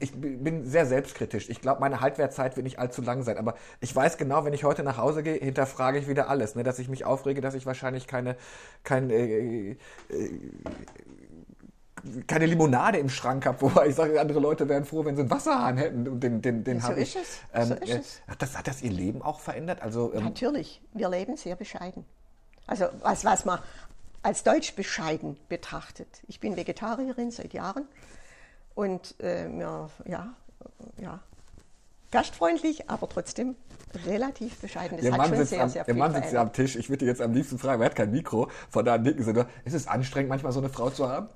ich 0.01 0.13
bin 0.13 0.65
sehr 0.65 0.85
selbstkritisch. 0.85 1.49
Ich 1.49 1.61
glaube, 1.61 1.79
meine 1.79 2.01
Haltwertzeit 2.01 2.55
wird 2.55 2.63
nicht 2.63 2.79
allzu 2.79 3.01
lang 3.01 3.23
sein. 3.23 3.37
Aber 3.37 3.55
ich 3.79 3.95
weiß 3.95 4.17
genau, 4.17 4.43
wenn 4.45 4.53
ich 4.53 4.63
heute 4.63 4.83
nach 4.83 4.97
Hause 4.97 5.23
gehe, 5.23 5.35
hinterfrage 5.35 5.99
ich 5.99 6.07
wieder 6.07 6.29
alles. 6.29 6.55
Ne? 6.55 6.63
Dass 6.63 6.79
ich 6.79 6.89
mich 6.89 7.05
aufrege, 7.05 7.41
dass 7.41 7.53
ich 7.53 7.65
wahrscheinlich 7.65 8.07
keine, 8.07 8.35
kein, 8.83 9.09
äh, 9.09 9.71
äh, 9.71 9.77
keine 12.27 12.47
Limonade 12.47 12.97
im 12.97 13.09
Schrank 13.09 13.45
habe, 13.45 13.61
wobei 13.61 13.87
ich 13.87 13.95
sage, 13.95 14.19
andere 14.19 14.39
Leute 14.39 14.67
wären 14.67 14.85
froh, 14.85 15.05
wenn 15.05 15.15
sie 15.15 15.21
einen 15.21 15.31
Wasserhahn 15.31 15.77
hätten 15.77 16.07
und 16.07 16.19
den, 16.21 16.41
den, 16.41 16.63
den 16.63 16.79
so 16.79 16.87
habe 16.87 17.01
ist 17.01 17.15
ich. 17.15 17.21
es. 17.21 17.39
Ähm, 17.53 17.67
so 17.67 17.73
ist 17.75 17.89
äh, 17.89 17.99
es. 17.99 18.21
Hat, 18.27 18.41
das, 18.41 18.57
hat 18.57 18.67
das 18.67 18.81
Ihr 18.81 18.91
Leben 18.91 19.21
auch 19.21 19.39
verändert? 19.39 19.81
Also, 19.81 20.13
ähm, 20.13 20.23
Natürlich, 20.23 20.81
wir 20.93 21.09
leben 21.09 21.37
sehr 21.37 21.55
bescheiden. 21.55 22.05
Also 22.67 22.85
was, 23.01 23.25
was 23.25 23.45
man 23.45 23.59
als 24.23 24.43
Deutsch 24.43 24.75
bescheiden 24.75 25.37
betrachtet. 25.49 26.07
Ich 26.27 26.39
bin 26.39 26.55
Vegetarierin 26.55 27.31
seit 27.31 27.53
Jahren 27.53 27.87
und 28.75 29.15
äh, 29.19 29.47
mir, 29.47 29.89
ja, 30.05 30.33
ja, 30.97 31.19
gastfreundlich, 32.11 32.89
aber 32.89 33.09
trotzdem 33.09 33.55
relativ 34.05 34.57
bescheiden. 34.59 34.97
Das 34.97 35.05
Ihr 35.05 35.15
Mann, 35.15 35.35
sitzt, 35.35 35.49
sehr, 35.49 35.63
am, 35.63 35.69
sehr 35.69 35.87
Ihr 35.87 35.93
Mann 35.95 36.13
sitzt 36.13 36.33
ja 36.33 36.41
am 36.41 36.53
Tisch. 36.53 36.75
Ich 36.75 36.89
würde 36.89 37.05
jetzt 37.05 37.21
am 37.21 37.33
liebsten 37.33 37.57
fragen, 37.57 37.81
er 37.81 37.87
hat 37.87 37.95
kein 37.95 38.11
Mikro. 38.11 38.49
Von 38.69 38.85
da 38.85 38.97
nicken 38.97 39.23
Sie 39.23 39.33
nur. 39.33 39.47
Ist 39.65 39.73
es 39.73 39.87
anstrengend, 39.87 40.29
manchmal 40.29 40.51
so 40.51 40.59
eine 40.59 40.69
Frau 40.69 40.89
zu 40.89 41.09
haben? 41.09 41.27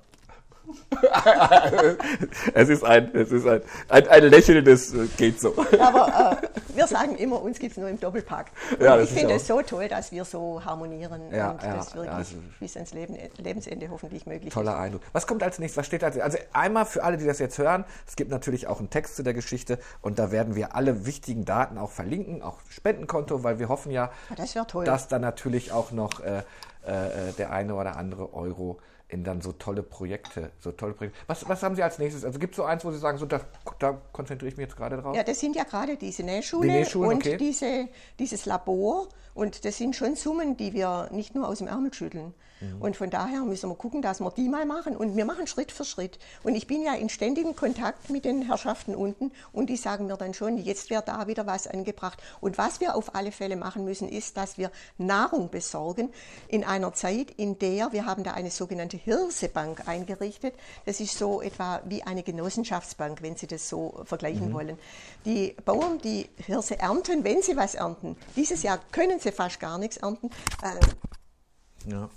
es 2.54 2.68
ist 2.68 2.84
ein, 2.84 3.10
es 3.14 3.32
ist 3.32 3.46
ein, 3.46 3.62
ein, 3.88 4.08
ein 4.08 4.22
Lächeln, 4.24 4.64
das 4.64 4.92
äh, 4.94 5.06
geht 5.16 5.40
so. 5.40 5.54
Aber 5.78 6.38
äh, 6.42 6.76
wir 6.76 6.86
sagen 6.86 7.16
immer, 7.16 7.40
uns 7.42 7.58
gibt 7.58 7.72
es 7.72 7.78
nur 7.78 7.88
im 7.88 7.98
Doppelpack. 8.00 8.50
Und 8.72 8.82
Ja, 8.82 8.96
ich 8.98 9.10
ist 9.10 9.18
finde 9.18 9.34
es 9.34 9.46
so 9.46 9.60
toll, 9.62 9.88
dass 9.88 10.12
wir 10.12 10.24
so 10.24 10.62
harmonieren 10.64 11.22
Ja, 11.32 11.50
und 11.50 11.62
ja, 11.62 11.76
das 11.76 11.94
wirklich 11.94 12.12
also- 12.12 12.36
bis 12.60 12.76
ans 12.76 12.92
Leben, 12.94 13.16
Lebensende 13.38 13.88
hoffentlich 13.90 14.26
möglich 14.26 14.52
Toller 14.52 14.76
Eindruck. 14.78 15.02
Was 15.12 15.26
kommt 15.26 15.42
als 15.42 15.58
nächstes? 15.58 15.78
Was 15.78 15.86
steht 15.86 16.04
als 16.04 16.18
Also 16.18 16.38
einmal 16.52 16.86
für 16.86 17.02
alle, 17.04 17.16
die 17.16 17.26
das 17.26 17.38
jetzt 17.38 17.58
hören, 17.58 17.84
es 18.06 18.16
gibt 18.16 18.30
natürlich 18.30 18.66
auch 18.66 18.78
einen 18.78 18.90
Text 18.90 19.16
zu 19.16 19.22
der 19.22 19.34
Geschichte 19.34 19.78
und 20.02 20.18
da 20.18 20.30
werden 20.30 20.54
wir 20.54 20.74
alle 20.74 21.06
wichtigen 21.06 21.44
Daten 21.44 21.78
auch 21.78 21.90
verlinken, 21.90 22.42
auch 22.42 22.58
Spendenkonto, 22.70 23.42
weil 23.42 23.58
wir 23.58 23.68
hoffen 23.68 23.90
ja, 23.92 24.10
Ah, 24.30 24.34
das 24.36 24.54
dass 24.84 25.08
da 25.08 25.18
natürlich 25.18 25.72
auch 25.72 25.90
noch 25.92 26.20
äh, 26.20 26.42
äh, 26.86 27.32
der 27.32 27.50
eine 27.50 27.74
oder 27.74 27.96
andere 27.96 28.32
Euro 28.34 28.78
in 29.08 29.22
dann 29.22 29.40
so 29.40 29.52
tolle 29.52 29.82
Projekte, 29.82 30.50
so 30.58 30.72
tolle 30.72 30.92
Projekte. 30.92 31.18
Was, 31.28 31.48
was 31.48 31.62
haben 31.62 31.76
Sie 31.76 31.82
als 31.82 31.98
nächstes? 31.98 32.24
Also 32.24 32.38
gibt 32.38 32.54
es 32.54 32.56
so 32.56 32.64
eins, 32.64 32.84
wo 32.84 32.90
Sie 32.90 32.98
sagen, 32.98 33.18
so 33.18 33.26
da, 33.26 33.40
da 33.78 34.00
konzentriere 34.12 34.50
ich 34.50 34.56
mich 34.56 34.66
jetzt 34.66 34.76
gerade 34.76 34.96
drauf? 35.00 35.14
Ja, 35.14 35.22
das 35.22 35.38
sind 35.38 35.54
ja 35.54 35.62
gerade 35.62 35.96
diese 35.96 36.24
Nähschule 36.24 36.66
Die 36.66 36.74
Nähschulen, 36.74 37.10
und 37.10 37.26
okay. 37.26 37.36
diese, 37.36 37.88
dieses 38.18 38.46
Labor. 38.46 39.08
Und 39.34 39.64
das 39.64 39.76
sind 39.76 39.94
schon 39.94 40.16
Summen, 40.16 40.56
die 40.56 40.72
wir 40.72 41.08
nicht 41.12 41.34
nur 41.34 41.46
aus 41.46 41.58
dem 41.58 41.68
Ärmel 41.68 41.92
schütteln. 41.92 42.34
Mhm. 42.60 42.80
Und 42.80 42.96
von 42.96 43.10
daher 43.10 43.42
müssen 43.42 43.68
wir 43.68 43.76
gucken, 43.76 44.02
dass 44.02 44.20
wir 44.20 44.30
die 44.30 44.48
mal 44.48 44.64
machen. 44.64 44.96
Und 44.96 45.16
wir 45.16 45.24
machen 45.24 45.46
Schritt 45.46 45.72
für 45.72 45.84
Schritt. 45.84 46.18
Und 46.42 46.54
ich 46.54 46.66
bin 46.66 46.82
ja 46.82 46.94
in 46.94 47.08
ständigem 47.08 47.54
Kontakt 47.54 48.10
mit 48.10 48.24
den 48.24 48.42
Herrschaften 48.42 48.94
unten. 48.94 49.32
Und 49.52 49.68
die 49.68 49.76
sagen 49.76 50.06
mir 50.06 50.16
dann 50.16 50.34
schon, 50.34 50.56
jetzt 50.56 50.90
wäre 50.90 51.02
da 51.04 51.26
wieder 51.26 51.46
was 51.46 51.66
angebracht. 51.66 52.22
Und 52.40 52.58
was 52.58 52.80
wir 52.80 52.96
auf 52.96 53.14
alle 53.14 53.30
Fälle 53.30 53.56
machen 53.56 53.84
müssen, 53.84 54.08
ist, 54.08 54.36
dass 54.36 54.58
wir 54.58 54.70
Nahrung 54.98 55.50
besorgen 55.50 56.10
in 56.48 56.64
einer 56.76 56.92
Zeit, 56.92 57.30
in 57.32 57.58
der 57.58 57.92
wir 57.92 58.04
haben 58.06 58.22
da 58.22 58.32
eine 58.32 58.50
sogenannte 58.50 58.96
Hirsebank 58.96 59.88
eingerichtet. 59.88 60.54
Das 60.84 61.00
ist 61.00 61.18
so 61.18 61.40
etwa 61.42 61.80
wie 61.86 62.02
eine 62.02 62.22
Genossenschaftsbank, 62.22 63.22
wenn 63.22 63.36
Sie 63.36 63.46
das 63.46 63.68
so 63.68 64.02
vergleichen 64.04 64.52
wollen. 64.52 64.78
Die 65.24 65.56
Bauern, 65.64 65.98
die 65.98 66.28
Hirse 66.36 66.78
ernten, 66.78 67.24
wenn 67.24 67.42
sie 67.42 67.56
was 67.56 67.74
ernten. 67.74 68.16
Dieses 68.36 68.62
Jahr 68.62 68.78
können 68.92 69.18
sie 69.18 69.32
fast 69.32 69.58
gar 69.58 69.78
nichts 69.78 69.96
ernten. 69.96 70.30
Äh, 70.62 71.90
Ja. 71.90 72.08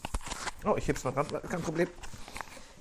Oh, 0.65 0.75
ich 0.77 0.87
heb's 0.87 1.03
mal 1.03 1.11
dran, 1.11 1.27
kein 1.49 1.61
Problem. 1.61 1.87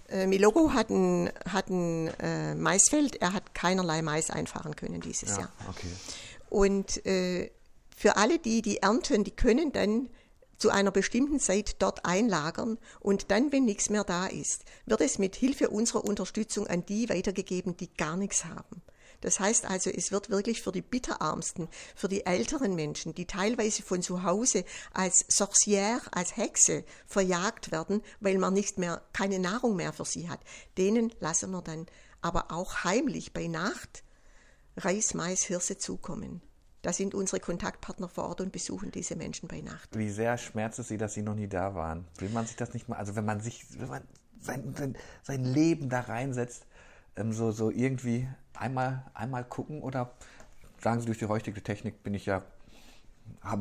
Äh, 0.08 0.26
Milogo 0.26 0.72
hat 0.72 0.90
ein, 0.90 1.30
hat 1.48 1.68
ein 1.68 2.08
äh, 2.18 2.54
Maisfeld, 2.54 3.16
er 3.20 3.32
hat 3.34 3.54
keinerlei 3.54 4.02
Mais 4.02 4.30
einfahren 4.30 4.74
können 4.74 5.00
dieses 5.00 5.36
Jahr. 5.36 5.50
okay. 5.68 5.88
Und 6.50 7.04
äh, 7.06 7.50
für 7.96 8.16
alle, 8.16 8.38
die 8.38 8.62
die 8.62 8.78
ernten, 8.78 9.22
die 9.24 9.32
können 9.32 9.70
dann 9.72 10.08
zu 10.58 10.70
einer 10.70 10.90
bestimmten 10.90 11.40
Zeit 11.40 11.76
dort 11.80 12.04
einlagern 12.04 12.78
und 13.00 13.30
dann, 13.30 13.52
wenn 13.52 13.64
nichts 13.64 13.90
mehr 13.90 14.04
da 14.04 14.26
ist, 14.26 14.64
wird 14.86 15.00
es 15.00 15.18
mit 15.18 15.36
Hilfe 15.36 15.70
unserer 15.70 16.04
Unterstützung 16.04 16.66
an 16.66 16.84
die 16.84 17.08
weitergegeben, 17.08 17.76
die 17.76 17.92
gar 17.94 18.16
nichts 18.16 18.44
haben. 18.44 18.82
Das 19.20 19.40
heißt 19.40 19.64
also, 19.64 19.90
es 19.90 20.12
wird 20.12 20.30
wirklich 20.30 20.62
für 20.62 20.70
die 20.70 20.82
Bitterarmsten, 20.82 21.68
für 21.96 22.08
die 22.08 22.24
älteren 22.24 22.74
Menschen, 22.74 23.14
die 23.14 23.26
teilweise 23.26 23.82
von 23.82 24.00
zu 24.00 24.22
Hause 24.22 24.64
als 24.92 25.28
Sorcière, 25.28 26.00
als 26.12 26.36
Hexe 26.36 26.84
verjagt 27.06 27.72
werden, 27.72 28.02
weil 28.20 28.38
man 28.38 28.54
nicht 28.54 28.78
mehr, 28.78 29.02
keine 29.12 29.40
Nahrung 29.40 29.74
mehr 29.74 29.92
für 29.92 30.04
sie 30.04 30.28
hat, 30.28 30.40
denen 30.76 31.12
lassen 31.18 31.50
wir 31.50 31.62
dann 31.62 31.86
aber 32.20 32.52
auch 32.52 32.84
heimlich 32.84 33.32
bei 33.32 33.46
Nacht 33.46 34.04
Reis, 34.76 35.14
Mais, 35.14 35.42
Hirse 35.42 35.78
zukommen. 35.78 36.40
Da 36.82 36.92
sind 36.92 37.14
unsere 37.14 37.40
Kontaktpartner 37.40 38.08
vor 38.08 38.28
Ort 38.28 38.40
und 38.40 38.52
besuchen 38.52 38.92
diese 38.92 39.16
Menschen 39.16 39.48
bei 39.48 39.60
Nacht. 39.60 39.88
Wie 39.96 40.10
sehr 40.10 40.38
schmerzt 40.38 40.78
es 40.78 40.88
Sie, 40.88 40.96
dass 40.96 41.14
Sie 41.14 41.22
noch 41.22 41.34
nie 41.34 41.48
da 41.48 41.74
waren? 41.74 42.06
Will 42.18 42.28
man 42.28 42.46
sich 42.46 42.56
das 42.56 42.72
nicht 42.72 42.88
mal, 42.88 42.96
also 42.96 43.16
wenn 43.16 43.24
man 43.24 43.40
sich, 43.40 43.64
wenn 43.80 43.88
man 43.88 44.02
sein, 44.40 44.74
sein, 44.76 44.96
sein 45.22 45.44
Leben 45.44 45.88
da 45.88 46.00
reinsetzt, 46.00 46.66
ähm, 47.16 47.32
so, 47.32 47.50
so 47.50 47.70
irgendwie 47.70 48.28
einmal, 48.54 49.04
einmal 49.14 49.44
gucken 49.44 49.82
oder 49.82 50.12
sagen 50.80 51.00
Sie, 51.00 51.06
durch 51.06 51.18
die 51.18 51.26
heutige 51.26 51.62
Technik 51.62 52.02
bin 52.04 52.14
ich 52.14 52.26
ja, 52.26 52.42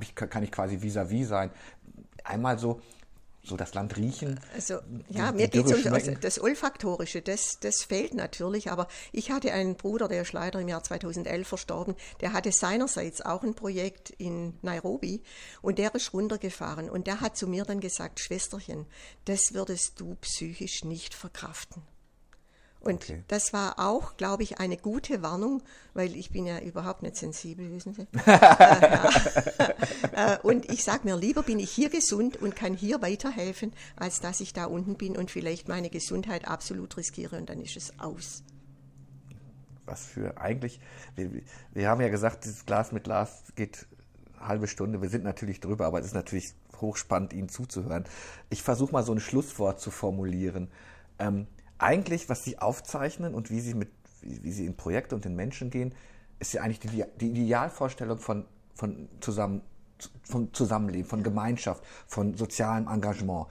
ich, 0.01 0.15
kann 0.15 0.43
ich 0.43 0.51
quasi 0.51 0.77
vis-à-vis 0.81 1.27
sein. 1.27 1.49
Einmal 2.23 2.59
so, 2.59 2.81
so 3.47 3.57
das 3.57 3.73
Land 3.73 3.97
riechen. 3.97 4.39
Also 4.53 4.75
ja, 5.09 5.31
die 5.31 5.37
mir 5.37 5.47
geht 5.47 5.65
es 5.65 5.73
um 5.73 5.81
schmecken. 5.81 6.17
das 6.21 6.39
Olfaktorische, 6.39 7.21
das, 7.21 7.59
das 7.59 7.83
fehlt 7.83 8.13
natürlich, 8.13 8.71
aber 8.71 8.87
ich 9.11 9.31
hatte 9.31 9.51
einen 9.53 9.75
Bruder, 9.75 10.07
der 10.07 10.21
ist 10.21 10.33
leider 10.33 10.59
im 10.59 10.67
Jahr 10.67 10.83
2011 10.83 11.47
verstorben, 11.47 11.95
der 12.21 12.33
hatte 12.33 12.51
seinerseits 12.51 13.21
auch 13.21 13.43
ein 13.43 13.55
Projekt 13.55 14.09
in 14.09 14.57
Nairobi 14.61 15.21
und 15.61 15.79
der 15.79 15.93
ist 15.95 16.13
runtergefahren 16.13 16.89
und 16.89 17.07
der 17.07 17.21
hat 17.21 17.37
zu 17.37 17.47
mir 17.47 17.63
dann 17.63 17.79
gesagt, 17.79 18.19
Schwesterchen, 18.19 18.85
das 19.25 19.53
würdest 19.53 19.99
du 19.99 20.15
psychisch 20.21 20.83
nicht 20.83 21.13
verkraften. 21.13 21.83
Und 22.87 23.03
Okay. 23.03 23.23
das 23.27 23.51
war 23.51 23.79
auch, 23.79 24.15
glaube 24.15 24.43
ich, 24.43 24.59
eine 24.59 24.77
gute 24.77 25.21
Warnung, 25.21 25.61
weil 25.93 26.15
ich 26.15 26.31
bin 26.31 26.45
ja 26.45 26.59
überhaupt 26.59 27.03
nicht 27.03 27.17
sensibel, 27.17 27.69
wissen 27.71 27.93
Sie. 27.93 28.07
Äh, 30.13 30.37
und 30.41 30.71
ich 30.71 30.83
sage 30.83 31.01
mir, 31.03 31.15
lieber 31.15 31.43
bin 31.43 31.59
ich 31.59 31.69
hier 31.69 31.89
gesund 31.89 32.37
und 32.37 32.55
kann 32.55 32.73
hier 32.73 33.01
weiterhelfen, 33.01 33.71
als 33.95 34.19
dass 34.19 34.39
ich 34.39 34.51
da 34.53 34.65
unten 34.65 34.95
bin 34.95 35.15
und 35.15 35.29
vielleicht 35.29 35.67
meine 35.67 35.89
Gesundheit 35.89 36.47
absolut 36.47 36.97
riskiere 36.97 37.37
und 37.37 37.49
dann 37.49 37.61
ist 37.61 37.77
es 37.77 37.99
aus. 37.99 38.43
Was 39.85 40.05
für 40.05 40.39
eigentlich, 40.39 40.79
wir, 41.15 41.29
wir 41.73 41.89
haben 41.89 42.01
ja 42.01 42.09
gesagt, 42.09 42.45
dieses 42.45 42.65
Glas 42.65 42.91
mit 42.91 43.03
Glas 43.03 43.43
geht 43.55 43.85
halbe 44.39 44.67
Stunde. 44.67 45.01
Wir 45.01 45.09
sind 45.09 45.23
natürlich 45.23 45.59
drüber, 45.59 45.85
aber 45.85 45.99
es 45.99 46.07
ist 46.07 46.15
natürlich 46.15 46.53
hochspannend, 46.81 47.33
Ihnen 47.33 47.49
zuzuhören. 47.49 48.05
Ich 48.49 48.63
versuche 48.63 48.91
mal 48.91 49.03
so 49.03 49.13
ein 49.13 49.19
Schlusswort 49.19 49.79
zu 49.79 49.91
formulieren. 49.91 50.69
Ähm, 51.19 51.47
eigentlich, 51.79 52.29
was 52.29 52.43
Sie 52.43 52.59
aufzeichnen 52.59 53.33
und 53.33 53.49
wie 53.49 53.59
Sie, 53.59 53.73
mit, 53.73 53.89
wie, 54.21 54.43
wie 54.43 54.51
Sie 54.51 54.65
in 54.65 54.75
Projekte 54.75 55.15
und 55.15 55.25
in 55.25 55.35
Menschen 55.35 55.69
gehen, 55.69 55.93
ist 56.39 56.53
ja 56.53 56.61
eigentlich 56.61 56.79
die, 56.79 57.03
die 57.19 57.31
Idealvorstellung 57.31 58.19
von, 58.19 58.45
von, 58.75 59.09
zusammen, 59.19 59.61
von 60.23 60.53
Zusammenleben, 60.53 61.09
von 61.09 61.23
Gemeinschaft, 61.23 61.83
von 62.07 62.35
sozialem 62.35 62.87
Engagement 62.87 63.47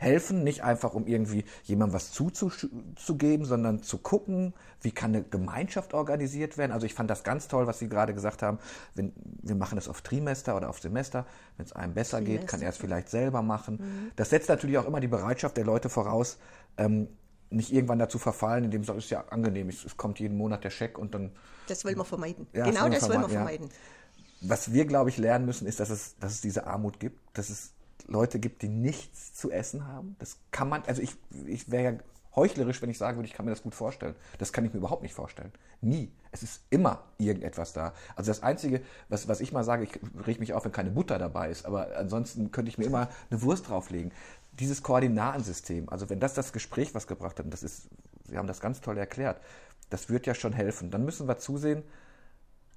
helfen, 0.00 0.44
nicht 0.44 0.64
einfach 0.64 0.94
um 0.94 1.06
irgendwie 1.06 1.44
jemandem 1.64 1.94
was 1.94 2.10
zuzugeben, 2.10 3.44
sondern 3.44 3.82
zu 3.82 3.98
gucken, 3.98 4.54
wie 4.80 4.92
kann 4.92 5.14
eine 5.14 5.22
Gemeinschaft 5.22 5.92
organisiert 5.92 6.56
werden. 6.56 6.72
Also 6.72 6.86
ich 6.86 6.94
fand 6.94 7.10
das 7.10 7.22
ganz 7.22 7.48
toll, 7.48 7.66
was 7.66 7.80
Sie 7.80 7.88
gerade 7.88 8.14
gesagt 8.14 8.42
haben. 8.42 8.58
Wenn, 8.94 9.12
wir 9.42 9.56
machen 9.56 9.76
es 9.76 9.88
auf 9.88 10.00
Trimester 10.00 10.56
oder 10.56 10.70
auf 10.70 10.80
Semester. 10.80 11.26
Wenn 11.58 11.66
es 11.66 11.74
einem 11.74 11.92
besser 11.92 12.16
Trimester. 12.16 12.38
geht, 12.40 12.48
kann 12.48 12.62
er 12.62 12.70
es 12.70 12.78
vielleicht 12.78 13.10
selber 13.10 13.42
machen. 13.42 13.74
Mhm. 13.74 14.10
Das 14.16 14.30
setzt 14.30 14.48
natürlich 14.48 14.78
auch 14.78 14.86
immer 14.86 15.00
die 15.00 15.08
Bereitschaft 15.08 15.58
der 15.58 15.66
Leute 15.66 15.90
voraus, 15.90 16.38
ähm, 16.78 17.08
nicht 17.50 17.72
irgendwann 17.72 17.98
dazu 17.98 18.18
verfallen, 18.18 18.64
indem 18.64 18.82
es 18.82 18.88
ist 18.88 19.10
ja 19.10 19.24
angenehm, 19.28 19.68
es, 19.68 19.84
es, 19.84 19.96
kommt 19.96 20.20
jeden 20.20 20.36
Monat 20.36 20.64
der 20.64 20.70
Scheck 20.70 20.98
und 20.98 21.14
dann. 21.14 21.32
Das 21.68 21.84
wollen 21.84 21.96
wir 21.96 22.04
vermeiden. 22.04 22.46
Ja, 22.52 22.64
genau 22.64 22.88
das, 22.88 23.08
wollen 23.08 23.22
wir 23.22 23.28
vermeiden. 23.28 23.66
Ja. 23.66 24.48
Was 24.48 24.72
wir, 24.72 24.86
glaube 24.86 25.10
ich, 25.10 25.18
lernen 25.18 25.44
müssen, 25.44 25.66
ist, 25.66 25.80
dass 25.80 25.90
es, 25.90 26.16
dass 26.18 26.32
es 26.32 26.40
diese 26.40 26.66
Armut 26.66 26.98
gibt, 26.98 27.18
dass 27.36 27.50
es 27.50 27.72
Leute 28.06 28.38
gibt, 28.38 28.62
die 28.62 28.68
nichts 28.68 29.34
zu 29.34 29.50
essen 29.50 29.86
haben. 29.86 30.16
Das 30.18 30.38
kann 30.50 30.68
man, 30.68 30.82
also 30.86 31.02
ich, 31.02 31.16
ich 31.46 31.70
wäre 31.70 31.84
ja 31.84 31.98
heuchlerisch, 32.34 32.80
wenn 32.80 32.90
ich 32.90 32.98
sagen 32.98 33.18
würde, 33.18 33.28
ich 33.28 33.34
kann 33.34 33.44
mir 33.44 33.50
das 33.50 33.62
gut 33.62 33.74
vorstellen. 33.74 34.14
Das 34.38 34.52
kann 34.52 34.64
ich 34.64 34.72
mir 34.72 34.78
überhaupt 34.78 35.02
nicht 35.02 35.14
vorstellen. 35.14 35.52
Nie. 35.80 36.12
Es 36.32 36.42
ist 36.42 36.62
immer 36.70 37.04
irgendetwas 37.18 37.72
da. 37.72 37.92
Also 38.14 38.30
das 38.30 38.42
Einzige, 38.42 38.82
was, 39.08 39.26
was 39.26 39.40
ich 39.40 39.52
mal 39.52 39.64
sage, 39.64 39.84
ich 39.84 40.26
reg 40.26 40.38
mich 40.38 40.52
auf, 40.54 40.64
wenn 40.64 40.72
keine 40.72 40.90
Butter 40.90 41.18
dabei 41.18 41.50
ist, 41.50 41.66
aber 41.66 41.96
ansonsten 41.96 42.52
könnte 42.52 42.70
ich 42.70 42.78
mir 42.78 42.84
immer 42.84 43.08
eine 43.30 43.42
Wurst 43.42 43.68
drauflegen. 43.68 44.12
Dieses 44.60 44.82
Koordinatensystem, 44.82 45.88
also 45.88 46.08
wenn 46.10 46.20
das 46.20 46.34
das 46.34 46.52
Gespräch 46.52 46.94
was 46.94 47.06
gebracht 47.06 47.38
hat, 47.38 47.46
und 47.46 47.50
das 47.50 47.62
ist, 47.62 47.88
Sie 48.28 48.36
haben 48.36 48.46
das 48.46 48.60
ganz 48.60 48.80
toll 48.80 48.98
erklärt, 48.98 49.40
das 49.88 50.08
wird 50.08 50.26
ja 50.26 50.34
schon 50.34 50.52
helfen. 50.52 50.90
Dann 50.90 51.04
müssen 51.04 51.26
wir 51.26 51.38
zusehen, 51.38 51.82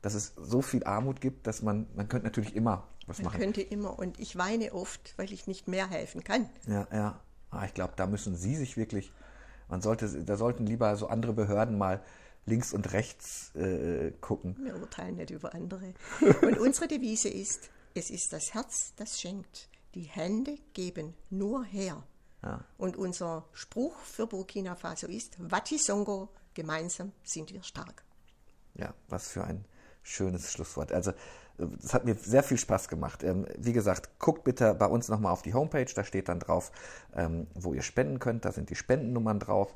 dass 0.01 0.15
es 0.15 0.33
so 0.35 0.61
viel 0.61 0.83
Armut 0.83 1.21
gibt, 1.21 1.45
dass 1.45 1.61
man, 1.61 1.87
man 1.95 2.07
könnte 2.07 2.25
natürlich 2.25 2.55
immer 2.55 2.87
was 3.05 3.17
man 3.19 3.25
machen. 3.25 3.39
könnte 3.39 3.61
immer 3.61 3.97
und 3.99 4.19
ich 4.19 4.37
weine 4.37 4.73
oft, 4.73 5.17
weil 5.17 5.31
ich 5.31 5.47
nicht 5.47 5.67
mehr 5.67 5.89
helfen 5.89 6.23
kann. 6.23 6.49
Ja, 6.67 6.87
ja. 6.91 7.19
Ah, 7.51 7.65
ich 7.65 7.73
glaube, 7.73 7.93
da 7.95 8.07
müssen 8.07 8.35
Sie 8.35 8.55
sich 8.55 8.77
wirklich, 8.77 9.11
man 9.69 9.81
sollte, 9.81 10.23
da 10.23 10.37
sollten 10.37 10.65
lieber 10.65 10.95
so 10.95 11.07
andere 11.07 11.33
Behörden 11.33 11.77
mal 11.77 12.01
links 12.45 12.73
und 12.73 12.91
rechts 12.93 13.53
äh, 13.55 14.11
gucken. 14.21 14.57
Wir 14.61 14.75
urteilen 14.75 15.15
nicht 15.15 15.29
über 15.29 15.53
andere. 15.53 15.93
Und 16.41 16.57
unsere 16.59 16.87
Devise 16.87 17.29
ist, 17.29 17.69
es 17.93 18.09
ist 18.09 18.33
das 18.33 18.53
Herz, 18.53 18.93
das 18.97 19.21
schenkt. 19.21 19.69
Die 19.95 20.03
Hände 20.03 20.57
geben 20.73 21.13
nur 21.29 21.63
her. 21.63 22.03
Ja. 22.41 22.63
Und 22.77 22.97
unser 22.97 23.45
Spruch 23.53 23.95
für 23.99 24.27
Burkina 24.27 24.75
Faso 24.75 25.07
ist, 25.07 25.37
Wati 25.39 25.77
Songo, 25.77 26.29
gemeinsam 26.53 27.11
sind 27.23 27.53
wir 27.53 27.63
stark. 27.63 28.03
Ja, 28.75 28.93
was 29.07 29.29
für 29.29 29.43
ein 29.43 29.65
schönes 30.01 30.51
Schlusswort. 30.51 30.91
Also 30.91 31.13
es 31.83 31.93
hat 31.93 32.05
mir 32.05 32.15
sehr 32.15 32.43
viel 32.43 32.57
Spaß 32.57 32.87
gemacht. 32.87 33.23
Ähm, 33.23 33.45
wie 33.57 33.73
gesagt, 33.73 34.19
guckt 34.19 34.43
bitte 34.43 34.73
bei 34.73 34.87
uns 34.87 35.07
nochmal 35.07 35.31
auf 35.31 35.43
die 35.43 35.53
Homepage, 35.53 35.85
da 35.93 36.03
steht 36.03 36.29
dann 36.29 36.39
drauf, 36.39 36.71
ähm, 37.15 37.47
wo 37.53 37.73
ihr 37.73 37.83
spenden 37.83 38.19
könnt, 38.19 38.45
da 38.45 38.51
sind 38.51 38.69
die 38.69 38.75
Spendennummern 38.75 39.39
drauf. 39.39 39.73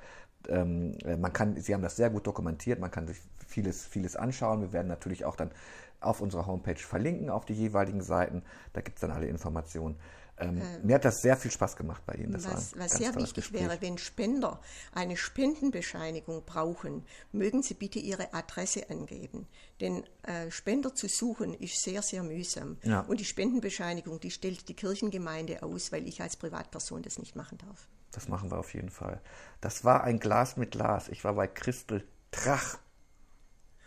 Ähm, 0.47 0.97
äh, 1.03 1.17
man 1.17 1.33
kann, 1.33 1.59
Sie 1.59 1.73
haben 1.73 1.81
das 1.81 1.95
sehr 1.95 2.09
gut 2.09 2.27
dokumentiert, 2.27 2.79
man 2.79 2.91
kann 2.91 3.07
sich 3.07 3.17
vieles, 3.47 3.85
vieles 3.85 4.15
anschauen. 4.15 4.61
Wir 4.61 4.73
werden 4.73 4.87
natürlich 4.87 5.25
auch 5.25 5.35
dann 5.35 5.51
auf 5.99 6.21
unserer 6.21 6.45
Homepage 6.45 6.75
verlinken 6.75 7.29
auf 7.29 7.45
die 7.45 7.53
jeweiligen 7.53 8.01
Seiten. 8.01 8.43
Da 8.73 8.81
gibt 8.81 8.97
es 8.97 9.01
dann 9.01 9.11
alle 9.11 9.27
Informationen. 9.27 9.97
Ähm, 10.39 10.61
äh, 10.61 10.79
mir 10.83 10.95
hat 10.95 11.05
das 11.05 11.21
sehr 11.21 11.35
viel 11.35 11.49
Spaß 11.49 11.75
gemacht 11.75 12.03
bei 12.05 12.13
Ihnen. 12.13 12.31
Das 12.31 12.45
was, 12.45 12.77
was 12.77 12.91
sehr 12.91 13.15
wichtig 13.15 13.33
Gespräch. 13.33 13.61
wäre, 13.61 13.81
wenn 13.81 13.97
Spender 13.97 14.61
eine 14.93 15.17
Spendenbescheinigung 15.17 16.43
brauchen, 16.45 17.05
mögen 17.31 17.63
Sie 17.63 17.73
bitte 17.73 17.99
Ihre 17.99 18.33
Adresse 18.33 18.89
angeben. 18.89 19.47
Denn 19.81 20.03
äh, 20.23 20.51
Spender 20.51 20.93
zu 20.93 21.07
suchen 21.07 21.53
ist 21.55 21.81
sehr, 21.81 22.03
sehr 22.03 22.21
mühsam. 22.23 22.77
Ja. 22.83 23.01
Und 23.01 23.19
die 23.19 23.25
Spendenbescheinigung, 23.25 24.19
die 24.19 24.31
stellt 24.31 24.69
die 24.69 24.75
Kirchengemeinde 24.75 25.63
aus, 25.63 25.91
weil 25.91 26.07
ich 26.07 26.21
als 26.21 26.35
Privatperson 26.35 27.01
das 27.01 27.17
nicht 27.17 27.35
machen 27.35 27.57
darf. 27.57 27.87
Das 28.17 28.29
machen 28.29 28.49
wir 28.49 28.57
auf 28.57 28.73
jeden 28.73 28.89
Fall. 28.89 29.21
Das 29.61 29.85
war 29.85 30.03
ein 30.03 30.19
Glas 30.19 30.57
mit 30.57 30.71
Glas. 30.71 31.07
Ich 31.07 31.23
war 31.23 31.35
bei 31.35 31.45
Christel 31.45 32.03
Trach. 32.31 32.79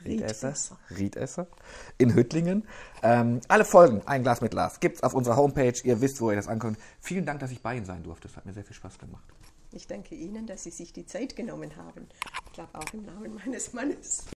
Riedesser. 0.05 0.79
Riedesser. 0.97 1.49
In 1.99 2.15
Hüttlingen. 2.15 2.65
Ähm, 3.03 3.41
alle 3.49 3.65
Folgen, 3.65 4.03
ein 4.07 4.23
Glas 4.23 4.41
mit 4.41 4.53
Glas, 4.53 4.79
gibt 4.79 4.99
es 4.99 5.03
auf 5.03 5.15
unserer 5.15 5.35
Homepage. 5.35 5.75
Ihr 5.83 6.01
wisst, 6.01 6.21
wo 6.21 6.31
ihr 6.31 6.37
das 6.37 6.47
ankommt. 6.47 6.79
Vielen 7.01 7.27
Dank, 7.27 7.41
dass 7.41 7.51
ich 7.51 7.61
bei 7.61 7.75
Ihnen 7.75 7.87
sein 7.87 8.05
durfte. 8.05 8.29
Es 8.29 8.37
hat 8.37 8.47
mir 8.47 8.53
sehr 8.53 8.63
viel 8.63 8.77
Spaß 8.77 9.01
gemacht. 9.01 9.25
Ich 9.73 9.89
danke 9.89 10.15
Ihnen, 10.15 10.47
dass 10.47 10.63
Sie 10.63 10.71
sich 10.71 10.93
die 10.93 11.07
Zeit 11.07 11.35
genommen 11.35 11.77
haben. 11.77 12.09
Ich 12.47 12.53
glaube 12.53 12.71
auch 12.75 12.95
im 12.95 13.05
Namen 13.05 13.35
meines 13.35 13.73
Mannes. 13.73 14.27